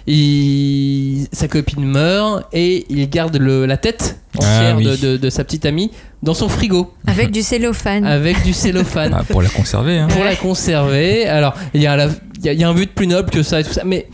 il, 0.08 1.28
sa 1.32 1.48
copine 1.48 1.84
meurt 1.86 2.44
et 2.54 2.86
il 2.90 3.10
garde 3.10 3.38
le, 3.38 3.66
la 3.66 3.78
tête 3.78 4.20
entière 4.38 4.74
Ah 4.74 4.78
oui. 4.78 4.84
de, 4.86 4.96
de- 4.96 5.18
de 5.18 5.30
sa 5.30 5.44
petite 5.44 5.66
amie 5.66 5.92
dans 6.24 6.34
son 6.34 6.50
frigo 6.50 6.94
Avec 7.08 7.32
du 7.32 7.42
cellophane. 7.42 8.06
avec 8.06 8.42
du 8.44 8.54
cellophane 8.54 9.16
Ah, 9.18 9.24
pour 9.24 9.42
la 9.42 9.50
conserver. 9.50 9.98
Hein. 10.00 10.08
pour 10.10 10.24
la 10.24 10.36
conserver. 10.36 11.26
Alors, 11.28 11.54
il 11.74 11.82
y, 11.82 11.88
a 11.88 11.96
la- 11.96 12.10
il 12.40 12.46
y 12.46 12.50
a- 12.50 12.54
il 12.54 12.60
y 12.60 12.64
a 12.64 12.70
un 12.70 12.74
but 12.74 12.94
plus 12.94 13.08
noble 13.08 13.30
que 13.30 13.44
ça 13.44 13.60
et 13.60 13.64
tout 13.64 13.74
ça, 13.74 13.84
mais 13.86 14.08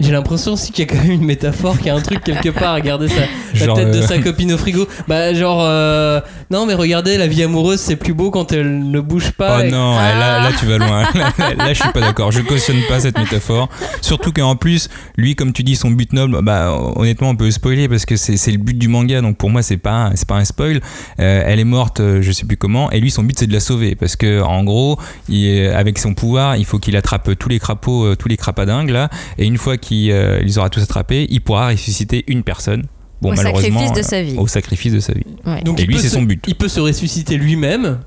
J'ai 0.00 0.12
l'impression 0.12 0.52
aussi 0.52 0.70
qu'il 0.70 0.84
y 0.86 0.88
a 0.88 0.94
quand 0.94 1.02
même 1.02 1.10
une 1.12 1.24
métaphore, 1.24 1.76
qu'il 1.76 1.88
y 1.88 1.90
a 1.90 1.94
un 1.96 2.00
truc 2.00 2.22
quelque 2.22 2.50
part. 2.50 2.76
Regardez 2.76 3.08
ça, 3.08 3.22
la 3.54 3.74
tête 3.74 3.90
de 3.90 3.98
euh, 3.98 4.06
sa 4.06 4.18
copine 4.18 4.52
au 4.52 4.56
frigo. 4.58 4.86
Bah, 5.08 5.34
genre, 5.34 5.58
euh, 5.62 6.20
non, 6.50 6.66
mais 6.66 6.74
regardez, 6.74 7.18
la 7.18 7.26
vie 7.26 7.42
amoureuse, 7.42 7.80
c'est 7.80 7.96
plus 7.96 8.14
beau 8.14 8.30
quand 8.30 8.52
elle 8.52 8.90
ne 8.90 9.00
bouge 9.00 9.32
pas. 9.32 9.58
Oh 9.58 9.62
Et- 9.64 9.70
non, 9.72 9.96
Ah. 9.98 10.16
là, 10.16 10.40
là 10.42 10.50
tu 10.58 10.66
vas 10.66 10.78
loin. 10.78 11.02
Là, 11.14 11.32
là, 11.38 11.54
là, 11.56 11.72
je 11.72 11.80
suis 11.82 11.92
pas 11.92 12.00
d'accord. 12.00 12.30
Je 12.30 12.40
cautionne 12.42 12.80
pas 12.88 13.00
cette 13.00 13.18
métaphore. 13.18 13.68
Surtout 14.00 14.30
qu'en 14.32 14.54
plus, 14.54 14.88
lui, 15.16 15.34
comme 15.34 15.52
tu 15.52 15.64
dis, 15.64 15.74
son 15.74 15.90
but 15.90 16.12
noble, 16.12 16.38
bah 16.42 16.78
honnêtement, 16.96 17.30
on 17.30 17.36
peut 17.36 17.50
spoiler 17.50 17.88
parce 17.88 18.06
que 18.06 18.16
c'est 18.16 18.52
le 18.52 18.58
but 18.58 18.78
du 18.78 18.86
manga. 18.88 19.20
Donc 19.20 19.36
pour 19.36 19.50
moi, 19.50 19.62
c'est 19.62 19.76
pas 19.78 20.10
c'est 20.14 20.28
pas 20.28 20.36
un 20.36 20.44
spoil. 20.44 20.80
Euh, 21.18 21.42
elle 21.44 21.58
est 21.58 21.64
morte, 21.64 22.00
je 22.20 22.30
sais 22.32 22.46
plus 22.46 22.56
comment, 22.56 22.90
et 22.92 23.00
lui, 23.00 23.10
son 23.10 23.24
but 23.24 23.36
c'est 23.38 23.46
de 23.48 23.52
la 23.52 23.60
sauver 23.60 23.96
parce 23.96 24.14
que 24.16 24.42
en 24.42 24.62
gros, 24.62 24.98
il 25.28 25.66
avec 25.74 25.98
son 25.98 26.14
pouvoir, 26.14 26.56
il 26.56 26.64
faut 26.64 26.78
qu'il 26.78 26.96
attrape 26.96 27.30
tous 27.38 27.48
les 27.48 27.58
crapauds, 27.58 28.14
tous 28.14 28.28
les 28.28 28.36
crapadingues 28.36 28.90
là, 28.90 29.08
et 29.38 29.44
une 29.44 29.58
fois 29.58 29.76
qu'il 29.76 29.87
euh, 29.92 30.40
les 30.40 30.58
aura 30.58 30.70
tous 30.70 30.80
attrapés, 30.82 31.26
il 31.30 31.40
pourra 31.40 31.68
ressusciter 31.68 32.24
une 32.28 32.42
personne. 32.42 32.84
Bon, 33.20 33.32
Au 33.32 33.34
malheureusement, 33.34 33.80
sacrifice 33.80 33.92
de 33.94 33.98
euh, 33.98 34.02
sa 34.02 34.22
vie. 34.22 34.34
Au 34.38 34.46
sacrifice 34.46 34.92
de 34.92 35.00
sa 35.00 35.12
vie. 35.12 35.24
Ouais. 35.44 35.62
Donc 35.62 35.80
Et 35.80 35.86
lui, 35.86 35.98
c'est 35.98 36.08
son 36.08 36.22
but. 36.22 36.42
Il 36.46 36.54
peut 36.54 36.68
se 36.68 36.78
ressusciter 36.80 37.36
lui-même, 37.36 37.98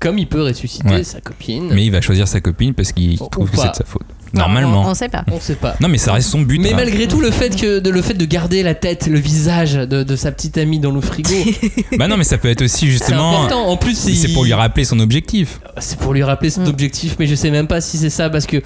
comme 0.00 0.18
il 0.18 0.28
peut 0.28 0.42
ressusciter 0.42 0.88
Ouais. 0.88 1.04
sa 1.04 1.20
copine. 1.20 1.68
Mais 1.72 1.84
il 1.84 1.90
va 1.90 2.00
choisir 2.00 2.28
sa 2.28 2.40
copine 2.40 2.72
parce 2.74 2.92
qu'il 2.92 3.20
Ou 3.20 3.26
trouve 3.28 3.50
que 3.50 3.56
c'est 3.56 3.70
de 3.70 3.74
sa 3.76 3.84
faute. 3.84 4.02
Non, 4.34 4.40
Normalement. 4.42 4.82
On, 4.86 4.90
on 4.90 4.94
sait 4.94 5.08
pas. 5.08 5.24
On 5.32 5.40
sait 5.40 5.54
pas. 5.56 5.74
Non, 5.80 5.88
mais 5.88 5.98
ça 5.98 6.12
reste 6.12 6.28
son 6.28 6.42
but. 6.42 6.58
Mais 6.60 6.72
hein. 6.72 6.76
malgré 6.76 7.08
tout, 7.08 7.20
le 7.20 7.30
fait, 7.30 7.56
que, 7.56 7.78
de, 7.78 7.90
le 7.90 8.02
fait 8.02 8.14
de 8.14 8.24
garder 8.24 8.62
la 8.62 8.74
tête, 8.74 9.06
le 9.06 9.18
visage 9.18 9.74
de, 9.74 10.02
de 10.02 10.16
sa 10.16 10.30
petite 10.32 10.58
amie 10.58 10.78
dans 10.78 10.90
le 10.90 11.00
frigo, 11.00 11.30
Bah 11.98 12.06
non, 12.06 12.16
mais 12.16 12.24
ça 12.24 12.36
peut 12.36 12.48
être 12.48 12.62
aussi 12.62 12.86
c'est 12.86 12.92
justement. 12.92 13.44
important. 13.44 13.66
En 13.68 13.76
plus, 13.76 13.96
C'est 13.96 14.32
pour 14.32 14.44
lui 14.44 14.52
rappeler 14.52 14.84
son 14.84 15.00
objectif. 15.00 15.60
C'est 15.78 15.98
pour 15.98 16.12
lui 16.12 16.22
rappeler 16.22 16.50
son 16.50 16.62
Mm. 16.62 16.68
objectif, 16.68 17.16
mais 17.18 17.26
je 17.26 17.34
sais 17.34 17.50
même 17.50 17.66
pas 17.66 17.80
si 17.80 17.96
c'est 17.98 18.10
ça 18.10 18.28
parce 18.30 18.46
que 18.46 18.62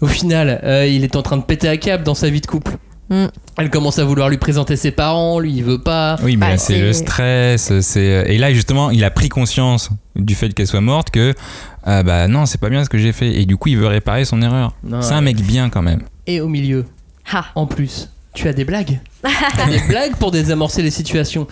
au 0.00 0.06
final, 0.06 0.60
euh, 0.64 0.86
il 0.86 1.04
est 1.04 1.16
en 1.16 1.22
train 1.22 1.36
de 1.36 1.42
péter 1.42 1.68
à 1.68 1.76
câble 1.76 2.04
dans 2.04 2.14
sa 2.14 2.28
vie 2.30 2.40
de 2.40 2.46
couple. 2.46 2.72
Mm. 3.10 3.26
Elle 3.58 3.70
commence 3.70 3.98
à 3.98 4.04
vouloir 4.04 4.28
lui 4.30 4.38
présenter 4.38 4.76
ses 4.76 4.90
parents, 4.90 5.38
lui 5.38 5.52
il 5.52 5.62
veut 5.62 5.78
pas. 5.80 6.16
Oui, 6.22 6.36
mais 6.36 6.52
Bah, 6.52 6.56
c'est 6.56 6.78
le 6.80 6.92
stress. 6.92 7.80
C'est 7.80 8.24
et 8.26 8.38
là 8.38 8.52
justement, 8.52 8.90
il 8.90 9.04
a 9.04 9.10
pris 9.10 9.28
conscience 9.28 9.90
du 10.16 10.34
fait 10.34 10.54
qu'elle 10.54 10.66
soit 10.66 10.80
morte 10.80 11.10
que 11.10 11.34
ah 11.82 12.02
bah 12.02 12.28
non, 12.28 12.46
c'est 12.46 12.58
pas 12.60 12.70
bien 12.70 12.82
ce 12.82 12.88
que 12.88 12.96
j'ai 12.98 13.12
fait. 13.12 13.34
Et 13.34 13.44
du 13.44 13.56
coup, 13.58 13.68
il 13.68 13.76
veut 13.76 13.86
réparer 13.86 14.24
son 14.24 14.40
erreur. 14.40 14.72
C'est 15.00 15.12
un 15.12 15.20
mec 15.20 15.36
bien 15.36 15.68
quand 15.68 15.82
même. 15.82 16.00
Et 16.26 16.40
au 16.40 16.48
milieu, 16.48 16.86
Ha. 17.32 17.44
en 17.54 17.66
plus, 17.66 18.10
tu 18.34 18.48
as 18.48 18.52
des 18.52 18.64
blagues. 18.64 18.98
T'as 19.22 19.66
des 19.70 19.80
blagues 19.88 20.16
pour 20.16 20.30
désamorcer 20.30 20.82
les 20.82 20.90
situations. 20.90 21.46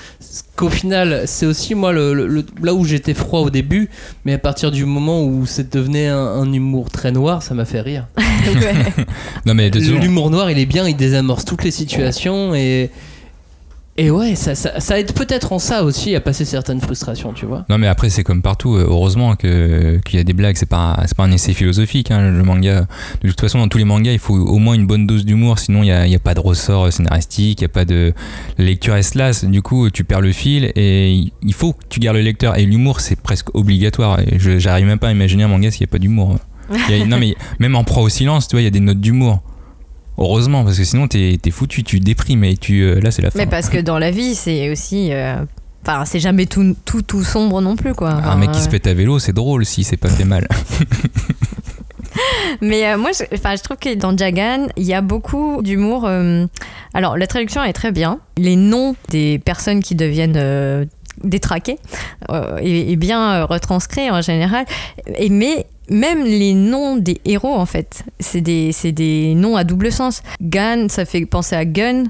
Qu'au 0.56 0.68
final, 0.68 1.22
c'est 1.26 1.46
aussi 1.46 1.74
moi 1.74 1.92
le, 1.92 2.12
le- 2.12 2.26
le- 2.26 2.44
là 2.62 2.74
où 2.74 2.84
j'étais 2.84 3.14
froid 3.14 3.40
au 3.40 3.50
début, 3.50 3.88
mais 4.24 4.34
à 4.34 4.38
partir 4.38 4.70
du 4.70 4.84
moment 4.84 5.22
où 5.24 5.46
c'est 5.46 5.72
devenu 5.72 6.06
un, 6.06 6.16
un 6.18 6.52
humour 6.52 6.90
très 6.90 7.12
noir, 7.12 7.42
ça 7.42 7.54
m'a 7.54 7.64
fait 7.64 7.80
rire. 7.80 8.06
Ouais. 8.44 9.04
Non 9.46 9.54
mais 9.54 9.70
L'humour 9.70 10.28
noir, 10.30 10.50
il 10.50 10.58
est 10.58 10.66
bien, 10.66 10.88
il 10.88 10.96
désamorce 10.96 11.44
toutes 11.44 11.62
les 11.62 11.70
situations 11.70 12.56
et 12.56 12.90
et 14.04 14.10
ouais, 14.10 14.34
ça, 14.34 14.54
ça, 14.54 14.80
ça 14.80 14.98
aide 14.98 15.12
peut-être 15.12 15.52
en 15.52 15.58
ça 15.58 15.84
aussi 15.84 16.14
à 16.16 16.20
passer 16.20 16.44
certaines 16.44 16.80
frustrations, 16.80 17.32
tu 17.32 17.46
vois. 17.46 17.64
Non 17.68 17.78
mais 17.78 17.86
après 17.86 18.10
c'est 18.10 18.24
comme 18.24 18.42
partout. 18.42 18.74
euh, 18.76 18.86
Heureusement 18.88 19.36
que 19.36 19.98
qu'il 20.04 20.18
y 20.18 20.20
a 20.20 20.24
des 20.24 20.32
blagues. 20.32 20.56
C'est 20.56 20.66
pas 20.68 21.00
c'est 21.06 21.16
pas 21.16 21.24
un 21.24 21.32
essai 21.32 21.52
philosophique. 21.54 22.10
hein, 22.10 22.30
le 22.30 22.42
manga. 22.42 22.86
De 23.22 23.28
toute 23.28 23.40
façon, 23.40 23.58
dans 23.58 23.68
tous 23.68 23.78
les 23.78 23.84
mangas, 23.84 24.12
il 24.12 24.18
faut 24.18 24.34
au 24.34 24.58
moins 24.58 24.74
une 24.74 24.86
bonne 24.86 25.06
dose 25.06 25.24
d'humour. 25.24 25.58
Sinon, 25.58 25.82
il 25.82 25.86
y 25.86 25.92
a, 25.92 26.06
il 26.06 26.12
y 26.12 26.16
a 26.16 26.18
pas 26.18 26.34
de 26.34 26.40
ressort 26.40 26.92
scénaristique. 26.92 27.60
Il 27.60 27.62
y 27.62 27.66
a 27.66 27.68
pas 27.68 27.84
de 27.84 28.12
la 28.58 28.64
lecture 28.64 28.96
est 28.96 29.14
lasse. 29.14 29.44
Du 29.44 29.62
coup, 29.62 29.90
tu 29.90 30.04
perds 30.04 30.20
le 30.20 30.32
fil 30.32 30.72
et 30.76 31.24
il 31.42 31.52
faut 31.54 31.72
que 31.72 31.84
tu 31.88 32.00
gardes 32.00 32.16
le 32.16 32.22
lecteur. 32.22 32.58
Et 32.58 32.64
l'humour, 32.66 33.00
c'est 33.00 33.20
presque 33.20 33.54
obligatoire. 33.54 34.20
Et 34.20 34.38
je 34.38 34.58
j'arrive 34.58 34.86
même 34.86 34.98
pas 34.98 35.08
à 35.08 35.12
imaginer 35.12 35.44
un 35.44 35.48
manga 35.48 35.70
s'il 35.70 35.82
y 35.82 35.84
a 35.84 35.86
pas 35.88 35.98
d'humour. 35.98 36.36
Il 36.88 36.96
y 36.98 37.02
a- 37.02 37.06
non 37.06 37.18
mais 37.18 37.34
même 37.58 37.74
en 37.76 37.84
proie 37.84 38.02
au 38.02 38.08
silence, 38.08 38.48
tu 38.48 38.56
vois, 38.56 38.62
il 38.62 38.64
y 38.64 38.68
a 38.68 38.70
des 38.70 38.80
notes 38.80 39.00
d'humour. 39.00 39.42
Heureusement, 40.18 40.64
parce 40.64 40.78
que 40.78 40.84
sinon 40.84 41.08
t'es 41.08 41.38
es 41.44 41.50
foutu, 41.50 41.82
tu 41.82 42.00
déprimes 42.00 42.44
et 42.44 42.56
tu 42.56 42.82
euh, 42.82 43.00
là 43.00 43.10
c'est 43.10 43.22
la 43.22 43.30
fin. 43.30 43.38
Mais 43.38 43.46
parce 43.46 43.68
que 43.68 43.78
dans 43.78 43.98
la 43.98 44.10
vie, 44.10 44.34
c'est 44.34 44.70
aussi. 44.70 45.12
euh, 45.12 45.36
Enfin, 45.84 46.04
c'est 46.04 46.20
jamais 46.20 46.46
tout, 46.46 46.76
tout, 46.84 47.02
tout 47.02 47.24
sombre 47.24 47.60
non 47.60 47.74
plus, 47.74 47.92
quoi. 47.92 48.10
un 48.10 48.18
Enfin, 48.20 48.36
mec 48.36 48.52
qui 48.52 48.60
se 48.60 48.68
pète 48.68 48.86
à 48.86 48.94
vélo, 48.94 49.18
c'est 49.18 49.32
drôle 49.32 49.66
si 49.66 49.82
c'est 49.82 49.96
pas 49.96 50.08
fait 50.08 50.24
mal. 50.24 50.46
Mais 52.60 52.86
euh, 52.86 52.98
moi, 52.98 53.10
je, 53.12 53.24
je 53.34 53.62
trouve 53.62 53.78
que 53.78 53.94
dans 53.94 54.16
Jagan, 54.16 54.66
il 54.76 54.84
y 54.84 54.94
a 54.94 55.00
beaucoup 55.00 55.60
d'humour. 55.62 56.04
euh, 56.06 56.46
alors, 56.94 57.16
la 57.16 57.26
traduction 57.26 57.64
est 57.64 57.72
très 57.72 57.90
bien. 57.90 58.20
Les 58.36 58.54
noms 58.54 58.94
des 59.08 59.38
personnes 59.38 59.82
qui 59.82 59.94
deviennent 59.94 60.36
euh, 60.36 60.84
détraquées 61.24 61.78
est, 62.30 62.92
est 62.92 62.96
bien 62.96 63.44
retranscrit 63.44 64.10
en 64.10 64.20
général. 64.20 64.66
Et, 65.18 65.30
mais 65.30 65.66
même 65.92 66.24
les 66.24 66.54
noms 66.54 66.96
des 66.96 67.20
héros, 67.24 67.54
en 67.54 67.66
fait, 67.66 68.04
c'est 68.18 68.40
des, 68.40 68.72
des 68.92 69.34
noms 69.34 69.56
à 69.56 69.64
double 69.64 69.92
sens. 69.92 70.22
Gan, 70.40 70.86
ça 70.88 71.04
fait 71.04 71.24
penser 71.26 71.56
à 71.56 71.64
gun. 71.64 72.04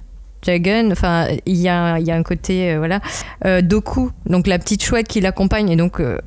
Jagan, 0.45 0.91
enfin, 0.91 1.29
il 1.47 1.57
y 1.57 1.69
a, 1.69 1.99
il 2.01 2.07
y 2.07 2.11
a 2.11 2.17
un 2.17 2.23
côté, 2.25 2.73
euh, 2.73 2.79
voilà. 2.79 3.01
Euh, 3.45 3.63
Doku, 3.63 4.11
donc 4.27 4.49
la 4.49 4.59
petite 4.59 4.83
chouette 4.83 5.07
qui 5.07 5.21
l'accompagne, 5.21 5.71
et 5.71 5.77
donc 5.77 6.01
euh, 6.01 6.19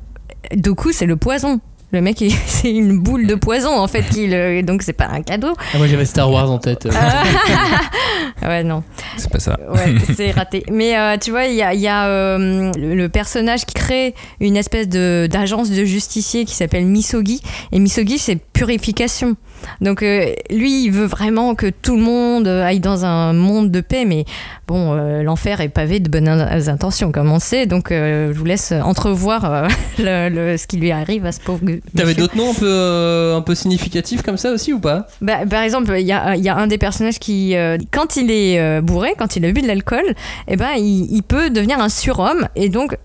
Doku, 0.54 0.92
c'est 0.92 1.04
le 1.06 1.16
poison. 1.16 1.60
Le 1.96 2.02
mec, 2.02 2.22
c'est 2.46 2.70
une 2.70 2.98
boule 2.98 3.26
de 3.26 3.34
poison 3.34 3.70
en 3.74 3.88
fait, 3.88 4.02
qui 4.02 4.26
le- 4.26 4.60
donc 4.60 4.82
c'est 4.82 4.92
pas 4.92 5.06
un 5.10 5.22
cadeau. 5.22 5.54
Ah, 5.72 5.78
moi 5.78 5.86
j'avais 5.86 6.04
Star 6.04 6.30
Wars 6.30 6.50
en 6.50 6.58
tête. 6.58 6.86
Ah 6.94 7.22
ouais, 8.42 8.62
non, 8.64 8.82
C'est 9.16 9.30
pas 9.30 9.38
ça. 9.38 9.58
ouais, 9.72 9.94
c'est 10.14 10.30
raté. 10.30 10.62
Mais 10.70 10.94
euh, 10.98 11.16
tu 11.16 11.30
vois, 11.30 11.46
il 11.46 11.54
y 11.54 11.62
a, 11.62 11.72
il 11.72 11.80
y 11.80 11.88
a, 11.88 12.06
euh, 12.06 12.70
le, 12.76 12.94
le 12.94 13.08
personnage 13.08 13.64
qui 13.64 13.72
crée 13.72 14.14
une 14.40 14.58
espèce 14.58 14.88
de 14.90 15.26
d'agence 15.30 15.70
de 15.70 15.84
justicier 15.86 16.44
qui 16.44 16.54
s'appelle 16.54 16.84
Misogi. 16.84 17.40
Et 17.72 17.78
Misogi, 17.78 18.18
c'est 18.18 18.36
purification. 18.36 19.36
Donc 19.80 20.02
euh, 20.02 20.32
lui, 20.50 20.84
il 20.84 20.90
veut 20.90 21.06
vraiment 21.06 21.54
que 21.54 21.66
tout 21.66 21.96
le 21.96 22.02
monde 22.02 22.46
aille 22.48 22.80
dans 22.80 23.04
un 23.04 23.32
monde 23.32 23.70
de 23.70 23.80
paix, 23.80 24.04
mais 24.04 24.24
bon, 24.66 24.94
euh, 24.94 25.22
l'enfer 25.22 25.60
est 25.60 25.68
pavé 25.68 26.00
de 26.00 26.08
bonnes 26.08 26.28
in- 26.28 26.68
intentions, 26.68 27.12
comme 27.12 27.30
on 27.30 27.38
sait. 27.38 27.66
Donc 27.66 27.90
euh, 27.92 28.32
je 28.32 28.38
vous 28.38 28.44
laisse 28.44 28.72
entrevoir 28.72 29.68
le- 29.98 30.28
le- 30.28 30.56
ce 30.56 30.66
qui 30.66 30.76
lui 30.76 30.90
arrive 30.90 31.26
à 31.26 31.32
ce 31.32 31.40
pauvre. 31.40 31.60
T'avais 31.96 32.14
d'autres 32.14 32.36
noms 32.36 32.50
un 32.50 32.54
peu, 32.54 33.32
un 33.36 33.42
peu 33.42 33.54
significatifs 33.54 34.22
comme 34.22 34.36
ça 34.36 34.50
aussi 34.50 34.72
ou 34.72 34.78
pas? 34.80 35.06
Bah, 35.20 35.38
par 35.48 35.62
exemple, 35.62 35.94
il 35.98 36.06
y 36.06 36.12
a, 36.12 36.36
il 36.36 36.42
y 36.42 36.48
a 36.48 36.56
un 36.56 36.66
des 36.66 36.78
personnages 36.78 37.18
qui, 37.18 37.54
quand 37.92 38.16
il 38.16 38.30
est 38.30 38.80
bourré, 38.80 39.14
quand 39.18 39.36
il 39.36 39.44
a 39.44 39.52
bu 39.52 39.62
de 39.62 39.66
l'alcool, 39.66 40.04
eh 40.48 40.56
ben, 40.56 40.72
il, 40.76 41.08
il 41.14 41.22
peut 41.22 41.50
devenir 41.50 41.78
un 41.80 41.88
surhomme. 41.88 42.48
Et 42.56 42.68
donc, 42.68 42.96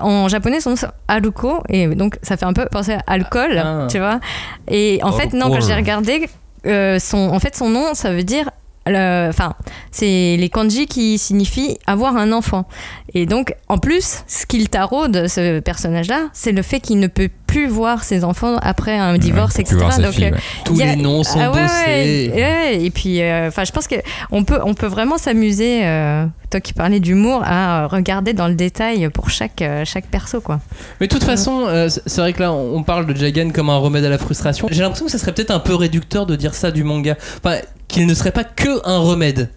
en 0.00 0.28
japonais, 0.28 0.60
son 0.60 0.70
nom 0.70 0.76
c'est 0.76 0.86
Haruko. 1.08 1.62
Et 1.68 1.86
donc, 1.88 2.18
ça 2.22 2.36
fait 2.36 2.44
un 2.44 2.52
peu 2.52 2.66
penser 2.66 2.92
à 2.94 3.02
alcool, 3.06 3.56
Ah. 3.58 3.86
tu 3.90 3.98
vois. 3.98 4.20
Et 4.68 5.00
en 5.02 5.12
fait, 5.12 5.32
non, 5.32 5.48
quand 5.50 5.60
j'ai 5.60 5.74
regardé, 5.74 6.28
euh, 6.66 6.98
son, 6.98 7.30
en 7.30 7.38
fait, 7.40 7.56
son 7.56 7.68
nom, 7.70 7.94
ça 7.94 8.10
veut 8.12 8.24
dire. 8.24 8.50
Enfin, 8.86 9.54
c'est 9.90 10.36
les 10.38 10.48
kanji 10.48 10.86
qui 10.86 11.18
signifient 11.18 11.78
avoir 11.86 12.16
un 12.16 12.32
enfant. 12.32 12.66
Et 13.14 13.26
donc, 13.26 13.54
en 13.68 13.78
plus, 13.78 14.22
ce 14.26 14.46
qu'il 14.46 14.68
taraude, 14.68 15.26
ce 15.28 15.60
personnage-là, 15.60 16.28
c'est 16.32 16.52
le 16.52 16.62
fait 16.62 16.80
qu'il 16.80 16.98
ne 17.00 17.06
peut 17.06 17.28
plus 17.46 17.66
voir 17.68 18.04
ses 18.04 18.24
enfants 18.24 18.56
après 18.60 18.96
un 18.98 19.16
divorce, 19.18 19.54
Ouais, 19.56 19.62
etc. 19.62 19.76
Donc, 19.98 20.18
euh, 20.18 20.30
ouais. 20.30 20.32
Tous 20.64 20.80
a- 20.80 20.84
les 20.86 20.96
noms 20.96 21.22
sont 21.24 21.38
ah 21.40 21.50
ouais, 21.50 21.62
bossés. 21.62 22.30
ouais, 22.34 22.42
ouais. 22.42 22.84
et 22.84 22.90
puis, 22.90 23.22
euh, 23.22 23.48
enfin, 23.48 23.64
je 23.64 23.72
pense 23.72 23.86
que 23.86 23.94
on 24.30 24.44
peut, 24.44 24.58
on 24.64 24.74
peut 24.74 24.86
vraiment 24.86 25.18
s'amuser. 25.18 25.80
euh, 25.84 26.26
toi 26.48 26.60
qui 26.60 26.72
parlais 26.74 27.00
d'humour, 27.00 27.42
à 27.44 27.88
regarder 27.88 28.32
dans 28.32 28.46
le 28.46 28.54
détail 28.54 29.08
pour 29.10 29.30
chaque, 29.30 29.64
chaque 29.84 30.06
perso, 30.06 30.40
quoi. 30.40 30.60
Mais 31.00 31.08
de 31.08 31.12
toute 31.12 31.24
façon, 31.24 31.64
euh, 31.66 31.88
c'est 31.88 32.20
vrai 32.20 32.32
que 32.32 32.40
là, 32.40 32.52
on 32.52 32.76
on 32.76 32.82
parle 32.84 33.06
de 33.06 33.16
Jagan 33.16 33.50
comme 33.50 33.68
un 33.68 33.76
remède 33.78 34.04
à 34.04 34.08
la 34.08 34.18
frustration. 34.18 34.68
J'ai 34.70 34.82
l'impression 34.82 35.06
que 35.06 35.10
ça 35.10 35.18
serait 35.18 35.32
peut-être 35.32 35.50
un 35.50 35.58
peu 35.58 35.74
réducteur 35.74 36.24
de 36.24 36.36
dire 36.36 36.54
ça 36.54 36.70
du 36.70 36.84
manga. 36.84 37.16
Enfin, 37.44 37.56
qu'il 37.88 38.06
ne 38.06 38.14
serait 38.14 38.32
pas 38.32 38.44
que 38.44 38.86
un 38.86 38.98
remède. 38.98 39.50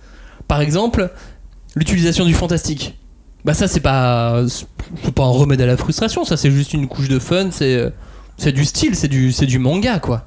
Par 0.47 0.61
exemple, 0.61 1.11
l'utilisation 1.75 2.25
du 2.25 2.33
fantastique. 2.33 2.97
Bah 3.45 3.53
ça, 3.53 3.67
c'est 3.67 3.79
pas, 3.79 4.43
pas 5.15 5.23
un 5.23 5.29
remède 5.29 5.61
à 5.61 5.65
la 5.65 5.77
frustration. 5.77 6.25
Ça, 6.25 6.37
c'est 6.37 6.51
juste 6.51 6.73
une 6.73 6.87
couche 6.87 7.07
de 7.07 7.19
fun. 7.19 7.49
C'est, 7.51 7.91
c'est 8.37 8.51
du 8.51 8.65
style. 8.65 8.95
C'est 8.95 9.07
du, 9.07 9.31
c'est 9.31 9.47
manga, 9.57 9.99
quoi. 9.99 10.25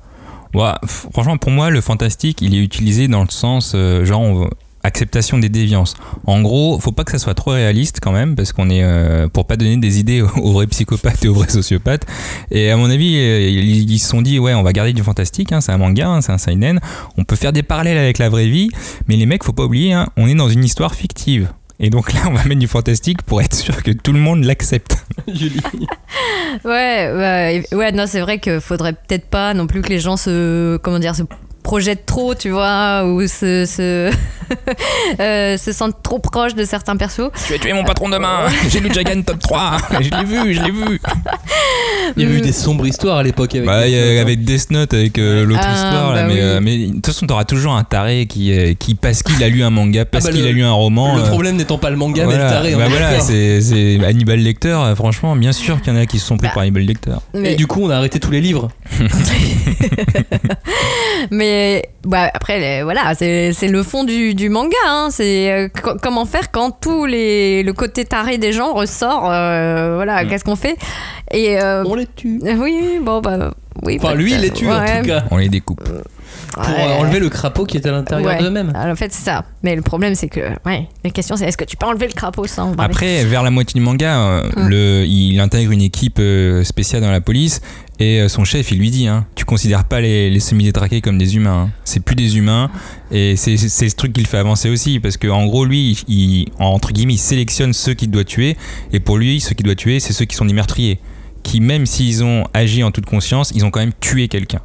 Ouais, 0.54 0.72
franchement, 0.86 1.38
pour 1.38 1.50
moi, 1.50 1.70
le 1.70 1.80
fantastique, 1.80 2.40
il 2.42 2.54
est 2.54 2.62
utilisé 2.62 3.08
dans 3.08 3.22
le 3.22 3.30
sens 3.30 3.72
euh, 3.74 4.04
genre 4.04 4.48
acceptation 4.82 5.38
des 5.38 5.48
déviances. 5.48 5.94
En 6.26 6.40
gros, 6.42 6.78
faut 6.78 6.92
pas 6.92 7.04
que 7.04 7.10
ça 7.10 7.18
soit 7.18 7.34
trop 7.34 7.52
réaliste 7.52 7.98
quand 8.00 8.12
même, 8.12 8.34
parce 8.34 8.52
qu'on 8.52 8.70
est 8.70 8.82
euh, 8.82 9.28
pour 9.28 9.46
pas 9.46 9.56
donner 9.56 9.76
des 9.76 9.98
idées 9.98 10.22
aux, 10.22 10.52
vrais 10.52 10.66
psychopathes 10.66 11.24
et 11.24 11.28
aux 11.28 11.34
vrais 11.34 11.48
sociopathes. 11.48 12.06
Et 12.50 12.70
à 12.70 12.76
mon 12.76 12.90
avis, 12.90 13.16
euh, 13.16 13.40
ils, 13.48 13.90
ils 13.90 13.98
se 13.98 14.08
sont 14.08 14.22
dit 14.22 14.38
ouais, 14.38 14.54
on 14.54 14.62
va 14.62 14.72
garder 14.72 14.92
du 14.92 15.02
fantastique. 15.02 15.52
hein, 15.52 15.60
c'est 15.60 15.72
un 15.72 15.78
manga, 15.78 16.08
hein, 16.08 16.20
c'est 16.20 16.32
un 16.32 16.38
seinen. 16.38 16.80
On 17.16 17.24
peut 17.24 17.36
faire 17.36 17.52
des 17.52 17.62
parallèles 17.62 17.98
avec 17.98 18.18
la 18.18 18.28
vraie 18.28 18.48
vie, 18.48 18.70
mais 19.08 19.16
les 19.16 19.26
mecs, 19.26 19.44
faut 19.44 19.52
pas 19.52 19.64
oublier, 19.64 19.92
hein, 19.92 20.08
on 20.16 20.28
est 20.28 20.34
dans 20.34 20.48
une 20.48 20.64
histoire 20.64 20.94
fictive. 20.94 21.48
Et 21.80 21.90
donc 21.90 22.12
là, 22.12 22.20
on 22.28 22.32
va 22.32 22.44
mettre 22.44 22.60
du 22.60 22.68
fantastique 22.68 23.22
pour 23.22 23.42
être 23.42 23.54
sûr 23.54 23.82
que 23.82 23.90
tout 23.90 24.12
le 24.12 24.20
monde 24.20 24.44
l'accepte. 24.44 25.04
Julie. 25.28 25.60
Ouais, 26.64 27.10
ouais, 27.12 27.64
ouais, 27.72 27.92
non, 27.92 28.04
c'est 28.06 28.20
vrai 28.20 28.38
qu'il 28.38 28.60
faudrait 28.60 28.92
peut-être 28.92 29.26
pas 29.26 29.52
non 29.52 29.66
plus 29.66 29.82
que 29.82 29.88
les 29.88 29.98
gens 29.98 30.16
se, 30.16 30.76
comment 30.76 31.00
dire, 31.00 31.16
se 31.16 31.22
projettent 31.62 32.06
trop, 32.06 32.34
tu 32.34 32.50
vois, 32.50 33.04
ou 33.06 33.26
se, 33.26 33.64
se, 33.66 34.10
euh, 35.20 35.56
se 35.56 35.72
sentent 35.72 36.02
trop 36.02 36.18
proches 36.18 36.54
de 36.54 36.64
certains 36.64 36.96
persos. 36.96 37.30
Tu 37.46 37.52
vas 37.52 37.58
tuer 37.58 37.72
mon 37.72 37.84
patron 37.84 38.08
demain. 38.08 38.46
J'ai 38.68 38.80
lu 38.80 38.92
Jagan 38.92 39.22
top 39.22 39.38
3. 39.38 39.76
Je 40.00 40.10
l'ai 40.10 40.24
vu, 40.24 40.54
je 40.54 40.62
l'ai 40.62 40.70
vu. 40.70 41.00
Il 42.16 42.22
y 42.22 42.26
avait 42.26 42.38
eu 42.38 42.40
des 42.40 42.52
sombres 42.52 42.86
histoires 42.86 43.18
à 43.18 43.22
l'époque 43.22 43.54
avec. 43.54 43.66
Bah, 43.66 43.82
Death 43.82 43.90
il 43.90 43.94
y 43.94 43.98
a- 43.98 44.04
Note, 44.04 44.18
hein. 44.18 44.22
avec 44.22 44.44
Death 44.44 44.70
Note, 44.70 44.94
avec 44.94 45.18
euh, 45.18 45.44
l'autre 45.44 45.60
Ah, 45.62 45.72
histoire, 45.74 46.14
là, 46.14 46.22
bah 46.22 46.28
mais, 46.28 46.34
oui. 46.34 46.40
euh, 46.40 46.60
mais 46.62 46.78
de 46.88 46.92
toute 46.94 47.06
façon, 47.06 47.26
t'auras 47.26 47.44
toujours 47.44 47.74
un 47.74 47.84
taré 47.84 48.26
qui, 48.26 48.52
euh, 48.52 48.74
qui 48.78 48.94
parce 48.94 49.22
qu'il 49.22 49.42
a 49.42 49.48
lu 49.48 49.62
un 49.62 49.70
manga, 49.70 50.04
parce 50.04 50.24
bah, 50.26 50.32
qu'il 50.32 50.46
a 50.46 50.52
lu 50.52 50.62
un 50.64 50.72
roman. 50.72 51.16
Le 51.16 51.22
euh, 51.22 51.28
problème 51.28 51.56
n'étant 51.56 51.78
pas 51.78 51.90
le 51.90 51.96
manga, 51.96 52.26
mais 52.26 52.34
le 52.36 52.40
taré. 52.40 52.74
Bah 52.74 52.86
voilà, 52.88 53.20
c'est 53.20 53.60
c'est 53.62 53.98
Hannibal 54.04 54.38
Lecter, 54.40 54.68
euh, 54.68 54.94
franchement, 54.96 55.36
bien 55.36 55.52
sûr 55.52 55.80
qu'il 55.80 55.92
y 55.92 55.96
en 55.96 56.00
a 56.00 56.06
qui 56.06 56.18
se 56.18 56.26
sont 56.26 56.36
pris 56.36 56.48
Bah. 56.48 56.54
par 56.54 56.62
Hannibal 56.64 56.82
Lecter. 56.82 57.12
Et 57.34 57.38
Mais, 57.38 57.54
du 57.54 57.66
coup, 57.66 57.82
on 57.84 57.90
a 57.90 57.96
arrêté 57.96 58.18
tous 58.20 58.30
les 58.30 58.40
livres. 58.40 58.68
mais 61.30 61.51
bah, 62.04 62.30
après, 62.34 62.58
les- 62.60 62.82
voilà, 62.82 63.14
c'est 63.14 63.52
c'est 63.52 63.68
le 63.68 63.82
fond 63.82 64.04
du, 64.04 64.34
du 64.34 64.48
manga. 64.48 64.76
hein. 64.86 65.08
C'est 65.10 65.50
euh, 65.52 65.68
co- 65.68 65.96
comment 66.02 66.24
faire 66.26 66.50
quand 66.50 66.70
tout 66.80 67.06
les, 67.06 67.62
le 67.62 67.72
côté 67.72 68.04
taré 68.04 68.38
des 68.38 68.52
gens 68.52 68.72
ressort. 68.74 69.30
euh, 69.30 69.94
voilà, 69.96 70.24
Mm. 70.24 70.28
qu'est-ce 70.28 70.44
qu'on 70.44 70.56
fait? 70.56 70.76
Et 71.32 71.60
euh, 71.60 71.84
On 71.86 71.94
les 71.94 72.06
tue. 72.06 72.40
oui, 72.58 72.98
bon, 73.00 73.20
bah. 73.20 73.52
Oui, 73.82 73.98
Enfin, 74.02 74.14
lui, 74.14 74.32
il 74.32 74.40
les 74.40 74.50
peut-être. 74.50 74.54
tue 74.58 74.70
en 74.70 74.84
tout 75.00 75.06
cas. 75.06 75.24
On 75.30 75.38
les 75.38 75.48
découpe. 75.48 75.82
Pour 76.54 76.62
Ouais. 76.64 76.68
euh, 76.78 77.00
enlever 77.00 77.18
le 77.20 77.28
crapaud 77.28 77.64
qui 77.64 77.76
est 77.76 77.86
à 77.86 77.92
l'intérieur 77.92 78.26
Ouais. 78.32 78.38
d'eux-mêmes. 78.42 78.72
En 78.76 78.94
fait, 78.96 79.12
c'est 79.12 79.24
ça. 79.24 79.44
Mais 79.62 79.74
le 79.74 79.82
problème, 79.82 80.14
c'est 80.14 80.28
que, 80.28 80.40
ouais, 80.66 80.86
la 81.04 81.10
question, 81.10 81.36
c'est 81.36 81.46
est-ce 81.46 81.56
que 81.56 81.64
tu 81.64 81.76
peux 81.76 81.86
enlever 81.86 82.06
le 82.06 82.12
crapaud 82.12 82.46
sans 82.46 82.74
Après, 82.78 83.24
vers 83.24 83.42
la 83.42 83.50
moitié 83.50 83.78
du 83.78 83.84
manga, 83.84 84.18
euh, 84.18 84.42
Mm. 84.56 84.68
le, 84.68 85.04
il 85.06 85.40
intègre 85.40 85.70
une 85.72 85.80
équipe 85.82 86.18
euh, 86.18 86.62
spéciale 86.64 87.00
dans 87.02 87.10
la 87.10 87.20
police 87.20 87.60
et 87.98 88.28
son 88.28 88.44
chef, 88.44 88.72
il 88.72 88.78
lui 88.78 88.90
dit 88.90 89.06
hein, 89.06 89.26
Tu 89.36 89.44
considères 89.44 89.84
pas 89.84 90.00
les, 90.00 90.28
les 90.28 90.40
semi-détraqués 90.40 91.00
comme 91.00 91.18
des 91.18 91.36
humains. 91.36 91.68
hein. 91.68 91.70
C'est 91.84 92.00
plus 92.00 92.16
des 92.16 92.36
humains. 92.36 92.68
Et 93.12 93.36
c'est 93.36 93.56
ce 93.56 93.94
truc 93.94 94.12
qui 94.12 94.20
le 94.20 94.26
fait 94.26 94.38
avancer 94.38 94.68
aussi. 94.70 94.98
Parce 94.98 95.16
qu'en 95.16 95.46
gros, 95.46 95.64
lui, 95.64 96.02
il, 96.08 96.46
entre 96.58 96.90
guillemets, 96.92 97.14
il 97.14 97.18
sélectionne 97.18 97.72
ceux 97.72 97.94
qu'il 97.94 98.10
doit 98.10 98.24
tuer. 98.24 98.56
Et 98.92 98.98
pour 98.98 99.18
lui, 99.18 99.40
ceux 99.40 99.54
qu'il 99.54 99.64
doit 99.66 99.74
tuer, 99.76 100.00
c'est 100.00 100.12
ceux 100.12 100.24
qui 100.24 100.34
sont 100.34 100.46
des 100.46 100.52
meurtriers. 100.54 100.98
Qui, 101.44 101.60
même 101.60 101.86
s'ils 101.86 102.24
ont 102.24 102.44
agi 102.54 102.82
en 102.82 102.90
toute 102.90 103.06
conscience, 103.06 103.52
ils 103.54 103.64
ont 103.64 103.70
quand 103.70 103.80
même 103.80 103.92
tué 104.00 104.26
quelqu'un. 104.26 104.60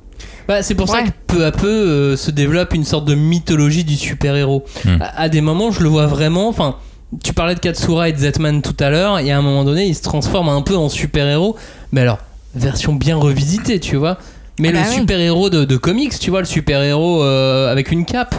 Bah, 0.48 0.64
c'est 0.64 0.76
pour 0.76 0.88
ça 0.88 1.02
que 1.04 1.10
peu 1.28 1.46
à 1.46 1.52
peu 1.52 1.68
euh, 1.68 2.16
se 2.18 2.32
développe 2.32 2.74
une 2.74 2.86
sorte 2.86 3.06
de 3.06 3.16
mythologie 3.16 3.84
du 3.84 3.96
super-héros. 3.98 4.64
Hmm. 4.86 5.02
À, 5.02 5.22
à 5.24 5.30
des 5.30 5.42
moments, 5.42 5.72
je 5.72 5.84
le 5.84 5.90
vois 5.90 6.08
vraiment. 6.08 6.48
Enfin, 6.48 6.76
tu 7.24 7.34
parlais 7.34 7.56
de 7.56 7.60
Katsura 7.60 8.10
et 8.10 8.14
de 8.14 8.18
Zetman 8.18 8.62
tout 8.62 8.76
à 8.80 8.90
l'heure, 8.90 9.20
et 9.20 9.32
à 9.32 9.38
un 9.38 9.42
moment 9.42 9.64
donné, 9.64 9.86
il 9.86 9.96
se 9.96 10.02
transforme 10.04 10.50
un 10.50 10.62
peu 10.62 10.76
en 10.76 10.90
super-héros. 10.90 11.56
Mais 11.92 12.02
alors, 12.02 12.20
version 12.56 12.94
bien 12.94 13.18
revisitée, 13.18 13.80
tu 13.80 13.96
vois. 13.98 14.18
Mais 14.60 14.70
Ah 14.70 14.72
le 14.72 14.78
bah 14.80 14.86
oui. 14.90 14.96
super-héros 14.96 15.50
de, 15.50 15.66
de 15.66 15.78
comics, 15.78 16.18
tu 16.18 16.30
vois, 16.32 16.40
le 16.40 16.46
super-héros 16.46 17.24
euh, 17.24 17.72
avec 17.72 17.92
une 17.92 18.06
cape. 18.06 18.36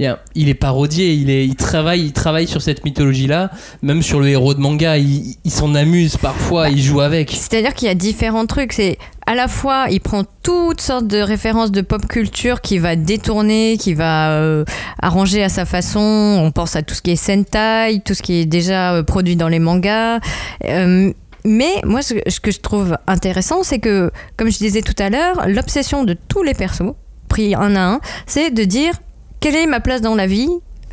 Il, 0.00 0.48
est 0.48 0.54
parodié, 0.54 1.12
il, 1.12 1.56
travaille, 1.56 2.02
il 2.02 2.12
travaille 2.12 2.46
sur 2.46 2.62
cette 2.62 2.84
mythologie-là, 2.84 3.50
même 3.82 4.02
sur 4.02 4.20
le 4.20 4.28
héros 4.28 4.54
de 4.54 4.60
manga, 4.60 4.96
il, 4.96 5.36
s'en 5.48 5.74
amuse 5.74 6.16
parfois, 6.16 6.68
il 6.68 6.80
joue 6.80 7.00
avec. 7.00 7.30
C'est-à-dire 7.32 7.74
qu'il 7.74 7.88
y 7.88 7.90
a 7.90 7.94
différents 7.94 8.46
trucs. 8.46 8.74
C'est 8.74 8.96
à 9.26 9.34
la 9.34 9.48
fois, 9.48 9.86
il 9.90 10.00
prend 10.00 10.22
toutes 10.44 10.80
sortes 10.80 11.08
de 11.08 11.18
références 11.18 11.72
de 11.72 11.80
pop 11.80 12.06
culture 12.06 12.60
qu'il 12.60 12.80
va 12.80 12.94
détourner, 12.94 13.76
qu'il 13.76 13.96
va 13.96 14.30
euh, 14.34 14.64
arranger 15.02 15.42
à 15.42 15.48
sa 15.48 15.64
façon. 15.64 15.98
On 16.00 16.52
pense 16.52 16.76
à 16.76 16.82
tout 16.82 16.94
ce 16.94 17.02
qui 17.02 17.10
est 17.10 17.16
Sentai, 17.16 18.00
tout 18.04 18.14
ce 18.14 18.22
qui 18.22 18.34
est 18.34 18.46
déjà 18.46 18.94
euh, 18.94 19.02
produit 19.02 19.34
dans 19.34 19.48
les 19.48 19.58
mangas. 19.58 20.20
Euh, 20.64 21.12
mais 21.44 21.72
moi, 21.84 22.02
ce, 22.02 22.14
ce 22.28 22.38
que 22.38 22.52
je 22.52 22.60
trouve 22.60 22.96
intéressant, 23.08 23.64
c'est 23.64 23.80
que, 23.80 24.12
comme 24.36 24.50
je 24.50 24.58
disais 24.58 24.82
tout 24.82 24.96
à 24.98 25.10
l'heure, 25.10 25.48
l'obsession 25.48 26.04
de 26.04 26.16
tous 26.28 26.44
les 26.44 26.54
persos, 26.54 26.94
pris 27.28 27.54
un 27.54 27.76
à 27.76 27.80
un, 27.80 28.00
c'est 28.26 28.50
de 28.50 28.64
dire 28.64 28.94
quelle 29.40 29.54
est 29.56 29.66
ma 29.66 29.80
place 29.80 30.00
dans 30.00 30.14
la 30.14 30.26
vie 30.26 30.48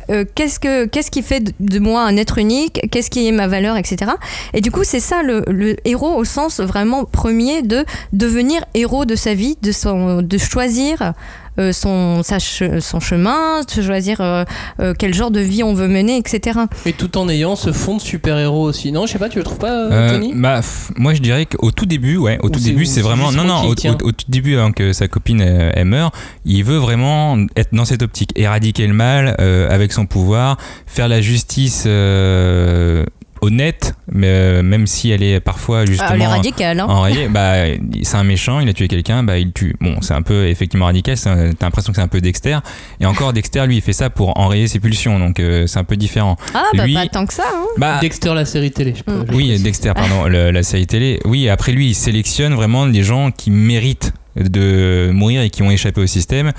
euh, 0.08 0.24
qu'est-ce, 0.36 0.60
que, 0.60 0.84
qu'est-ce 0.84 1.10
qui 1.10 1.20
fait 1.22 1.42
de- 1.58 1.78
moi 1.80 2.02
un 2.02 2.16
être 2.16 2.38
unique 2.38 2.80
Qu'est-ce 2.92 3.10
qui 3.10 3.26
est 3.26 3.32
ma 3.32 3.48
valeur, 3.48 3.76
etc. 3.76 4.12
Et 4.54 4.60
du 4.60 4.70
coup, 4.70 4.84
c'est 4.84 5.00
ça 5.00 5.24
le, 5.24 5.42
le 5.48 5.74
héros 5.84 6.14
au 6.14 6.22
sens 6.24 6.60
vraiment 6.60 7.04
premier 7.04 7.62
de 7.62 7.84
devenir 8.12 8.64
héros 8.74 9.04
de 9.04 9.16
sa 9.16 9.34
vie, 9.34 9.58
de, 9.62 9.72
son, 9.72 10.22
de 10.22 10.38
choisir 10.38 11.12
euh, 11.58 11.72
son, 11.72 12.22
sa 12.22 12.38
che- 12.38 12.80
son 12.80 13.00
chemin, 13.00 13.60
de 13.62 13.82
choisir 13.82 14.20
euh, 14.20 14.44
euh, 14.80 14.94
quel 14.98 15.14
genre 15.14 15.30
de 15.30 15.40
vie 15.40 15.62
on 15.62 15.74
veut 15.74 15.88
mener, 15.88 16.16
etc. 16.18 16.60
Et 16.86 16.92
tout 16.92 17.16
en 17.18 17.28
ayant 17.28 17.56
ce 17.56 17.72
fond 17.72 17.96
de 17.96 18.00
super-héros 18.00 18.62
aussi. 18.64 18.92
Non, 18.92 19.06
je 19.06 19.12
sais 19.12 19.18
pas, 19.18 19.28
tu 19.28 19.38
le 19.38 19.44
trouves 19.44 19.58
pas, 19.58 19.72
euh, 19.90 20.10
Tony? 20.10 20.32
bah, 20.34 20.60
moi 20.96 21.14
je 21.14 21.20
dirais 21.20 21.46
qu'au 21.46 21.70
tout 21.70 21.86
début, 21.86 22.16
ouais, 22.16 22.38
au 22.42 22.46
Ou 22.46 22.50
tout 22.50 22.60
début, 22.60 22.86
c'est 22.86 23.00
vraiment 23.02 23.32
non 23.32 23.44
non, 23.44 23.64
au, 23.64 23.74
tiens. 23.74 23.96
au- 24.02 24.08
au 24.08 24.12
tout 24.12 24.26
début 24.28 24.56
avant 24.56 24.72
que 24.72 24.92
sa 24.92 25.08
copine 25.08 25.40
elle 25.40 25.84
meure, 25.86 26.10
il 26.44 26.62
veut 26.64 26.76
vraiment 26.78 27.36
être 27.56 27.72
dans 27.74 27.84
cette 27.84 28.02
optique, 28.02 28.30
éradiquer 28.36 28.86
le 28.86 28.94
mal 28.94 29.36
euh, 29.40 29.68
avec 29.70 29.92
son 29.92 30.06
pouvoir, 30.06 30.56
faire 30.86 31.08
la 31.08 31.20
justice 31.20 31.84
euh, 31.86 33.04
honnête, 33.40 33.94
mais 34.10 34.26
euh, 34.28 34.62
même 34.62 34.86
si 34.86 35.10
elle 35.10 35.22
est 35.22 35.40
parfois 35.40 35.84
justement 35.86 36.08
Ah, 36.12 36.16
les 36.16 36.26
radicales, 36.26 36.80
hein. 36.80 36.86
enrayée, 36.88 37.28
bah 37.28 37.54
c'est 38.02 38.16
un 38.16 38.24
méchant, 38.24 38.60
il 38.60 38.68
a 38.68 38.72
tué 38.72 38.88
quelqu'un, 38.88 39.22
bah 39.22 39.38
il 39.38 39.52
tue. 39.52 39.76
Bon, 39.80 39.96
c'est 40.00 40.14
un 40.14 40.22
peu 40.22 40.46
effectivement 40.48 40.86
radical, 40.86 41.16
c'est 41.16 41.28
un- 41.28 41.52
t'as 41.52 41.66
l'impression 41.66 41.92
que 41.92 41.96
c'est 41.96 42.02
un 42.02 42.08
peu 42.08 42.20
Dexter, 42.20 42.58
et 43.00 43.06
encore 43.06 43.32
Dexter 43.32 43.66
lui 43.66 43.76
il 43.76 43.82
fait 43.82 43.92
ça 43.92 44.10
pour 44.10 44.38
enrayer 44.38 44.68
ses 44.68 44.80
pulsions, 44.80 45.18
donc 45.18 45.38
euh, 45.40 45.66
c'est 45.66 45.78
un 45.78 45.84
peu 45.84 45.96
différent. 45.96 46.36
Ah, 46.54 46.64
bah 46.74 46.86
Lui- 46.86 46.94
pas 46.94 47.06
tant 47.08 47.26
que 47.26 47.34
ça. 47.34 47.44
hein. 47.54 47.64
Bah, 47.78 47.98
Dexter, 48.00 48.34
la 48.34 48.44
série 48.44 48.70
télé, 48.70 48.94
je 48.96 49.02
peux. 49.02 49.24
Oui. 49.32 49.58
Dexter, 49.62 49.92
pardon, 49.94 50.24
le- 50.26 50.50
la 50.50 50.62
série 50.62 50.86
télé. 50.86 51.20
Oui, 51.24 51.48
après 51.48 51.72
lui, 51.72 51.88
il 51.88 51.94
sélectionne 51.94 52.54
vraiment 52.54 52.86
des 52.86 53.02
gens 53.02 53.30
qui 53.30 53.50
méritent 53.50 54.12
de 54.36 55.10
mourir 55.12 55.42
et 55.42 55.50
qui 55.50 55.62
ont 55.62 55.70
échappé 55.70 56.00
au 56.00 56.06
système 56.06 56.52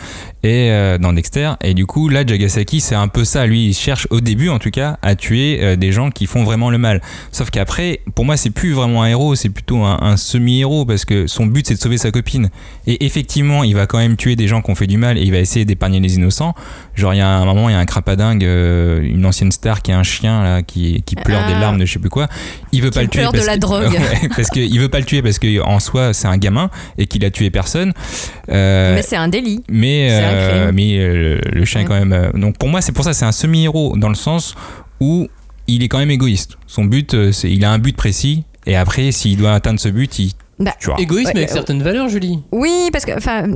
et 0.43 0.69
euh, 0.71 0.97
dans 0.97 1.13
Dexter. 1.13 1.51
Et 1.63 1.73
du 1.73 1.85
coup 1.85 2.09
là 2.09 2.25
Jagasaki 2.25 2.81
c'est 2.81 2.95
un 2.95 3.07
peu 3.07 3.23
ça. 3.25 3.45
Lui 3.45 3.67
il 3.67 3.73
cherche 3.73 4.07
au 4.09 4.21
début 4.21 4.49
en 4.49 4.59
tout 4.59 4.71
cas 4.71 4.97
à 5.01 5.15
tuer 5.15 5.59
euh, 5.61 5.75
des 5.75 5.91
gens 5.91 6.09
qui 6.09 6.25
font 6.25 6.43
vraiment 6.43 6.69
le 6.69 6.77
mal. 6.77 7.01
Sauf 7.31 7.49
qu'après 7.49 8.01
pour 8.15 8.25
moi 8.25 8.37
c'est 8.37 8.49
plus 8.49 8.71
vraiment 8.73 9.03
un 9.03 9.07
héros 9.09 9.35
c'est 9.35 9.49
plutôt 9.49 9.83
un, 9.83 9.97
un 10.01 10.17
semi-héros 10.17 10.85
parce 10.85 11.05
que 11.05 11.27
son 11.27 11.45
but 11.45 11.67
c'est 11.67 11.75
de 11.75 11.79
sauver 11.79 11.97
sa 11.97 12.11
copine. 12.11 12.49
Et 12.87 13.05
effectivement 13.05 13.63
il 13.63 13.75
va 13.75 13.85
quand 13.87 13.97
même 13.99 14.15
tuer 14.17 14.35
des 14.35 14.47
gens 14.47 14.61
qui 14.61 14.71
ont 14.71 14.75
fait 14.75 14.87
du 14.87 14.97
mal 14.97 15.17
et 15.17 15.21
il 15.21 15.31
va 15.31 15.39
essayer 15.39 15.65
d'épargner 15.65 15.99
les 15.99 16.15
innocents. 16.15 16.55
Genre 16.95 17.13
il 17.13 17.17
y 17.17 17.21
a 17.21 17.29
un 17.29 17.45
moment 17.45 17.69
il 17.69 17.73
y 17.73 17.75
a 17.75 17.79
un 17.79 17.85
crapadingue 17.85 18.43
euh, 18.43 19.01
une 19.03 19.25
ancienne 19.25 19.51
star 19.51 19.81
qui 19.81 19.91
a 19.91 19.99
un 19.99 20.03
chien 20.03 20.43
là 20.43 20.61
qui, 20.63 21.03
qui 21.05 21.15
pleure 21.15 21.45
des 21.47 21.53
Ah. 21.55 21.59
larmes 21.59 21.79
de 21.79 21.85
je 21.85 21.93
sais 21.93 21.99
plus 21.99 22.09
quoi. 22.09 22.27
Il 22.71 22.81
veut 22.81 22.91
pas 22.91 23.01
le 23.01 23.07
tuer 23.07 23.19
pleure 23.21 23.31
de 23.31 23.37
parce 23.37 23.47
la 23.47 23.55
que- 23.55 23.59
drogue. 23.59 23.83
Ouais, 23.97 24.29
parce 24.35 24.49
qu'il 24.49 24.79
veut 24.79 24.89
pas 24.89 24.99
le 24.99 25.05
tuer 25.05 25.21
parce 25.21 25.39
que 25.39 25.61
en 25.61 25.79
soi 25.79 26.13
c'est 26.13 26.27
un 26.27 26.37
gamin 26.37 26.69
et 26.97 27.05
qu'il 27.07 27.23
a 27.25 27.29
tué 27.31 27.49
personne 27.49 27.66
Euh, 27.75 28.95
Mais 28.95 29.01
c'est 29.01 29.15
un 29.15 29.27
délit. 29.27 29.63
mais 29.69 30.10
un 30.10 30.23
euh, 30.23 30.71
mais 30.73 30.97
euh, 30.97 31.39
le 31.51 31.65
chien 31.65 31.82
est 31.82 31.86
quand 31.86 31.99
même 31.99 32.32
donc 32.34 32.58
pour 32.58 32.69
moi 32.69 32.82
c'est 32.82 32.91
pour 32.91 33.03
ça 33.03 33.13
c'est 33.13 33.25
un 33.25 33.32
semi-héros 33.32 33.97
dans 33.97 34.10
le 34.10 34.15
sens 34.15 34.56
où 34.99 35.27
il 35.67 35.84
est 35.84 35.88
quand 35.88 35.99
même 35.99 36.12
égoïste. 36.12 36.58
Son 36.65 36.86
but 36.86 37.32
c'est 37.32 37.51
il 37.51 37.65
a 37.65 37.71
un 37.71 37.80
but 37.80 37.95
précis 37.95 38.43
et 38.65 38.75
après 38.75 39.12
s'il 39.12 39.38
doit 39.38 39.53
atteindre 39.53 39.80
ce 39.80 39.89
but 39.89 40.19
il 40.19 40.34
Bah, 40.60 40.74
tu 40.80 40.88
vois. 40.88 41.00
Égoïsme 41.00 41.28
Ouais, 41.30 41.38
avec 41.38 41.50
euh, 41.50 41.54
certaines 41.54 41.84
valeurs, 41.84 42.10
Julie. 42.10 42.39
Oui, 42.52 42.89
parce 42.91 43.06
que 43.06 43.15
enfin, 43.15 43.48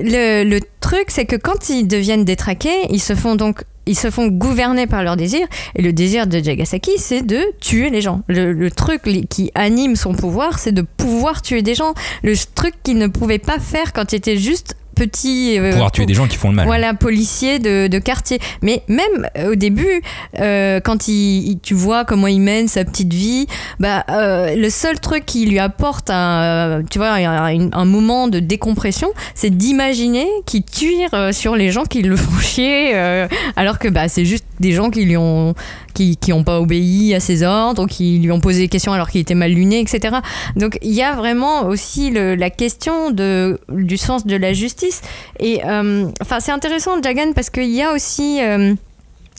le, 0.00 0.44
le 0.44 0.60
truc, 0.80 1.04
c'est 1.08 1.24
que 1.26 1.36
quand 1.36 1.68
ils 1.68 1.86
deviennent 1.86 2.24
détraqués, 2.24 2.86
ils 2.90 3.00
se 3.00 3.14
font 3.14 3.36
donc 3.36 3.62
ils 3.86 3.98
se 3.98 4.10
font 4.10 4.26
gouverner 4.28 4.86
par 4.86 5.02
leur 5.02 5.16
désir. 5.16 5.46
Et 5.74 5.80
le 5.82 5.94
désir 5.94 6.26
de 6.26 6.42
Jagasaki, 6.42 6.92
c'est 6.98 7.22
de 7.22 7.40
tuer 7.58 7.88
les 7.88 8.02
gens. 8.02 8.20
Le, 8.28 8.52
le 8.52 8.70
truc 8.70 9.02
qui 9.30 9.50
anime 9.54 9.96
son 9.96 10.12
pouvoir, 10.12 10.58
c'est 10.58 10.72
de 10.72 10.82
pouvoir 10.82 11.40
tuer 11.40 11.62
des 11.62 11.74
gens. 11.74 11.94
Le 12.22 12.34
truc 12.54 12.74
qu'il 12.82 12.98
ne 12.98 13.06
pouvait 13.06 13.38
pas 13.38 13.58
faire 13.58 13.94
quand 13.94 14.12
il 14.12 14.16
était 14.16 14.36
juste 14.36 14.76
euh, 15.06 15.70
pouvoir 15.70 15.92
tuer 15.92 16.06
des 16.06 16.14
gens 16.14 16.26
qui 16.26 16.36
font 16.36 16.48
le 16.50 16.54
mal 16.54 16.66
Voilà, 16.66 16.94
policier 16.94 17.58
de, 17.58 17.86
de 17.86 17.98
quartier. 17.98 18.38
Mais 18.62 18.82
même 18.88 19.28
euh, 19.36 19.52
au 19.52 19.54
début, 19.54 20.02
euh, 20.40 20.80
quand 20.80 21.08
il, 21.08 21.48
il- 21.48 21.58
tu 21.60 21.74
vois 21.74 22.04
comment 22.04 22.26
il 22.26 22.40
mène 22.40 22.68
sa 22.68 22.84
petite 22.84 23.12
vie, 23.12 23.46
bah, 23.80 24.04
euh, 24.10 24.54
le 24.54 24.70
seul 24.70 25.00
truc 25.00 25.24
qui 25.26 25.46
lui 25.46 25.58
apporte 25.58 26.10
un, 26.10 26.82
tu 26.90 26.98
vois, 26.98 27.10
un, 27.12 27.70
un 27.72 27.84
moment 27.84 28.28
de 28.28 28.38
décompression, 28.38 29.08
c'est 29.34 29.50
d'imaginer 29.56 30.26
qu'il 30.46 30.62
tire 30.64 31.10
sur 31.32 31.56
les 31.56 31.70
gens 31.70 31.84
qui 31.84 32.02
le 32.02 32.16
font 32.16 32.38
chier, 32.40 32.92
euh, 32.94 33.28
alors 33.56 33.78
que 33.78 33.88
bah, 33.88 34.08
c'est 34.08 34.24
juste 34.24 34.44
des 34.60 34.72
gens 34.72 34.90
qui 34.90 35.04
lui 35.04 35.16
ont 35.16 35.54
qui, 35.94 36.16
qui 36.16 36.32
ont 36.32 36.44
pas 36.44 36.60
obéi 36.60 37.14
à 37.14 37.20
ses 37.20 37.42
ordres, 37.42 37.82
ou 37.84 37.86
qui 37.86 38.18
lui 38.18 38.30
ont 38.32 38.40
posé 38.40 38.60
des 38.62 38.68
questions 38.68 38.92
alors 38.92 39.08
qu'il 39.10 39.20
était 39.20 39.34
mal 39.34 39.52
luné, 39.52 39.80
etc. 39.80 40.16
Donc 40.56 40.78
il 40.82 40.92
y 40.92 41.02
a 41.02 41.14
vraiment 41.14 41.66
aussi 41.66 42.10
le- 42.10 42.34
la 42.34 42.50
question 42.50 43.10
de, 43.10 43.58
du 43.70 43.96
sens 43.96 44.26
de 44.26 44.36
la 44.36 44.52
justice. 44.52 45.00
Et 45.40 45.60
euh, 45.64 46.06
enfin, 46.22 46.40
c'est 46.40 46.52
intéressant, 46.52 47.00
Jagan, 47.02 47.32
parce 47.34 47.50
qu'il 47.50 47.70
y 47.70 47.82
a 47.82 47.92
aussi. 47.92 48.38
euh, 48.42 48.74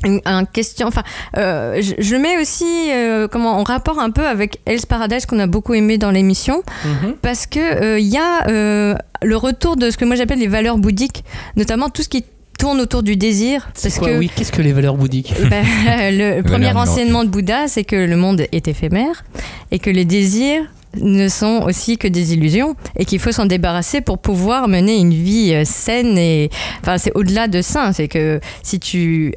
une- 0.06 0.22
un 0.24 0.46
question, 0.46 0.88
enfin, 0.88 1.04
euh, 1.36 1.82
je, 1.82 1.94
je 1.98 2.16
mets 2.16 2.40
aussi 2.40 2.64
euh, 2.90 3.28
comment 3.28 3.58
en 3.60 3.64
rapport 3.64 4.00
un 4.00 4.12
peu 4.12 4.26
avec 4.26 4.60
Hell's 4.66 4.86
Paradise 4.86 5.26
qu'on 5.26 5.40
a 5.40 5.46
beaucoup 5.48 5.74
aimé 5.74 5.98
dans 5.98 6.10
l'émission, 6.12 6.64
Mhm. 6.86 7.16
parce 7.22 7.48
que 7.48 7.60
euh, 7.60 8.00
il 8.00 8.08
y 8.08 8.18
a 8.18 8.46
le 8.48 9.36
retour 9.36 9.76
de 9.76 9.90
ce 9.92 9.98
que 9.98 10.06
moi 10.06 10.16
j'appelle 10.16 10.40
les 10.40 10.48
valeurs 10.48 10.78
bouddhiques, 10.78 11.26
notamment 11.58 11.90
tout 11.90 12.02
ce 12.02 12.08
qui 12.08 12.24
tourne 12.60 12.82
autour 12.82 13.02
du 13.02 13.15
désir, 13.15 13.69
C'est 13.74 13.89
parce 13.89 14.00
quoi, 14.00 14.10
que 14.10 14.17
oui, 14.17 14.30
qu'est-ce 14.36 14.52
que 14.52 14.62
les 14.62 14.74
valeurs 14.74 14.95
bouddhiques 14.95 15.34
ben, 15.50 15.65
le 16.12 16.41
premier 16.41 16.72
enseignement 16.74 17.24
de 17.24 17.30
Bouddha, 17.30 17.67
c'est 17.67 17.86
que 17.86 17.95
le 17.95 18.17
monde 18.17 18.45
est 18.52 18.67
éphémère 18.67 19.24
et 19.72 19.80
que 19.80 19.89
les 19.89 20.06
désirs 20.06 20.63
ne 20.98 21.30
sont 21.30 21.62
aussi 21.65 21.98
que 21.98 22.08
des 22.08 22.34
illusions 22.34 22.76
et 22.98 23.06
qu'il 23.06 23.19
faut 23.19 23.32
s'en 23.32 23.45
débarrasser 23.45 24.02
pour 24.02 24.17
pouvoir 24.17 24.67
mener 24.67 24.98
une 24.98 25.13
vie 25.13 25.54
euh, 25.54 25.63
saine 25.63 26.17
et 26.17 26.50
enfin 26.82 26.98
c'est 26.98 27.12
au-delà 27.15 27.48
de 27.48 27.62
ça, 27.62 27.93
c'est 27.93 28.08
que 28.08 28.39
si 28.63 28.80
tu 28.80 29.36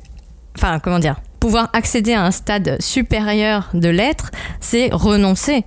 enfin 0.56 0.80
comment 0.80 0.98
dire, 0.98 1.20
pouvoir 1.40 1.70
accéder 1.74 2.14
à 2.14 2.24
un 2.24 2.30
stade 2.30 2.76
supérieur 2.80 3.68
de 3.74 3.88
l'être, 3.88 4.30
c'est 4.60 4.88
renoncer 4.92 5.64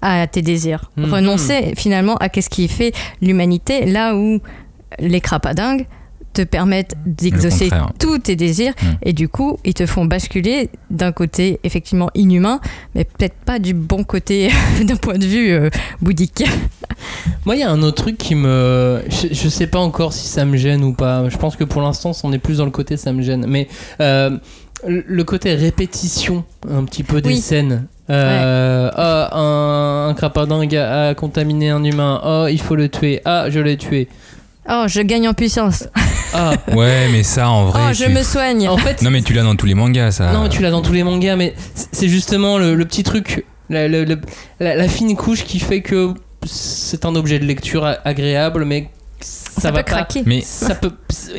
à 0.00 0.26
tes 0.26 0.42
désirs. 0.42 0.90
Mhm. 0.96 1.12
Renoncer 1.12 1.74
finalement 1.76 2.16
à 2.16 2.28
qu'est-ce 2.28 2.50
qui 2.50 2.68
fait 2.68 2.92
l'humanité, 3.20 3.86
là 3.86 4.14
où 4.14 4.40
les 5.00 5.20
crapadingues 5.20 5.86
te 6.34 6.42
permettent 6.42 6.94
d'exaucer 7.06 7.70
tous 7.98 8.18
tes 8.18 8.36
désirs 8.36 8.72
Mhm. 8.82 8.96
et 9.02 9.12
du 9.12 9.28
coup 9.28 9.58
ils 9.64 9.72
te 9.74 9.86
font 9.86 10.04
basculer 10.04 10.68
d'un 10.90 11.12
côté 11.12 11.60
effectivement 11.64 12.10
inhumain 12.14 12.60
mais 12.94 13.04
peut-être 13.04 13.36
pas 13.46 13.58
du 13.58 13.72
bon 13.72 14.04
côté 14.04 14.50
d'un 14.84 14.96
point 14.96 15.16
de 15.16 15.24
vue 15.24 15.50
euh, 15.52 15.70
bouddhique. 16.02 16.44
Moi, 17.46 17.56
il 17.56 17.60
y 17.60 17.62
a 17.62 17.70
un 17.70 17.82
autre 17.82 18.02
truc 18.02 18.16
qui 18.18 18.34
me. 18.34 19.02
Je, 19.08 19.28
je 19.32 19.48
sais 19.48 19.66
pas 19.66 19.78
encore 19.78 20.12
si 20.12 20.26
ça 20.28 20.44
me 20.44 20.56
gêne 20.56 20.82
ou 20.84 20.92
pas. 20.94 21.28
Je 21.28 21.36
pense 21.36 21.56
que 21.56 21.64
pour 21.64 21.82
l'instant, 21.82 22.12
on 22.24 22.32
est 22.32 22.38
plus 22.38 22.58
dans 22.58 22.64
le 22.64 22.70
côté 22.70 22.96
ça 22.96 23.12
me 23.12 23.20
gêne. 23.22 23.44
Mais 23.46 23.68
euh, 24.00 24.30
le 24.86 25.24
côté 25.24 25.54
répétition, 25.54 26.44
un 26.70 26.84
petit 26.84 27.02
peu 27.02 27.20
des 27.20 27.30
Oui. 27.30 27.38
scènes. 27.38 27.86
Euh, 28.10 28.90
Ah, 28.94 29.30
un, 29.38 30.08
un 30.10 30.14
crapadingue 30.14 30.74
a, 30.76 31.08
a 31.08 31.14
contaminé 31.14 31.70
un 31.70 31.82
humain. 31.84 32.20
Oh, 32.24 32.46
il 32.50 32.60
faut 32.60 32.76
le 32.76 32.88
tuer. 32.88 33.20
Ah, 33.24 33.46
je 33.50 33.60
l'ai 33.60 33.76
tué. 33.76 34.08
Oh, 34.68 34.84
je 34.88 35.00
gagne 35.02 35.28
en 35.28 35.34
puissance. 35.34 35.84
Ah, 36.32 36.52
Ouais, 36.74 37.08
mais 37.12 37.22
ça 37.22 37.48
en 37.50 37.66
vrai. 37.66 37.80
Oh, 37.90 37.92
je 37.92 38.04
tu- 38.04 38.10
me 38.10 38.22
soigne. 38.22 38.68
en 38.68 38.76
fait. 38.78 39.02
Non, 39.02 39.10
mais 39.10 39.22
tu 39.22 39.32
l'as 39.34 39.42
dans 39.42 39.56
tous 39.56 39.66
les 39.66 39.74
mangas, 39.74 40.12
ça. 40.12 40.32
Non, 40.32 40.48
tu 40.48 40.62
l'as 40.62 40.70
dans 40.70 40.82
tous 40.82 40.92
les 40.92 41.02
mangas, 41.04 41.36
mais 41.36 41.54
c- 41.74 41.86
c'est 41.92 42.08
justement 42.08 42.58
le, 42.58 42.74
le 42.74 42.84
petit 42.86 43.02
truc, 43.02 43.44
la, 43.68 43.88
le- 43.88 44.04
le- 44.04 44.20
la- 44.60 44.74
la 44.76 44.88
fine 44.88 45.14
couche 45.16 45.44
qui 45.44 45.58
fait 45.58 45.82
que 45.82 46.14
c'est 46.46 47.04
un 47.04 47.14
objet 47.14 47.38
de 47.38 47.44
lecture 47.44 47.84
a- 47.84 47.98
agréable, 48.04 48.64
mais 48.64 48.88
ça, 49.20 49.60
Ça, 49.60 49.70
va 49.70 49.82
peut 49.82 49.90
pas. 49.90 49.96
craquer. 50.04 50.22
Mais 50.26 50.40
Ça 50.42 50.74
peut, 50.74 50.92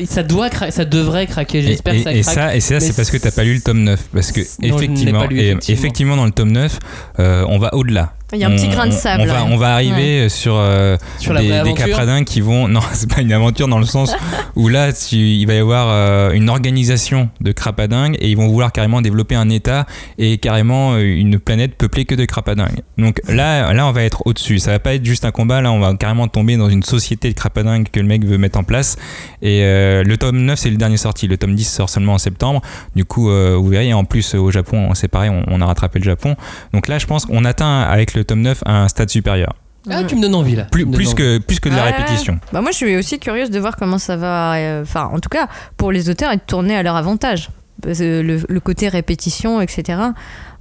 ça 0.08 0.22
doit, 0.22 0.48
cra- 0.48 0.70
ça 0.70 0.84
devrait 0.84 1.26
craquer. 1.26 1.58
Et, 1.58 1.62
J'espère 1.62 1.94
et- 1.94 1.98
que 1.98 2.02
ça 2.04 2.12
et 2.14 2.20
craque. 2.22 2.34
ça, 2.34 2.56
et 2.56 2.60
ça 2.60 2.74
mais 2.74 2.80
c'est 2.80 2.96
parce 2.96 3.10
que 3.10 3.16
t'as 3.18 3.30
pas 3.32 3.44
lu 3.44 3.54
le 3.54 3.60
tome 3.60 3.82
9. 3.82 4.00
Parce 4.14 4.32
que, 4.32 4.40
Non, 4.40 4.46
je 4.60 4.66
ne 4.66 4.68
l'ai 4.68 4.84
effectivement, 4.84 5.20
pas 5.20 5.26
lu, 5.26 5.38
et- 5.40 5.48
effectivement. 5.50 5.78
effectivement, 5.80 6.16
dans 6.16 6.24
le 6.24 6.30
tome 6.32 6.52
9, 6.52 6.78
euh, 7.18 7.44
on 7.48 7.58
va 7.58 7.74
au-delà. 7.74 8.14
Il 8.36 8.40
y 8.40 8.44
a 8.44 8.48
un 8.48 8.50
petit 8.54 8.66
On- 8.66 8.70
grain 8.70 8.86
de 8.86 8.92
sable. 8.92 9.22
On 9.22 9.26
va, 9.26 9.44
ouais. 9.44 9.50
on 9.52 9.56
va 9.56 9.74
arriver 9.74 10.28
sur, 10.28 10.54
euh, 10.56 10.96
Sur 11.18 11.32
la 11.32 11.40
des, 11.40 11.62
des 11.62 11.74
capradins 11.74 12.22
qui 12.24 12.40
vont. 12.40 12.68
Non, 12.76 12.80
c'est 12.92 13.10
pas 13.12 13.20
une 13.22 13.32
aventure 13.32 13.68
dans 13.68 13.78
le 13.78 13.86
sens 13.86 14.14
où 14.56 14.68
là, 14.68 14.92
tu- 14.92 15.16
il 15.16 15.46
va 15.46 15.54
y 15.54 15.58
avoir 15.58 15.86
euh, 15.90 16.32
une 16.32 16.48
organisation 16.50 17.30
de 17.40 17.52
crapadingues 17.52 18.16
et 18.20 18.28
ils 18.30 18.36
vont 18.36 18.48
vouloir 18.48 18.70
carrément 18.72 19.00
développer 19.00 19.34
un 19.34 19.48
état 19.48 19.86
et 20.18 20.36
carrément 20.38 20.92
euh, 20.94 21.00
une 21.00 21.38
planète 21.38 21.74
peuplée 21.76 22.04
que 22.04 22.14
de 22.14 22.24
crapadingues. 22.26 22.80
Donc 22.98 23.20
là, 23.28 23.72
là, 23.72 23.86
on 23.86 23.92
va 23.92 24.02
être 24.02 24.22
au-dessus. 24.26 24.58
Ça 24.58 24.72
va 24.72 24.78
pas 24.78 24.94
être 24.94 25.04
juste 25.04 25.24
un 25.24 25.30
combat. 25.30 25.60
Là, 25.62 25.72
on 25.72 25.78
va 25.80 25.94
carrément 25.94 26.28
tomber 26.28 26.56
dans 26.56 26.68
une 26.68 26.82
société 26.82 27.30
de 27.30 27.34
crapadingues 27.34 27.88
que 27.90 28.00
le 28.00 28.06
mec 28.06 28.24
veut 28.24 28.36
mettre 28.38 28.58
en 28.58 28.64
place. 28.64 28.96
Et 29.42 29.62
euh, 29.62 30.02
le 30.04 30.16
tome 30.18 30.38
9, 30.44 30.58
c'est 30.58 30.70
le 30.70 30.76
dernier 30.76 30.96
sorti. 30.98 31.26
Le 31.28 31.36
tome 31.38 31.54
10 31.54 31.64
sort 31.64 31.88
seulement 31.88 32.14
en 32.14 32.18
septembre. 32.18 32.60
Du 32.94 33.04
coup, 33.06 33.30
euh, 33.30 33.56
vous 33.58 33.68
verrez, 33.68 33.92
en 33.94 34.04
plus, 34.04 34.34
au 34.34 34.50
Japon, 34.50 34.90
c'est 34.94 35.08
pareil, 35.08 35.30
on, 35.30 35.44
on 35.48 35.60
a 35.62 35.66
rattrapé 35.66 35.98
le 35.98 36.04
Japon. 36.04 36.36
Donc 36.74 36.88
là, 36.88 36.98
je 36.98 37.06
pense 37.06 37.24
qu'on 37.26 37.44
atteint 37.44 37.80
avec 37.82 38.14
le 38.14 38.24
tome 38.26 38.42
9 38.42 38.62
un 38.66 38.88
stade 38.88 39.10
supérieur. 39.10 39.54
Ah, 39.88 40.02
tu 40.02 40.16
me 40.16 40.20
donnes 40.22 40.34
envie 40.34 40.56
là. 40.56 40.64
Plus, 40.64 40.84
que, 41.14 41.38
plus 41.38 41.60
que 41.60 41.68
de 41.68 41.76
la 41.76 41.84
Ouais. 41.84 41.90
répétition. 41.92 42.40
Bah 42.52 42.60
moi, 42.60 42.72
je 42.72 42.76
suis 42.76 42.96
aussi 42.96 43.20
curieuse 43.20 43.50
de 43.50 43.60
voir 43.60 43.76
comment 43.76 43.98
ça 43.98 44.16
va, 44.16 44.54
euh, 44.56 44.82
enfin, 44.82 45.08
en 45.12 45.20
tout 45.20 45.28
cas, 45.28 45.46
pour 45.76 45.92
les 45.92 46.10
auteurs, 46.10 46.32
être 46.32 46.44
tourné 46.44 46.76
à 46.76 46.82
leur 46.82 46.96
avantage. 46.96 47.50
Le 47.84 48.58
côté 48.58 48.88
répétition, 48.88 49.60
etc., 49.60 50.00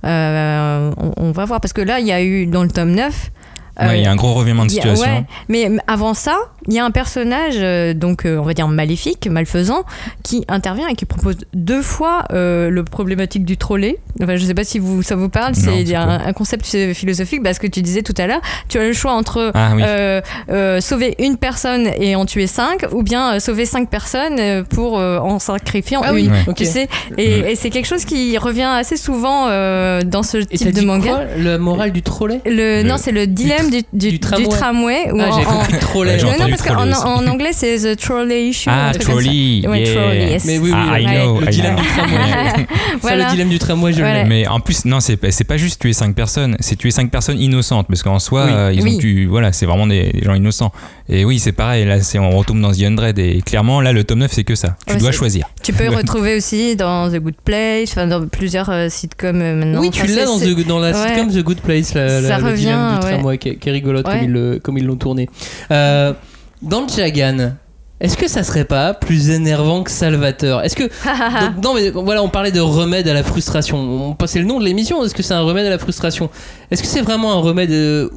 euh, 0.06 0.92
on, 0.98 1.12
on 1.18 1.32
va 1.32 1.46
voir. 1.46 1.60
Parce 1.60 1.74
que 1.74 1.82
là, 1.82 2.00
il 2.00 2.06
y 2.06 2.12
a 2.12 2.22
eu, 2.22 2.46
dans 2.46 2.62
le 2.64 2.70
tome 2.70 2.92
9... 2.92 3.32
Ouais, 3.80 4.00
il 4.00 4.04
y 4.04 4.06
a 4.08 4.12
un 4.12 4.16
gros 4.16 4.34
revirement 4.34 4.64
de 4.64 4.70
a- 4.70 4.74
situation. 4.74 5.06
ouais, 5.06 5.24
mais 5.50 5.70
avant 5.88 6.14
ça, 6.14 6.36
il 6.68 6.74
y 6.74 6.80
a 6.80 6.86
un 6.86 6.92
personnage, 6.92 7.56
euh, 7.58 7.94
donc 7.94 8.26
euh, 8.26 8.38
on 8.38 8.44
va 8.44 8.54
dire 8.54 8.68
maléfique, 8.68 9.28
malfaisant, 9.30 9.84
qui 10.24 10.46
intervient 10.48 10.88
et 10.88 10.96
qui 10.96 11.06
propose 11.06 11.36
deux 11.54 11.82
fois 11.82 12.24
euh, 12.32 12.70
le 12.70 12.84
problématique 12.84 13.44
du 13.46 13.58
trolley. 13.58 14.00
Enfin, 14.24 14.36
je 14.38 14.46
sais 14.46 14.54
pas 14.54 14.64
si 14.64 14.80
vous, 14.80 15.04
ça 15.04 15.16
vous 15.16 15.28
parle, 15.30 15.56
c'est 15.56 15.94
un, 15.96 16.10
un 16.26 16.34
concept 16.34 16.66
philosophique, 16.94 17.44
parce 17.44 17.60
que 17.60 17.68
tu 17.68 17.82
disais 17.82 18.02
tout 18.02 18.14
à 18.18 18.28
l'heure, 18.28 18.42
tu 18.70 18.78
as 18.80 18.84
le 18.88 18.94
choix 18.94 19.12
entre 19.12 19.52
Ah 19.54 19.72
oui. 19.76 19.82
euh, 19.86 20.22
euh, 20.50 20.80
sauver 20.80 21.16
une 21.20 21.38
personne 21.38 21.88
et 22.00 22.16
en 22.16 22.26
tuer 22.26 22.48
cinq, 22.48 22.86
ou 22.94 23.04
bien 23.04 23.36
euh, 23.36 23.40
sauver 23.40 23.66
cinq 23.66 23.90
personnes 23.90 24.64
pour 24.70 24.98
euh, 25.00 25.20
en 25.20 25.38
sacrifiant 25.40 26.02
Ah 26.04 26.14
oui, 26.14 26.26
une. 26.26 26.32
Ouais. 26.32 26.54
Tu 26.56 26.66
sais, 26.66 26.88
et, 27.18 27.42
Mm. 27.42 27.46
et 27.48 27.56
c'est 27.56 27.70
quelque 27.70 27.86
chose 27.88 28.06
qui 28.06 28.38
revient 28.38 28.64
assez 28.64 28.96
souvent 28.98 29.48
euh, 29.50 30.02
dans 30.02 30.24
ce 30.24 30.38
Et 30.38 30.46
type 30.58 30.68
de 30.72 30.80
dit 30.80 30.86
manga. 30.86 31.10
quoi? 31.10 31.20
Le 31.38 31.58
moral 31.58 31.92
du 31.92 32.02
trolley 32.02 32.40
le, 32.46 32.82
Le- 32.82 32.84
non, 32.84 32.96
c'est 32.98 33.12
le 33.12 33.28
dilemme 33.28 33.65
du, 33.70 33.82
du, 33.94 34.12
du 34.12 34.20
tramway. 34.20 34.44
du 34.44 34.50
tramway. 34.50 35.12
ou 35.12 35.20
Ah, 35.22 35.30
en- 35.30 35.40
j'ai 35.40 35.46
en- 35.46 35.50
compris 35.52 35.80
trolley. 35.80 36.12
Ouais, 36.14 36.20
j'ai 36.20 36.26
non, 36.26 36.32
non, 36.40 36.50
parce 36.50 36.62
qu'en 36.62 36.92
en 36.92 37.28
anglais, 37.28 37.52
c'est 37.54 37.78
The 37.78 37.98
Trolley 38.00 38.48
Issue. 38.50 38.70
Ah, 38.72 38.92
ça. 38.94 39.00
trolley. 39.00 39.30
Yeah. 39.62 39.70
trolley, 39.94 40.28
yes. 40.32 40.46
Mais 40.46 40.58
oui, 40.60 40.72
oui, 40.74 40.78
Ah, 40.92 41.00
I 41.00 41.06
know, 41.06 41.40
le 41.42 41.48
I 41.48 41.50
dilemme 41.50 41.76
know. 41.76 41.84
du 41.84 41.90
tramway. 41.90 42.16
Ça, 42.96 42.98
Voilà. 43.02 43.26
le 43.26 43.32
dilemme 43.32 43.50
du 43.50 43.60
tramway, 43.60 43.94
je 43.94 44.00
Voilà. 44.00 44.24
l'ai. 44.24 44.30
Mais 44.30 44.48
en 44.48 44.60
plus, 44.60 44.86
non, 44.86 45.00
c'est 45.00 45.18
pas- 45.18 45.32
c'est 45.32 45.44
pas 45.44 45.58
juste 45.58 45.82
tuer 45.82 45.94
5 45.94 46.16
personnes, 46.16 46.56
c'est 46.60 46.76
tuer 46.76 46.92
5 46.92 47.12
personnes 47.12 47.40
innocentes, 47.40 47.88
parce 47.88 48.04
qu'en 48.04 48.20
soi, 48.20 48.46
Oui. 48.46 48.52
euh, 48.54 48.72
ils 48.74 48.82
Oui. 48.84 48.96
ont 48.96 49.00
tué, 49.00 49.26
voilà, 49.26 49.52
c'est 49.52 49.66
vraiment 49.66 49.88
des, 49.88 50.12
des 50.12 50.24
gens 50.24 50.34
innocents. 50.34 50.72
Et 51.10 51.26
oui, 51.26 51.40
c'est 51.40 51.52
pareil, 51.52 51.86
là, 51.86 52.02
c'est- 52.02 52.20
on 52.20 52.32
retombe 52.32 52.62
dans 52.62 52.72
The 52.72 52.82
Undread, 52.84 53.20
et 53.20 53.42
clairement, 53.46 53.82
là, 53.82 53.92
le 53.92 54.04
tome 54.04 54.20
9, 54.20 54.32
c'est 54.34 54.44
que 54.44 54.56
ça. 54.56 54.76
Tu 54.88 54.98
dois 54.98 55.12
choisir. 55.12 55.46
Tu 55.64 55.74
peux 55.74 55.88
retrouver 55.96 56.36
aussi 56.38 56.76
dans 56.76 57.10
The 57.12 57.18
Good 57.20 57.36
Place, 57.44 57.90
enfin 57.92 58.08
dans 58.08 58.26
plusieurs 58.28 58.70
euh, 58.70 58.88
sitcoms 58.90 59.42
euh, 59.42 59.56
maintenant. 59.56 59.82
Oui, 59.82 59.92
tu 59.92 60.06
l'as 60.08 60.26
dans, 60.68 60.80
la 60.80 60.94
sitcom 60.94 61.32
The 61.32 61.44
Good 61.44 61.60
Place, 61.62 61.94
la, 61.94 62.22
la- 62.22 62.28
Ça 62.30 62.38
le 62.40 62.46
revient, 62.46 62.56
dilemme 62.62 63.00
du 63.00 63.06
ouais. 63.06 63.14
tramway 63.14 63.38
qui, 63.38 63.55
est- 63.56 63.60
qui 63.60 63.70
est 63.70 63.72
rigolote 63.72 64.08
Ouais. 64.08 64.14
comme 64.20 64.24
ils 64.24 64.32
le- 64.32 64.60
comme 64.60 64.78
ils 64.78 64.86
l'ont 64.86 64.96
tourné. 64.98 65.30
Euh, 65.72 66.14
dans 66.62 66.82
le 66.82 66.88
Jagan, 66.88 67.54
est-ce 68.00 68.18
que 68.18 68.28
ça 68.28 68.44
serait 68.44 68.66
pas 68.66 68.94
plus 68.94 69.30
énervant 69.30 69.84
que 69.84 69.92
Salvateur? 69.92 70.64
Est-ce 70.64 70.76
que 70.76 70.84
Donc, 71.52 71.64
non 71.64 71.74
mais 71.74 71.90
voilà, 71.92 72.22
on 72.24 72.30
parlait 72.30 72.52
de 72.52 72.60
remède 72.60 73.08
à 73.08 73.14
la 73.14 73.24
frustration. 73.24 73.78
On 73.78 74.14
passait 74.14 74.40
le 74.40 74.46
nom 74.46 74.60
de 74.60 74.66
l'émission. 74.66 75.04
Est-ce 75.04 75.16
que 75.16 75.24
c'est 75.24 75.34
un 75.34 75.42
remède 75.42 75.66
à 75.66 75.70
la 75.70 75.78
frustration? 75.80 76.30
Est-ce 76.72 76.82
que 76.82 76.88
c'est 76.88 77.02
vraiment 77.02 77.34
un 77.34 77.40
remède 77.42 77.72
euh, 77.72 78.10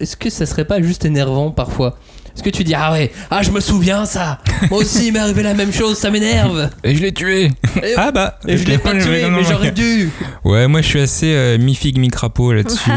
Est-ce 0.00 0.16
que 0.16 0.30
ça 0.30 0.46
serait 0.46 0.64
pas 0.64 0.80
juste 0.82 1.04
énervant 1.04 1.50
parfois? 1.50 1.96
Est-ce 2.34 2.42
que 2.42 2.50
tu 2.50 2.64
dis 2.64 2.74
ah 2.74 2.92
ouais, 2.92 3.12
ah 3.30 3.42
je 3.42 3.50
me 3.50 3.60
souviens 3.60 4.04
ça. 4.06 4.38
Moi 4.70 4.80
aussi 4.80 5.08
il 5.08 5.12
m'est 5.12 5.18
arrivé 5.18 5.42
la 5.42 5.54
même 5.54 5.72
chose, 5.72 5.98
ça 5.98 6.10
m'énerve. 6.10 6.70
Et 6.84 6.94
je 6.96 7.02
l'ai 7.02 7.12
tué 7.12 7.50
Et, 7.82 7.94
Ah 7.96 8.10
bah 8.10 8.38
et 8.48 8.56
je 8.56 8.64
l'ai 8.66 8.78
pas 8.78 8.92
tué, 8.98 9.28
mais 9.30 9.44
j'aurais 9.44 9.70
dû. 9.70 10.08
Ouais, 10.44 10.66
moi 10.66 10.80
je 10.80 10.86
suis 10.86 11.00
assez 11.00 11.32
euh, 11.34 11.58
mi-figue, 11.58 11.98
mi-crapaud 11.98 12.52
là-dessus. 12.54 12.90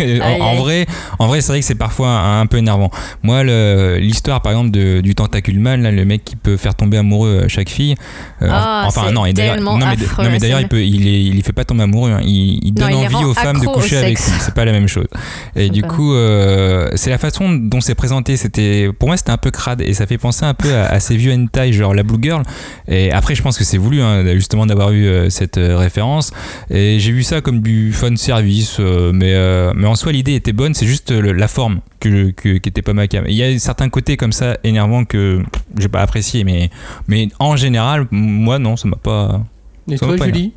euh. 0.00 0.20
en, 0.40 0.56
vrai, 0.56 0.86
en 1.18 1.26
vrai 1.28 1.40
c'est 1.40 1.52
vrai 1.52 1.60
que 1.60 1.66
c'est 1.66 1.74
parfois 1.74 2.08
un, 2.08 2.40
un 2.40 2.46
peu 2.46 2.56
énervant. 2.58 2.90
Moi, 3.22 3.44
l'histoire 3.98 4.42
par 4.42 4.52
exemple 4.52 4.70
de- 4.70 5.00
du 5.00 5.14
tentacule 5.14 5.58
mâle, 5.60 5.82
là, 5.82 5.90
le 5.90 6.04
mec 6.04 6.24
qui 6.24 6.36
peut 6.36 6.56
faire 6.56 6.74
tomber 6.74 6.96
amoureux 6.98 7.42
à 7.44 7.48
chaque 7.48 7.68
fille. 7.68 7.94
euh, 8.42 8.48
Ah, 8.50 8.84
enfin, 8.86 9.02
c'est 9.06 9.12
non, 9.12 9.24
et 9.24 9.32
d'ailleurs, 9.32 9.60
non, 9.60 9.76
mais, 9.76 9.84
affreux, 9.84 10.24
non, 10.24 10.30
mais 10.30 10.38
d'ailleurs, 10.38 10.58
c'est 10.58 10.64
il, 10.64 10.68
peut, 10.68 10.82
il, 10.82 11.06
est, 11.08 11.22
il 11.24 11.42
fait 11.42 11.52
pas 11.52 11.64
tomber 11.64 11.84
amoureux. 11.84 12.10
hein. 12.12 12.20
Il, 12.22 12.60
il 12.64 12.74
Non, 12.74 12.88
donne 12.88 12.98
il 13.00 13.06
envie 13.06 13.24
aux 13.24 13.34
femmes 13.34 13.60
de 13.60 13.66
au 13.66 13.72
coucher 13.72 13.98
avec 13.98 14.18
lui. 14.18 14.32
C'est 14.40 14.54
pas 14.54 14.64
la 14.64 14.72
même 14.72 14.88
chose. 14.88 15.06
Et 15.56 15.64
C'est 15.64 15.68
du 15.70 15.82
coup, 15.82 16.12
euh, 16.14 16.88
c'est 16.96 17.10
la 17.10 17.18
façon 17.18 17.50
dont 17.52 17.80
c'est 17.80 17.94
présenté. 17.94 18.36
C'était, 18.48 18.90
pour 18.98 19.08
moi, 19.08 19.16
c'était 19.18 19.30
un 19.30 19.36
peu 19.36 19.50
crade 19.50 19.82
et 19.82 19.92
ça 19.92 20.06
fait 20.06 20.16
penser 20.16 20.46
un 20.46 20.54
peu 20.54 20.72
à, 20.74 20.86
à 20.86 21.00
ces 21.00 21.16
vieux 21.16 21.32
hentai, 21.34 21.70
genre 21.70 21.94
la 21.94 22.02
Blue 22.02 22.16
Girl. 22.22 22.42
Et 22.88 23.12
après, 23.12 23.34
je 23.34 23.42
pense 23.42 23.58
que 23.58 23.64
c'est 23.64 23.76
voulu, 23.76 24.00
hein, 24.00 24.24
justement, 24.34 24.64
d'avoir 24.64 24.90
eu 24.92 25.04
euh, 25.06 25.28
cette 25.28 25.58
euh, 25.58 25.76
référence. 25.76 26.30
Et 26.70 26.98
j'ai 26.98 27.12
vu 27.12 27.22
ça 27.22 27.42
comme 27.42 27.60
du 27.60 27.92
fun 27.92 28.16
service, 28.16 28.78
euh, 28.80 29.12
mais, 29.12 29.34
mais 29.78 29.86
en 29.86 29.94
soi, 29.96 30.12
l'idée 30.12 30.34
était 30.34 30.54
bonne, 30.54 30.72
c'est 30.72 30.86
juste 30.86 31.10
le- 31.10 31.32
la 31.32 31.46
forme 31.48 31.80
que, 32.00 32.30
qui 32.30 32.56
était 32.56 32.80
pas 32.80 32.94
ma 32.94 33.06
cam. 33.06 33.24
Il 33.28 33.34
y 33.34 33.42
a 33.42 33.58
certains 33.58 33.90
côtés 33.90 34.16
comme 34.16 34.32
ça 34.32 34.56
énervants 34.64 35.04
que 35.04 35.42
j'ai 35.78 35.88
pas 35.88 36.00
apprécié, 36.00 36.44
mais, 36.44 36.70
mais 37.06 37.28
en 37.38 37.56
général, 37.56 38.06
moi, 38.10 38.58
non, 38.58 38.76
ça 38.76 38.88
m'a 38.88 38.96
pas. 38.96 39.42
Et 39.90 39.96
Ça 39.98 40.06
toi 40.06 40.16
Julie? 40.26 40.52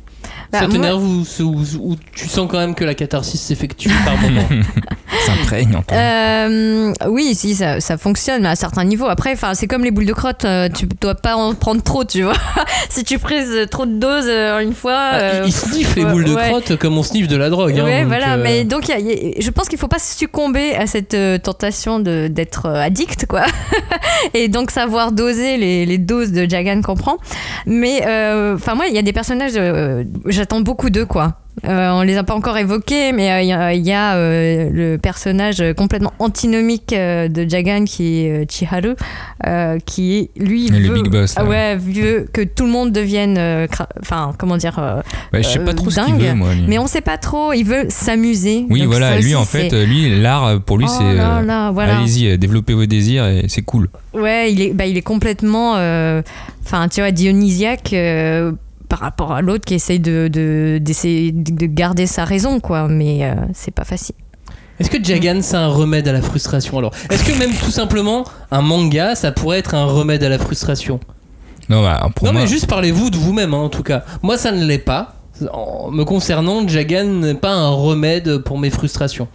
Bah, 0.52 0.58
Ça 0.60 0.66
moi- 0.66 0.72
t'énerve 0.74 1.02
ou, 1.02 1.24
ou- 1.40 1.64
ou 1.80 1.96
tu 2.14 2.28
sens 2.28 2.46
quand 2.50 2.58
même 2.58 2.74
que 2.74 2.84
la 2.84 2.94
catharsis 2.94 3.40
s'effectue 3.40 3.88
par 4.04 4.16
moment 4.18 4.42
s'imprègne 5.26 5.74
en 5.76 5.82
toi. 5.82 5.96
Euh, 5.96 6.92
oui, 7.08 7.34
si 7.34 7.54
ça, 7.54 7.80
ça 7.80 7.96
fonctionne, 7.96 8.42
mais 8.42 8.48
à 8.48 8.56
certains 8.56 8.84
niveaux. 8.84 9.06
Après, 9.06 9.32
enfin, 9.32 9.54
c'est 9.54 9.66
comme 9.66 9.82
les 9.84 9.90
boules 9.90 10.04
de 10.06 10.12
crotte, 10.12 10.44
euh, 10.44 10.68
tu 10.68 10.86
dois 11.00 11.14
pas 11.14 11.36
en 11.36 11.54
prendre 11.54 11.82
trop, 11.82 12.04
tu 12.04 12.22
vois. 12.22 12.34
si 12.90 13.02
tu 13.04 13.18
prises 13.18 13.66
trop 13.70 13.86
de 13.86 13.98
doses 13.98 14.26
euh, 14.28 14.58
une 14.60 14.74
fois. 14.74 14.92
Ah, 15.12 15.14
euh, 15.20 15.42
Ils 15.46 15.52
sniffent 15.52 15.96
les 15.96 16.04
boules 16.04 16.24
de 16.24 16.34
ouais. 16.34 16.48
crotte 16.48 16.76
comme 16.76 16.98
on 16.98 17.02
sniffe 17.02 17.28
de 17.28 17.36
la 17.36 17.48
drogue. 17.50 17.78
hein, 17.78 17.84
ouais, 17.84 17.98
donc, 18.00 18.08
voilà. 18.08 18.34
euh, 18.34 18.42
Mais 18.42 18.64
donc, 18.64 18.88
il 18.88 18.90
y 18.90 18.94
a- 18.94 18.98
il 18.98 19.06
y 19.06 19.38
a- 19.38 19.40
je 19.40 19.50
pense 19.50 19.68
qu'il 19.68 19.78
faut 19.78 19.88
pas 19.88 19.98
succomber 19.98 20.74
à 20.74 20.86
cette 20.86 21.14
euh, 21.14 21.38
tentation 21.38 21.98
de 21.98 22.28
d'être 22.28 22.66
euh, 22.66 22.74
addict, 22.82 23.26
quoi. 23.26 23.44
Et 24.34 24.48
donc 24.48 24.70
savoir 24.70 25.12
doser 25.12 25.56
les, 25.56 25.86
les 25.86 25.98
doses 25.98 26.32
de 26.32 26.48
Jagan 26.48 26.80
qu'on 26.82 26.94
prend. 26.96 27.16
Mais, 27.66 28.02
euh, 28.06 28.54
enfin, 28.56 28.74
moi, 28.74 28.86
il 28.88 28.94
y 28.94 28.98
a 28.98 29.02
des 29.02 29.12
personnages, 29.12 29.52
euh, 29.56 30.04
j'attends 30.42 30.60
beaucoup 30.60 30.90
d'eux, 30.90 31.06
quoi. 31.06 31.34
Euh, 31.68 31.90
on 31.90 32.00
les 32.02 32.16
a 32.16 32.24
pas 32.24 32.34
encore 32.34 32.56
évoqués, 32.56 33.12
mais 33.12 33.30
euh, 33.30 33.42
il 33.42 33.46
y 33.48 33.52
a, 33.52 33.74
il 33.74 33.86
y 33.86 33.92
a, 33.92 34.14
euh, 34.16 34.70
le 34.72 34.96
personnage 34.96 35.62
complètement 35.76 36.12
antinomique 36.18 36.92
euh, 36.94 37.28
de 37.28 37.48
Jagan 37.48 37.84
qui 37.84 38.24
est 38.24 38.30
euh, 38.30 38.44
Chiharu, 38.48 38.94
euh, 39.46 39.78
qui 39.84 40.30
lui 40.36 40.66
Et 40.68 40.70
le 40.70 40.88
veut, 40.88 40.94
big 40.94 41.08
boss, 41.12 41.34
ah 41.36 41.44
ouais, 41.44 41.76
veut 41.76 42.26
que 42.32 42.40
tout 42.40 42.64
le 42.64 42.72
monde 42.72 42.90
devienne, 42.90 43.36
euh, 43.38 43.66
enfin 44.00 44.32
comment 44.38 44.56
dire, 44.56 44.78
euh, 44.78 45.02
Ouais, 45.34 45.42
je 45.42 45.48
sais 45.48 45.58
pas 45.58 45.70
euh, 45.72 45.74
trop 45.74 45.90
ce 45.90 46.00
qu'il 46.00 46.14
dingue. 46.16 46.22
veut, 46.22 46.34
moi. 46.34 46.54
lui. 46.54 46.64
mais 46.66 46.78
on 46.78 46.86
sait 46.88 47.02
pas 47.02 47.18
trop. 47.18 47.52
Il 47.52 47.64
veut 47.64 47.84
s'amuser. 47.90 48.64
Oui, 48.70 48.84
voilà, 48.86 49.18
lui 49.20 49.34
en 49.36 49.44
fait, 49.44 49.72
euh, 49.74 49.84
lui, 49.84 50.20
l'art 50.22 50.46
euh, 50.46 50.58
pour 50.58 50.78
lui, 50.78 50.86
Oh 50.88 50.94
c'est. 50.98 51.14
là 51.14 51.38
euh, 51.38 51.42
là, 51.42 51.70
voilà. 51.70 51.98
Allez-y, 51.98 52.28
euh, 52.30 52.36
développez 52.38 52.72
vos 52.72 52.86
désirs 52.86 53.26
et 53.26 53.44
c'est 53.48 53.62
cool. 53.62 53.88
Ouais, 54.14 54.50
il 54.50 54.62
est, 54.62 54.72
bah, 54.72 54.86
il 54.86 54.96
est 54.96 55.02
complètement, 55.02 55.74
euh, 55.76 56.22
enfin, 56.64 56.88
tu 56.88 57.00
vois, 57.02 57.10
dionysiaque 57.10 57.92
euh, 57.92 58.52
par 58.92 59.00
rapport 59.00 59.32
à 59.32 59.40
l'autre 59.40 59.64
qui 59.64 59.72
essaye 59.72 60.00
de, 60.00 60.28
de, 60.28 60.76
d'essayer 60.78 61.32
de 61.32 61.64
garder 61.64 62.06
sa 62.06 62.26
raison, 62.26 62.60
quoi. 62.60 62.88
Mais 62.88 63.24
euh, 63.24 63.32
c'est 63.54 63.70
pas 63.70 63.84
facile. 63.84 64.14
Est-ce 64.78 64.90
que 64.90 65.02
Jagan 65.02 65.38
c'est 65.40 65.56
un 65.56 65.68
remède 65.68 66.08
à 66.08 66.12
la 66.12 66.20
frustration 66.20 66.76
alors? 66.76 66.92
Est-ce 67.08 67.24
que 67.24 67.32
même 67.38 67.52
tout 67.54 67.70
simplement 67.70 68.24
un 68.50 68.60
manga 68.60 69.14
ça 69.14 69.32
pourrait 69.32 69.60
être 69.60 69.74
un 69.74 69.86
remède 69.86 70.22
à 70.22 70.28
la 70.28 70.38
frustration? 70.38 71.00
Non, 71.70 71.82
bah, 71.82 72.06
pour 72.14 72.26
Non 72.26 72.34
moi, 72.34 72.42
mais 72.42 72.46
juste 72.46 72.66
parlez-vous 72.66 73.08
de 73.08 73.16
vous-même 73.16 73.54
hein, 73.54 73.58
en 73.58 73.70
tout 73.70 73.82
cas. 73.82 74.04
Moi 74.20 74.36
ça 74.36 74.52
ne 74.52 74.62
l'est 74.62 74.76
pas. 74.76 75.14
En 75.54 75.90
me 75.90 76.04
concernant, 76.04 76.68
Jagan 76.68 77.06
n'est 77.06 77.32
pas 77.32 77.54
un 77.54 77.70
remède 77.70 78.38
pour 78.38 78.58
mes 78.58 78.68
frustrations. 78.68 79.26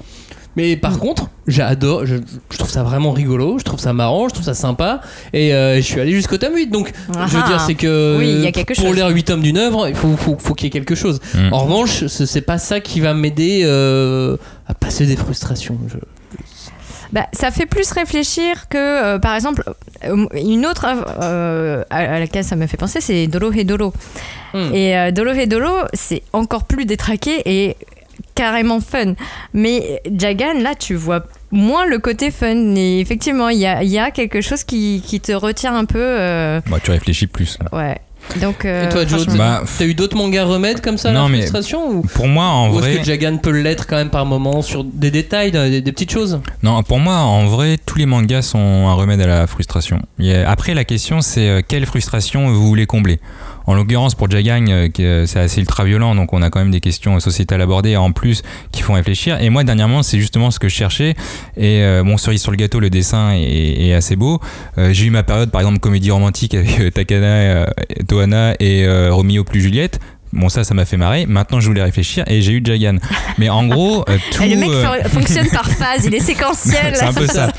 Mais 0.58 0.76
par 0.76 0.93
Mm. 0.95 0.97
contre, 0.99 1.30
j'adore, 1.47 2.05
je, 2.05 2.16
je 2.51 2.58
trouve 2.58 2.70
ça 2.70 2.84
vraiment 2.84 3.12
rigolo, 3.12 3.60
je 3.60 3.64
trouve 3.64 3.80
ça 3.80 3.93
marrant, 3.93 4.28
je 4.28 4.34
trouve 4.34 4.45
ça 4.45 4.53
sympa, 4.55 5.01
et 5.32 5.53
euh, 5.53 5.76
je 5.78 5.82
suis 5.82 6.01
allé 6.01 6.12
jusqu'au 6.12 6.38
tome 6.38 6.55
8. 6.55 6.68
Donc, 6.72 6.91
je 7.08 7.14
veux 7.38 7.41
Ah. 7.45 7.47
dire, 7.47 7.62
c'est 7.62 7.76
que 7.76 8.18
Oui, 8.18 8.28
il 8.30 8.41
y 8.43 8.47
a 8.47 8.51
quelque 8.51 8.74
pour 8.76 8.91
lire 8.93 9.08
8 9.08 9.24
tomes 9.24 9.41
d'une 9.41 9.58
œuvre, 9.60 9.88
il 9.88 9.95
faut, 9.95 10.18
faut, 10.18 10.36
faut 10.39 10.53
qu'il 10.55 10.66
y 10.66 10.68
ait 10.68 10.72
quelque 10.72 10.95
chose. 10.95 11.20
Mm. 11.36 11.53
En 11.53 11.60
revanche, 11.60 12.08
ce- 12.08 12.26
c'est 12.26 12.41
pas 12.41 12.58
ça 12.58 12.80
qui 12.82 12.99
va 12.99 13.14
m'aider 13.14 13.62
euh, 13.66 14.36
à 14.68 14.74
passer 14.74 15.05
des 15.05 15.16
frustrations. 15.16 15.78
Je- 15.88 15.97
Bah, 17.14 17.26
ça 17.32 17.51
fait 17.51 17.66
plus 17.66 17.89
réfléchir 17.91 18.68
que, 18.68 18.78
euh, 18.78 19.20
par 19.20 19.34
exemple, 19.34 19.64
une 20.34 20.66
autre 20.66 20.84
œuvre 20.86 21.05
euh, 21.22 21.82
à, 21.89 21.99
à 21.99 22.20
laquelle 22.20 22.43
ça 22.43 22.58
me 22.58 22.68
fait 22.68 22.76
penser, 22.76 22.99
c'est 22.99 23.28
Dolo 23.28 23.51
et 23.53 23.64
Dolo. 23.64 23.93
Hmm. 24.53 24.74
Et 24.74 24.97
euh, 24.97 25.12
Dolo 25.12 25.32
et 25.32 25.45
Dolo, 25.45 25.72
c'est 25.93 26.24
encore 26.34 26.66
plus 26.66 26.86
détraqué 26.86 27.41
et 27.45 27.78
carrément 28.38 28.80
fun. 28.80 29.14
Mais 29.54 30.02
Jagan, 30.18 30.54
là, 30.62 30.76
tu 30.76 30.96
vois 30.96 31.24
moins 31.52 31.86
le 31.86 32.00
côté 32.00 32.32
fun. 32.32 32.76
Et 32.76 33.00
effectivement, 33.00 33.50
il 33.50 33.58
y 33.60 33.66
a, 33.66 33.84
il 33.84 33.90
y 33.90 34.00
a 34.00 34.12
quelque 34.12 34.42
chose 34.42 34.64
qui, 34.64 35.04
qui 35.06 35.20
te 35.20 35.32
retient 35.34 35.76
un 35.76 35.86
peu. 35.86 36.00
euh, 36.02 36.62
bah, 36.70 36.78
tu 36.82 36.92
réfléchis 36.92 37.28
plus. 37.28 37.58
ouais. 37.74 37.98
Donc, 38.42 38.66
euh, 38.66 38.86
Et 38.86 38.90
toi, 38.90 39.06
Joe, 39.08 39.26
Bah, 39.38 39.64
t'as 39.78 39.86
eu 39.86 39.94
d'autres 39.94 40.18
mangas 40.18 40.44
remèdes 40.44 40.82
comme 40.82 40.98
ça 40.98 41.10
à 41.10 41.14
Non, 41.14 41.24
la 41.24 41.30
mais- 41.30 41.38
frustration 41.38 41.90
ou, 41.90 42.02
Pour 42.02 42.28
moi, 42.28 42.44
en 42.46 42.68
ou 42.70 42.74
est-ce 42.74 42.80
vrai, 42.90 42.98
que 42.98 43.04
Jagan 43.06 43.38
peut 43.38 43.52
l'être 43.52 43.88
quand 43.88 43.96
même 43.96 44.10
par 44.10 44.26
moment 44.26 44.62
sur 44.62 44.84
des 44.84 45.12
détails, 45.12 45.52
des, 45.52 45.82
des 45.82 45.92
petites 45.94 46.12
choses? 46.12 46.42
Non, 46.62 46.84
pour 46.84 47.00
moi, 47.00 47.16
en 47.16 47.46
vrai, 47.46 47.78
tous 47.86 47.98
les 47.98 48.06
mangas 48.06 48.42
sont 48.42 48.60
un 48.60 48.94
remède 48.96 49.22
à 49.22 49.28
la 49.28 49.48
frustration. 49.48 50.02
Après, 50.46 50.74
la 50.74 50.84
question, 50.84 51.22
c'est 51.22 51.48
euh, 51.48 51.62
quelle 51.66 51.86
frustration 51.86 52.50
vous 52.50 52.68
voulez 52.68 52.86
combler? 52.86 53.22
En 53.68 53.76
l'occurrence, 53.76 54.15
pour 54.15 54.32
Jagang, 54.32 54.70
euh, 54.70 54.88
euh, 54.99 55.26
c'est 55.26 55.39
assez 55.39 55.59
ultra 55.59 55.84
violent, 55.84 56.15
donc 56.15 56.32
on 56.32 56.41
a 56.41 56.49
quand 56.49 56.59
même 56.59 56.72
des 56.72 56.80
questions 56.80 57.20
sociétales 57.20 57.61
abordées 57.61 57.97
en 57.97 58.13
plus 58.13 58.41
qui 58.72 58.82
font 58.82 58.93
réfléchir. 58.93 59.41
Et 59.41 59.49
moi, 59.49 59.65
dernièrement, 59.65 60.03
c'est 60.03 60.20
justement 60.20 60.51
ce 60.51 60.59
que 60.59 60.70
je 60.70 60.76
cherchais. 60.76 61.15
Et 61.57 61.84
euh, 61.84 62.01
bon, 62.01 62.15
cerise 62.18 62.41
sur 62.41 62.51
le 62.51 62.57
gâteau, 62.57 62.80
le 62.80 62.89
dessin 62.89 63.34
est, 63.34 63.93
assez 63.93 64.15
beau. 64.15 64.39
Euh, 64.78 64.93
J'ai 64.93 65.05
eu 65.05 65.09
ma 65.09 65.24
période, 65.24 65.51
par 65.51 65.59
exemple, 65.59 65.80
comédie 65.80 66.11
romantique 66.11 66.53
avec 66.53 66.93
Takana, 66.93 67.68
Tohana 68.07 68.53
et 68.61 68.88
Romeo 69.09 69.43
plus 69.43 69.59
Juliette. 69.59 69.99
Bon, 70.34 70.50
ça, 70.50 70.64
ça 70.64 70.74
m'a 70.74 70.86
fait 70.86 70.98
marrer. 70.98 71.26
Maintenant, 71.26 71.60
je 71.60 71.68
voulais 71.68 71.84
réfléchir 71.84 72.24
et 72.28 72.42
j'ai 72.42 72.52
eu 72.54 72.62
Jagan. 72.64 72.98
Mais 73.38 73.50
en 73.50 73.66
gros, 73.68 74.04
euh, 74.10 74.18
tout. 74.32 74.44
Et 74.48 74.50
le 74.50 74.58
mec 74.58 74.70
euh, 74.70 75.04
fonctionne 75.10 75.48
par 75.50 75.70
phase, 75.70 76.06
il 76.06 76.14
est 76.14 76.20
séquentiel. 76.20 76.94
c'est 76.96 77.04
un 77.06 77.14
peu 77.14 77.28
ça. 77.28 77.50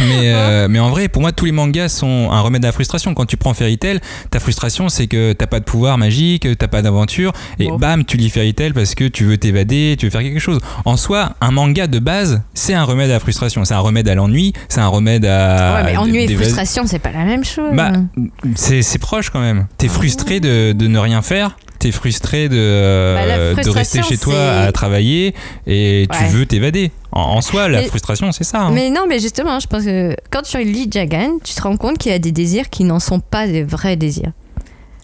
Mais, 0.00 0.32
euh, 0.32 0.68
mais 0.68 0.78
en 0.78 0.90
vrai, 0.90 1.08
pour 1.08 1.22
moi, 1.22 1.32
tous 1.32 1.44
les 1.44 1.52
mangas 1.52 1.88
sont 1.88 2.30
un 2.30 2.40
remède 2.40 2.64
à 2.64 2.68
la 2.68 2.72
frustration. 2.72 3.14
Quand 3.14 3.26
tu 3.26 3.36
prends 3.36 3.54
Fairy 3.54 3.78
Tail, 3.78 4.00
ta 4.30 4.38
frustration, 4.40 4.88
c'est 4.88 5.06
que 5.06 5.32
t'as 5.32 5.46
pas 5.46 5.60
de 5.60 5.64
pouvoir 5.64 5.98
magique, 5.98 6.46
t'as 6.58 6.68
pas 6.68 6.82
d'aventure, 6.82 7.32
et 7.58 7.66
Bon. 7.68 7.76
bam, 7.76 8.04
tu 8.04 8.16
lis 8.16 8.30
Fairy 8.30 8.54
Tail 8.54 8.72
parce 8.72 8.94
que 8.94 9.04
tu 9.04 9.24
veux 9.24 9.36
t'évader, 9.36 9.96
tu 9.98 10.06
veux 10.06 10.10
faire 10.10 10.22
quelque 10.22 10.40
chose. 10.40 10.60
En 10.84 10.96
soi, 10.96 11.32
un 11.40 11.50
manga 11.50 11.86
de 11.86 11.98
base, 11.98 12.42
c'est 12.54 12.74
un 12.74 12.84
remède 12.84 13.10
à 13.10 13.14
la 13.14 13.20
frustration. 13.20 13.64
C'est 13.64 13.74
un 13.74 13.80
remède 13.80 14.08
à 14.08 14.14
l'ennui, 14.14 14.52
c'est 14.68 14.80
un 14.80 14.88
remède 14.88 15.24
à. 15.24 15.74
Ouais, 15.76 15.84
mais 15.84 15.96
ennui 15.96 16.24
et 16.24 16.28
frustration, 16.34 16.84
c'est 16.86 16.98
pas 16.98 17.12
la 17.12 17.24
même 17.24 17.44
chose. 17.44 17.70
Bah, 17.72 17.92
c'est 18.54 18.82
c'est 18.82 18.98
proche 18.98 19.30
quand 19.30 19.40
même. 19.40 19.66
T'es 19.78 19.88
frustré 19.88 20.40
de, 20.40 20.72
de 20.72 20.86
ne 20.86 20.98
rien 20.98 21.22
faire. 21.22 21.56
T'es 21.78 21.92
frustré 21.92 22.48
de, 22.48 23.14
Bah, 23.16 23.26
la 23.26 23.54
de 23.62 23.70
rester 23.70 24.02
chez 24.02 24.16
toi 24.18 24.34
à 24.60 24.72
travailler 24.72 25.34
et 25.66 26.06
tu 26.10 26.24
veux 26.36 26.46
t'évader. 26.46 26.90
En, 27.12 27.20
en 27.20 27.40
soi, 27.40 27.68
la 27.68 27.80
Mais- 27.82 27.86
frustration, 27.86 28.32
c'est 28.32 28.44
ça. 28.44 28.60
hein. 28.62 28.70
Mais 28.72 28.90
non, 28.90 29.02
mais 29.08 29.18
justement, 29.18 29.58
je 29.60 29.66
pense 29.66 29.84
que 29.84 30.14
quand 30.30 30.42
tu 30.42 30.58
lis 30.64 30.88
Jagan, 30.90 31.38
tu 31.44 31.54
te 31.54 31.62
rends 31.62 31.76
compte 31.76 31.98
qu'il 31.98 32.12
y 32.12 32.14
a 32.14 32.18
des 32.18 32.32
désirs 32.32 32.68
qui 32.70 32.84
n'en 32.84 32.98
sont 33.00 33.20
pas 33.20 33.46
des 33.46 33.62
vrais 33.62 33.96
désirs. 33.96 34.32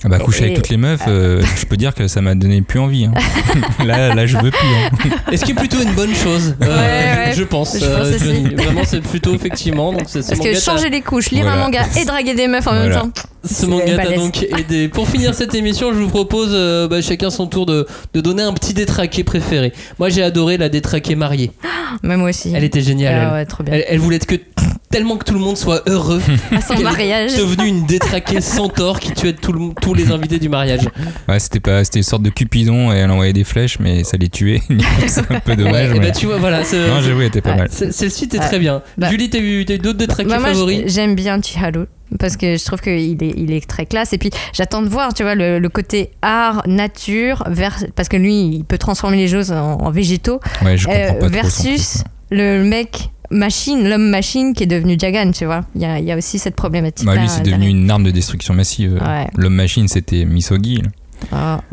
Ah 0.04 0.08
bah 0.08 0.18
coucher 0.18 0.40
Et- 0.40 0.44
avec 0.46 0.56
toutes 0.56 0.68
les 0.68 0.76
meufs, 0.76 1.00
euh, 1.08 1.42
je 1.56 1.64
peux 1.66 1.76
dire 1.76 1.94
que 1.94 2.08
ça 2.08 2.20
m'a 2.20 2.34
donné 2.34 2.60
plus 2.62 2.78
envie. 2.80 3.04
hein. 3.06 3.12
là, 3.84 4.14
là, 4.14 4.26
je 4.26 4.36
veux 4.38 4.50
plus. 4.50 4.58
hein. 4.68 5.10
Est-ce 5.30 5.44
qui 5.44 5.52
est 5.52 5.54
plutôt 5.54 5.80
une 5.80 5.92
bonne 5.92 6.14
chose 6.14 6.54
Euh, 6.62 6.66
Ouais, 6.66 7.26
ouais. 7.28 7.34
Je 7.36 7.42
pense. 7.44 7.78
Je 7.78 7.86
pense 7.86 8.08
aussi. 8.08 8.24
Johnny. 8.24 8.54
Vraiment, 8.54 8.82
c'est 8.84 9.00
plutôt 9.00 9.34
effectivement. 9.34 9.92
Donc, 9.92 10.02
c'est- 10.08 10.22
ce 10.22 10.28
Parce 10.28 10.40
que 10.40 10.54
changer 10.58 10.90
les 10.90 11.00
couches, 11.02 11.30
lire 11.30 11.42
Voilà. 11.44 11.58
un 11.60 11.64
manga 11.64 11.82
et 12.00 12.04
draguer 12.04 12.34
des 12.34 12.48
meufs 12.48 12.66
en 12.66 12.72
même 12.72 12.92
temps. 12.92 13.10
Ce 13.44 13.66
manga 13.66 13.96
t'a 13.96 14.12
donc 14.12 14.42
aidé. 14.58 14.88
Pour 14.88 15.08
finir 15.08 15.34
cette 15.34 15.54
émission, 15.54 15.92
je 15.92 15.98
vous 15.98 16.08
propose 16.08 16.50
euh, 16.52 16.86
bah, 16.88 17.00
chacun 17.02 17.30
son 17.30 17.46
tour 17.46 17.66
de, 17.66 17.86
de 18.14 18.20
donner 18.20 18.42
un 18.42 18.52
petit 18.52 18.72
détraqué 18.74 19.24
préféré. 19.24 19.72
Moi, 19.98 20.08
j'ai 20.10 20.22
adoré 20.22 20.56
la 20.58 20.68
détraquée 20.68 21.14
mariée. 21.16 21.50
Mais 22.02 22.16
moi 22.16 22.30
aussi. 22.30 22.52
Elle 22.54 22.64
était 22.64 22.80
géniale. 22.82 23.14
Ah 23.20 23.26
elle. 23.28 23.32
ouais, 23.34 23.46
trop 23.46 23.62
bien. 23.64 23.74
Elle, 23.74 23.84
elle 23.88 23.98
voulait 23.98 24.18
que 24.20 24.36
tellement 24.92 25.16
que 25.16 25.24
tout 25.24 25.34
le 25.34 25.40
monde 25.40 25.56
soit 25.56 25.82
heureux. 25.88 26.20
À 26.52 26.60
son 26.60 26.80
mariage. 26.80 27.32
est 27.32 27.38
devenue 27.38 27.66
une 27.68 27.86
détraquée 27.86 28.40
centaure 28.40 29.00
qui 29.00 29.12
tuait 29.12 29.32
tout 29.32 29.52
le- 29.52 29.74
tous 29.80 29.94
les 29.94 30.12
invités 30.12 30.38
du 30.38 30.48
mariage. 30.48 30.82
Ouais, 31.28 31.38
c'était 31.40 31.58
pas, 31.60 31.82
c'était 31.82 31.98
une 31.98 32.04
sorte 32.04 32.22
de 32.22 32.30
cupidon 32.30 32.92
et 32.92 32.96
elle 32.98 33.10
envoyait 33.10 33.32
des 33.32 33.44
flèches, 33.44 33.78
mais 33.80 34.04
ça 34.04 34.16
les 34.16 34.28
tuait. 34.28 34.62
C'est 35.08 35.28
un 35.32 35.40
peu 35.40 35.56
dommage. 35.56 35.72
Ouais, 35.90 35.96
et 35.96 35.98
mais- 35.98 36.06
bah, 36.06 36.12
tu 36.12 36.26
vois, 36.26 36.36
voilà. 36.38 36.58
Non, 36.60 37.00
j'avoue, 37.02 37.22
était 37.22 37.40
pas 37.40 37.50
Ouais. 37.52 37.56
mal. 37.56 37.68
Celle-ci 37.70 38.24
était 38.24 38.38
Ouais. 38.38 38.44
très 38.46 38.58
bien. 38.58 38.82
Bah. 38.98 39.10
Julie, 39.10 39.28
t'as 39.30 39.38
eu, 39.38 39.64
t'as 39.64 39.74
eu 39.74 39.78
d'autres 39.78 39.98
détraqués 39.98 40.28
Bah, 40.28 40.38
favoris? 40.38 40.82
j'aime 40.86 41.14
bien 41.14 41.40
Chiharu 41.40 41.86
parce 42.20 42.36
que 42.36 42.56
je 42.58 42.64
trouve 42.64 42.80
qu'il 42.80 42.92
est, 43.24 43.34
il 43.38 43.50
est 43.52 43.66
très 43.66 43.86
classe. 43.86 44.12
Et 44.12 44.18
puis, 44.18 44.28
j'attends 44.52 44.82
de 44.82 44.88
voir, 44.88 45.14
tu 45.14 45.22
vois, 45.22 45.34
le, 45.34 45.58
le 45.58 45.68
côté 45.70 46.10
art, 46.20 46.62
nature, 46.66 47.42
vers, 47.48 47.78
parce 47.96 48.08
que 48.10 48.18
lui, 48.18 48.34
il 48.56 48.64
peut 48.64 48.76
transformer 48.78 49.16
les 49.16 49.28
choses 49.28 49.50
en, 49.50 49.78
en 49.80 49.90
végétaux, 49.90 50.38
Ouais, 50.62 50.76
je 50.76 50.84
comprends 50.86 51.00
euh, 51.00 51.06
pas 51.08 51.12
trop 51.14 51.24
son 51.26 51.32
versus 51.32 52.04
le 52.30 52.62
mec 52.64 53.08
machine, 53.32 53.88
l'homme 53.88 54.08
machine 54.10 54.54
qui 54.54 54.62
est 54.64 54.66
devenu 54.66 54.96
Jagan, 54.98 55.30
tu 55.32 55.44
vois. 55.44 55.64
Il 55.74 55.80
y 55.82 55.84
a, 55.84 55.98
il 55.98 56.04
y 56.04 56.12
a 56.12 56.16
aussi 56.16 56.38
cette 56.38 56.56
problématique. 56.56 57.06
Bah, 57.06 57.16
lui, 57.16 57.28
c'est 57.28 57.42
devenu 57.42 57.68
une 57.68 57.90
arme 57.90 58.04
de 58.04 58.10
destruction 58.10 58.54
massive. 58.54 58.94
Ouais. 59.02 59.26
L'homme 59.36 59.54
machine, 59.54 59.88
c'était 59.88 60.24
Misogi. 60.24 60.76
là. 60.82 60.88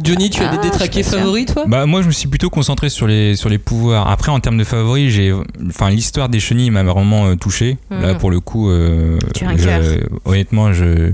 Johnny, 0.03 0.29
tu 0.29 0.43
as 0.43 0.51
Ah, 0.51 0.57
des 0.57 0.61
détraqués 0.69 1.01
favoris, 1.01 1.47
toi? 1.47 1.65
Bah 1.67 1.87
moi 1.87 2.03
je 2.03 2.07
me 2.07 2.11
suis 2.11 2.27
plutôt 2.27 2.51
concentré 2.51 2.87
sur 2.89 3.07
les 3.07 3.35
sur 3.35 3.49
les 3.49 3.57
pouvoirs. 3.57 4.07
Après 4.07 4.31
en 4.31 4.39
termes 4.39 4.59
de 4.59 4.63
favoris, 4.63 5.11
j'ai 5.11 5.33
enfin 5.67 5.89
l'histoire 5.89 6.29
des 6.29 6.39
chenilles 6.39 6.69
m'a 6.69 6.83
vraiment 6.83 7.25
euh, 7.25 7.35
touché. 7.35 7.77
Là 7.89 8.13
Mhm. 8.13 8.19
pour 8.19 8.29
le 8.29 8.39
coup 8.41 8.69
euh, 8.69 9.17
Tu 9.33 9.45
as 9.45 9.49
un 9.49 9.57
je- 9.57 9.63
cœur. 9.65 9.81
honnêtement 10.25 10.71
je 10.71 11.11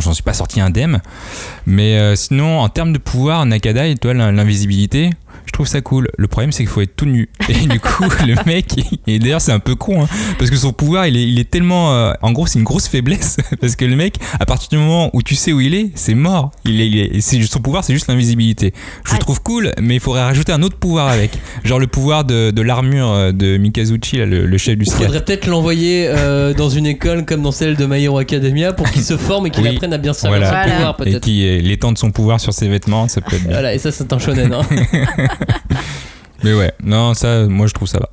j'en 0.00 0.12
suis 0.12 0.22
pas 0.22 0.34
sorti 0.34 0.60
indemne. 0.60 1.00
Mais 1.66 1.96
euh, 1.98 2.14
sinon 2.14 2.60
en 2.60 2.68
termes 2.68 2.92
de 2.92 2.98
pouvoir 2.98 3.46
Nakada 3.46 3.86
et 3.86 3.94
toi 3.96 4.12
l'in- 4.12 4.32
l'invisibilité, 4.32 5.08
je 5.46 5.52
trouve 5.52 5.66
ça 5.66 5.80
cool. 5.80 6.08
Le 6.18 6.26
problème 6.28 6.52
c'est 6.52 6.62
qu'il 6.62 6.68
faut 6.70 6.80
être 6.80 6.94
tout 6.96 7.06
nu. 7.06 7.28
Et 7.48 7.54
du 7.66 7.80
coup 7.80 8.04
le 8.26 8.34
mec 8.46 8.66
et 9.06 9.18
d'ailleurs 9.18 9.40
c'est 9.40 9.52
un 9.52 9.58
peu 9.58 9.74
con 9.74 10.02
hein, 10.04 10.08
parce 10.38 10.50
que 10.50 10.56
son 10.56 10.72
pouvoir 10.72 11.06
il 11.06 11.16
est 11.16 11.26
il 11.28 11.38
est 11.38 11.48
tellement 11.50 11.92
euh, 11.94 12.12
en 12.22 12.32
gros 12.32 12.46
c'est 12.46 12.58
une 12.58 12.64
grosse 12.64 12.88
faiblesse 12.88 13.38
parce 13.60 13.74
que 13.76 13.84
le 13.84 13.96
mec 13.96 14.16
à 14.38 14.44
partir 14.46 14.68
du 14.70 14.76
moment 14.76 15.10
où 15.12 15.22
tu 15.22 15.34
sais 15.34 15.52
où 15.52 15.60
il 15.60 15.74
est, 15.74 15.90
c'est 15.94 16.14
mort. 16.14 16.50
Il 16.64 16.80
est, 16.80 16.86
il 16.88 16.98
est- 16.98 17.20
c'est 17.20 17.40
son 17.42 17.60
pouvoir 17.60 17.84
c'est 17.84 17.92
juste 17.94 18.08
l'invisibilité. 18.08 18.72
Je 19.06 19.12
le 19.14 19.18
trouve 19.18 19.42
cool, 19.42 19.72
mais 19.80 19.94
il 19.94 20.00
faudrait 20.00 20.22
rajouter 20.24 20.52
un 20.52 20.62
autre 20.62 20.76
pouvoir 20.76 21.08
avec. 21.08 21.30
Genre 21.64 21.78
le 21.78 21.86
pouvoir 21.86 22.24
de, 22.24 22.50
de 22.50 22.62
l'armure 22.62 23.10
euh, 23.10 23.32
de 23.32 23.56
Mikazuchi, 23.56 24.18
là, 24.18 24.26
le, 24.26 24.46
le 24.46 24.58
chef 24.58 24.76
du 24.76 24.84
Il 24.84 24.92
faudrait 24.92 25.24
peut-être 25.24 25.46
l'envoyer 25.46 26.06
euh, 26.08 26.52
dans 26.54 26.68
une 26.68 26.86
école 26.86 27.24
comme 27.24 27.42
dans 27.42 27.52
celle 27.52 27.76
de 27.76 27.86
My 27.86 28.02
Hero 28.04 28.18
Academia 28.18 28.72
pour 28.72 28.90
qu'il 28.90 29.02
se 29.02 29.16
forme 29.16 29.46
et 29.46 29.50
qu'il 29.50 29.62
Oui. 29.64 29.70
apprenne 29.74 29.92
à 29.92 29.98
bien 29.98 30.12
servir 30.12 30.38
Voilà. 30.40 30.46
son 30.50 30.54
Voilà. 30.68 30.74
pouvoir 30.74 30.94
Et 31.00 31.10
peut-être. 31.10 31.22
qui 31.24 31.46
euh, 31.46 31.60
l'étend 31.60 31.92
de 31.92 31.98
son 31.98 32.10
pouvoir 32.10 32.40
sur 32.40 32.52
ses 32.52 32.68
vêtements, 32.68 33.08
ça 33.08 33.20
peut 33.20 33.36
être 33.36 33.42
bien. 33.42 33.52
Voilà, 33.52 33.74
et 33.74 33.78
ça 33.78 33.90
c'est 33.92 34.12
un 34.12 34.18
shonen. 34.18 34.52
hein. 34.52 34.62
Mais 36.44 36.54
ouais, 36.54 36.72
non, 36.82 37.14
ça, 37.14 37.46
moi 37.46 37.66
je 37.66 37.74
trouve 37.74 37.88
ça 37.88 37.98
va. 37.98 38.08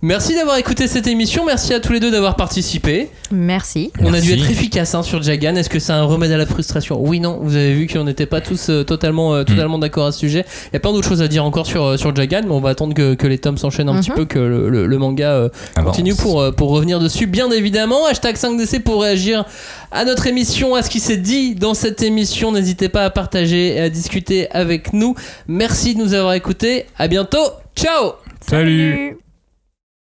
Merci 0.00 0.36
d'avoir 0.36 0.56
écouté 0.58 0.86
cette 0.86 1.08
émission, 1.08 1.44
merci 1.44 1.74
à 1.74 1.80
tous 1.80 1.92
les 1.92 1.98
deux 1.98 2.12
d'avoir 2.12 2.36
participé. 2.36 3.08
Merci. 3.32 3.90
On 4.00 4.14
a 4.14 4.20
dû 4.20 4.32
être 4.32 4.48
efficace 4.48 4.94
hein, 4.94 5.02
sur 5.02 5.20
Jagan. 5.24 5.56
Est-ce 5.56 5.68
que 5.68 5.80
c'est 5.80 5.92
un 5.92 6.04
remède 6.04 6.30
à 6.30 6.36
la 6.36 6.46
frustration? 6.46 7.00
Oui, 7.00 7.18
non. 7.18 7.40
Vous 7.42 7.56
avez 7.56 7.74
vu 7.74 7.88
qu'on 7.88 8.04
n'était 8.04 8.24
pas 8.26 8.40
tous 8.40 8.70
euh, 8.70 8.84
totalement, 8.84 9.34
euh, 9.34 9.42
totalement 9.42 9.76
d'accord 9.76 10.06
à 10.06 10.12
ce 10.12 10.20
sujet. 10.20 10.44
Il 10.66 10.74
y 10.74 10.76
a 10.76 10.80
plein 10.80 10.92
d'autres 10.92 11.08
choses 11.08 11.20
à 11.20 11.26
dire 11.26 11.44
encore 11.44 11.66
sur, 11.66 11.84
euh, 11.84 11.96
sur 11.96 12.14
Jagan, 12.14 12.42
mais 12.44 12.52
on 12.52 12.60
va 12.60 12.70
attendre 12.70 12.94
que, 12.94 13.14
que 13.14 13.26
les 13.26 13.38
tomes 13.38 13.58
s'enchaînent 13.58 13.88
un 13.88 13.94
Mhm. 13.94 14.00
petit 14.00 14.10
peu, 14.12 14.24
que 14.24 14.38
le, 14.38 14.68
le- 14.70 14.86
le 14.86 14.98
manga 14.98 15.32
euh, 15.32 15.48
continue 15.84 16.14
pour, 16.14 16.40
euh, 16.42 16.52
pour 16.52 16.70
revenir 16.70 17.00
dessus, 17.00 17.26
bien 17.26 17.50
évidemment. 17.50 18.06
Hashtag 18.06 18.36
5DC 18.36 18.78
pour 18.84 19.02
réagir 19.02 19.46
à 19.90 20.04
notre 20.04 20.28
émission, 20.28 20.76
à 20.76 20.82
ce 20.82 20.90
qui 20.90 21.00
s'est 21.00 21.16
dit 21.16 21.56
dans 21.56 21.74
cette 21.74 22.02
émission. 22.02 22.52
N'hésitez 22.52 22.88
pas 22.88 23.04
à 23.04 23.10
partager 23.10 23.74
et 23.74 23.80
à 23.80 23.90
discuter 23.90 24.48
avec 24.52 24.92
nous. 24.92 25.16
Merci 25.48 25.96
de 25.96 25.98
nous 26.00 26.14
avoir 26.14 26.34
écoutés. 26.34 26.86
À 26.98 27.08
bientôt. 27.08 27.50
Ciao 27.74 28.12
Salut. 28.48 29.18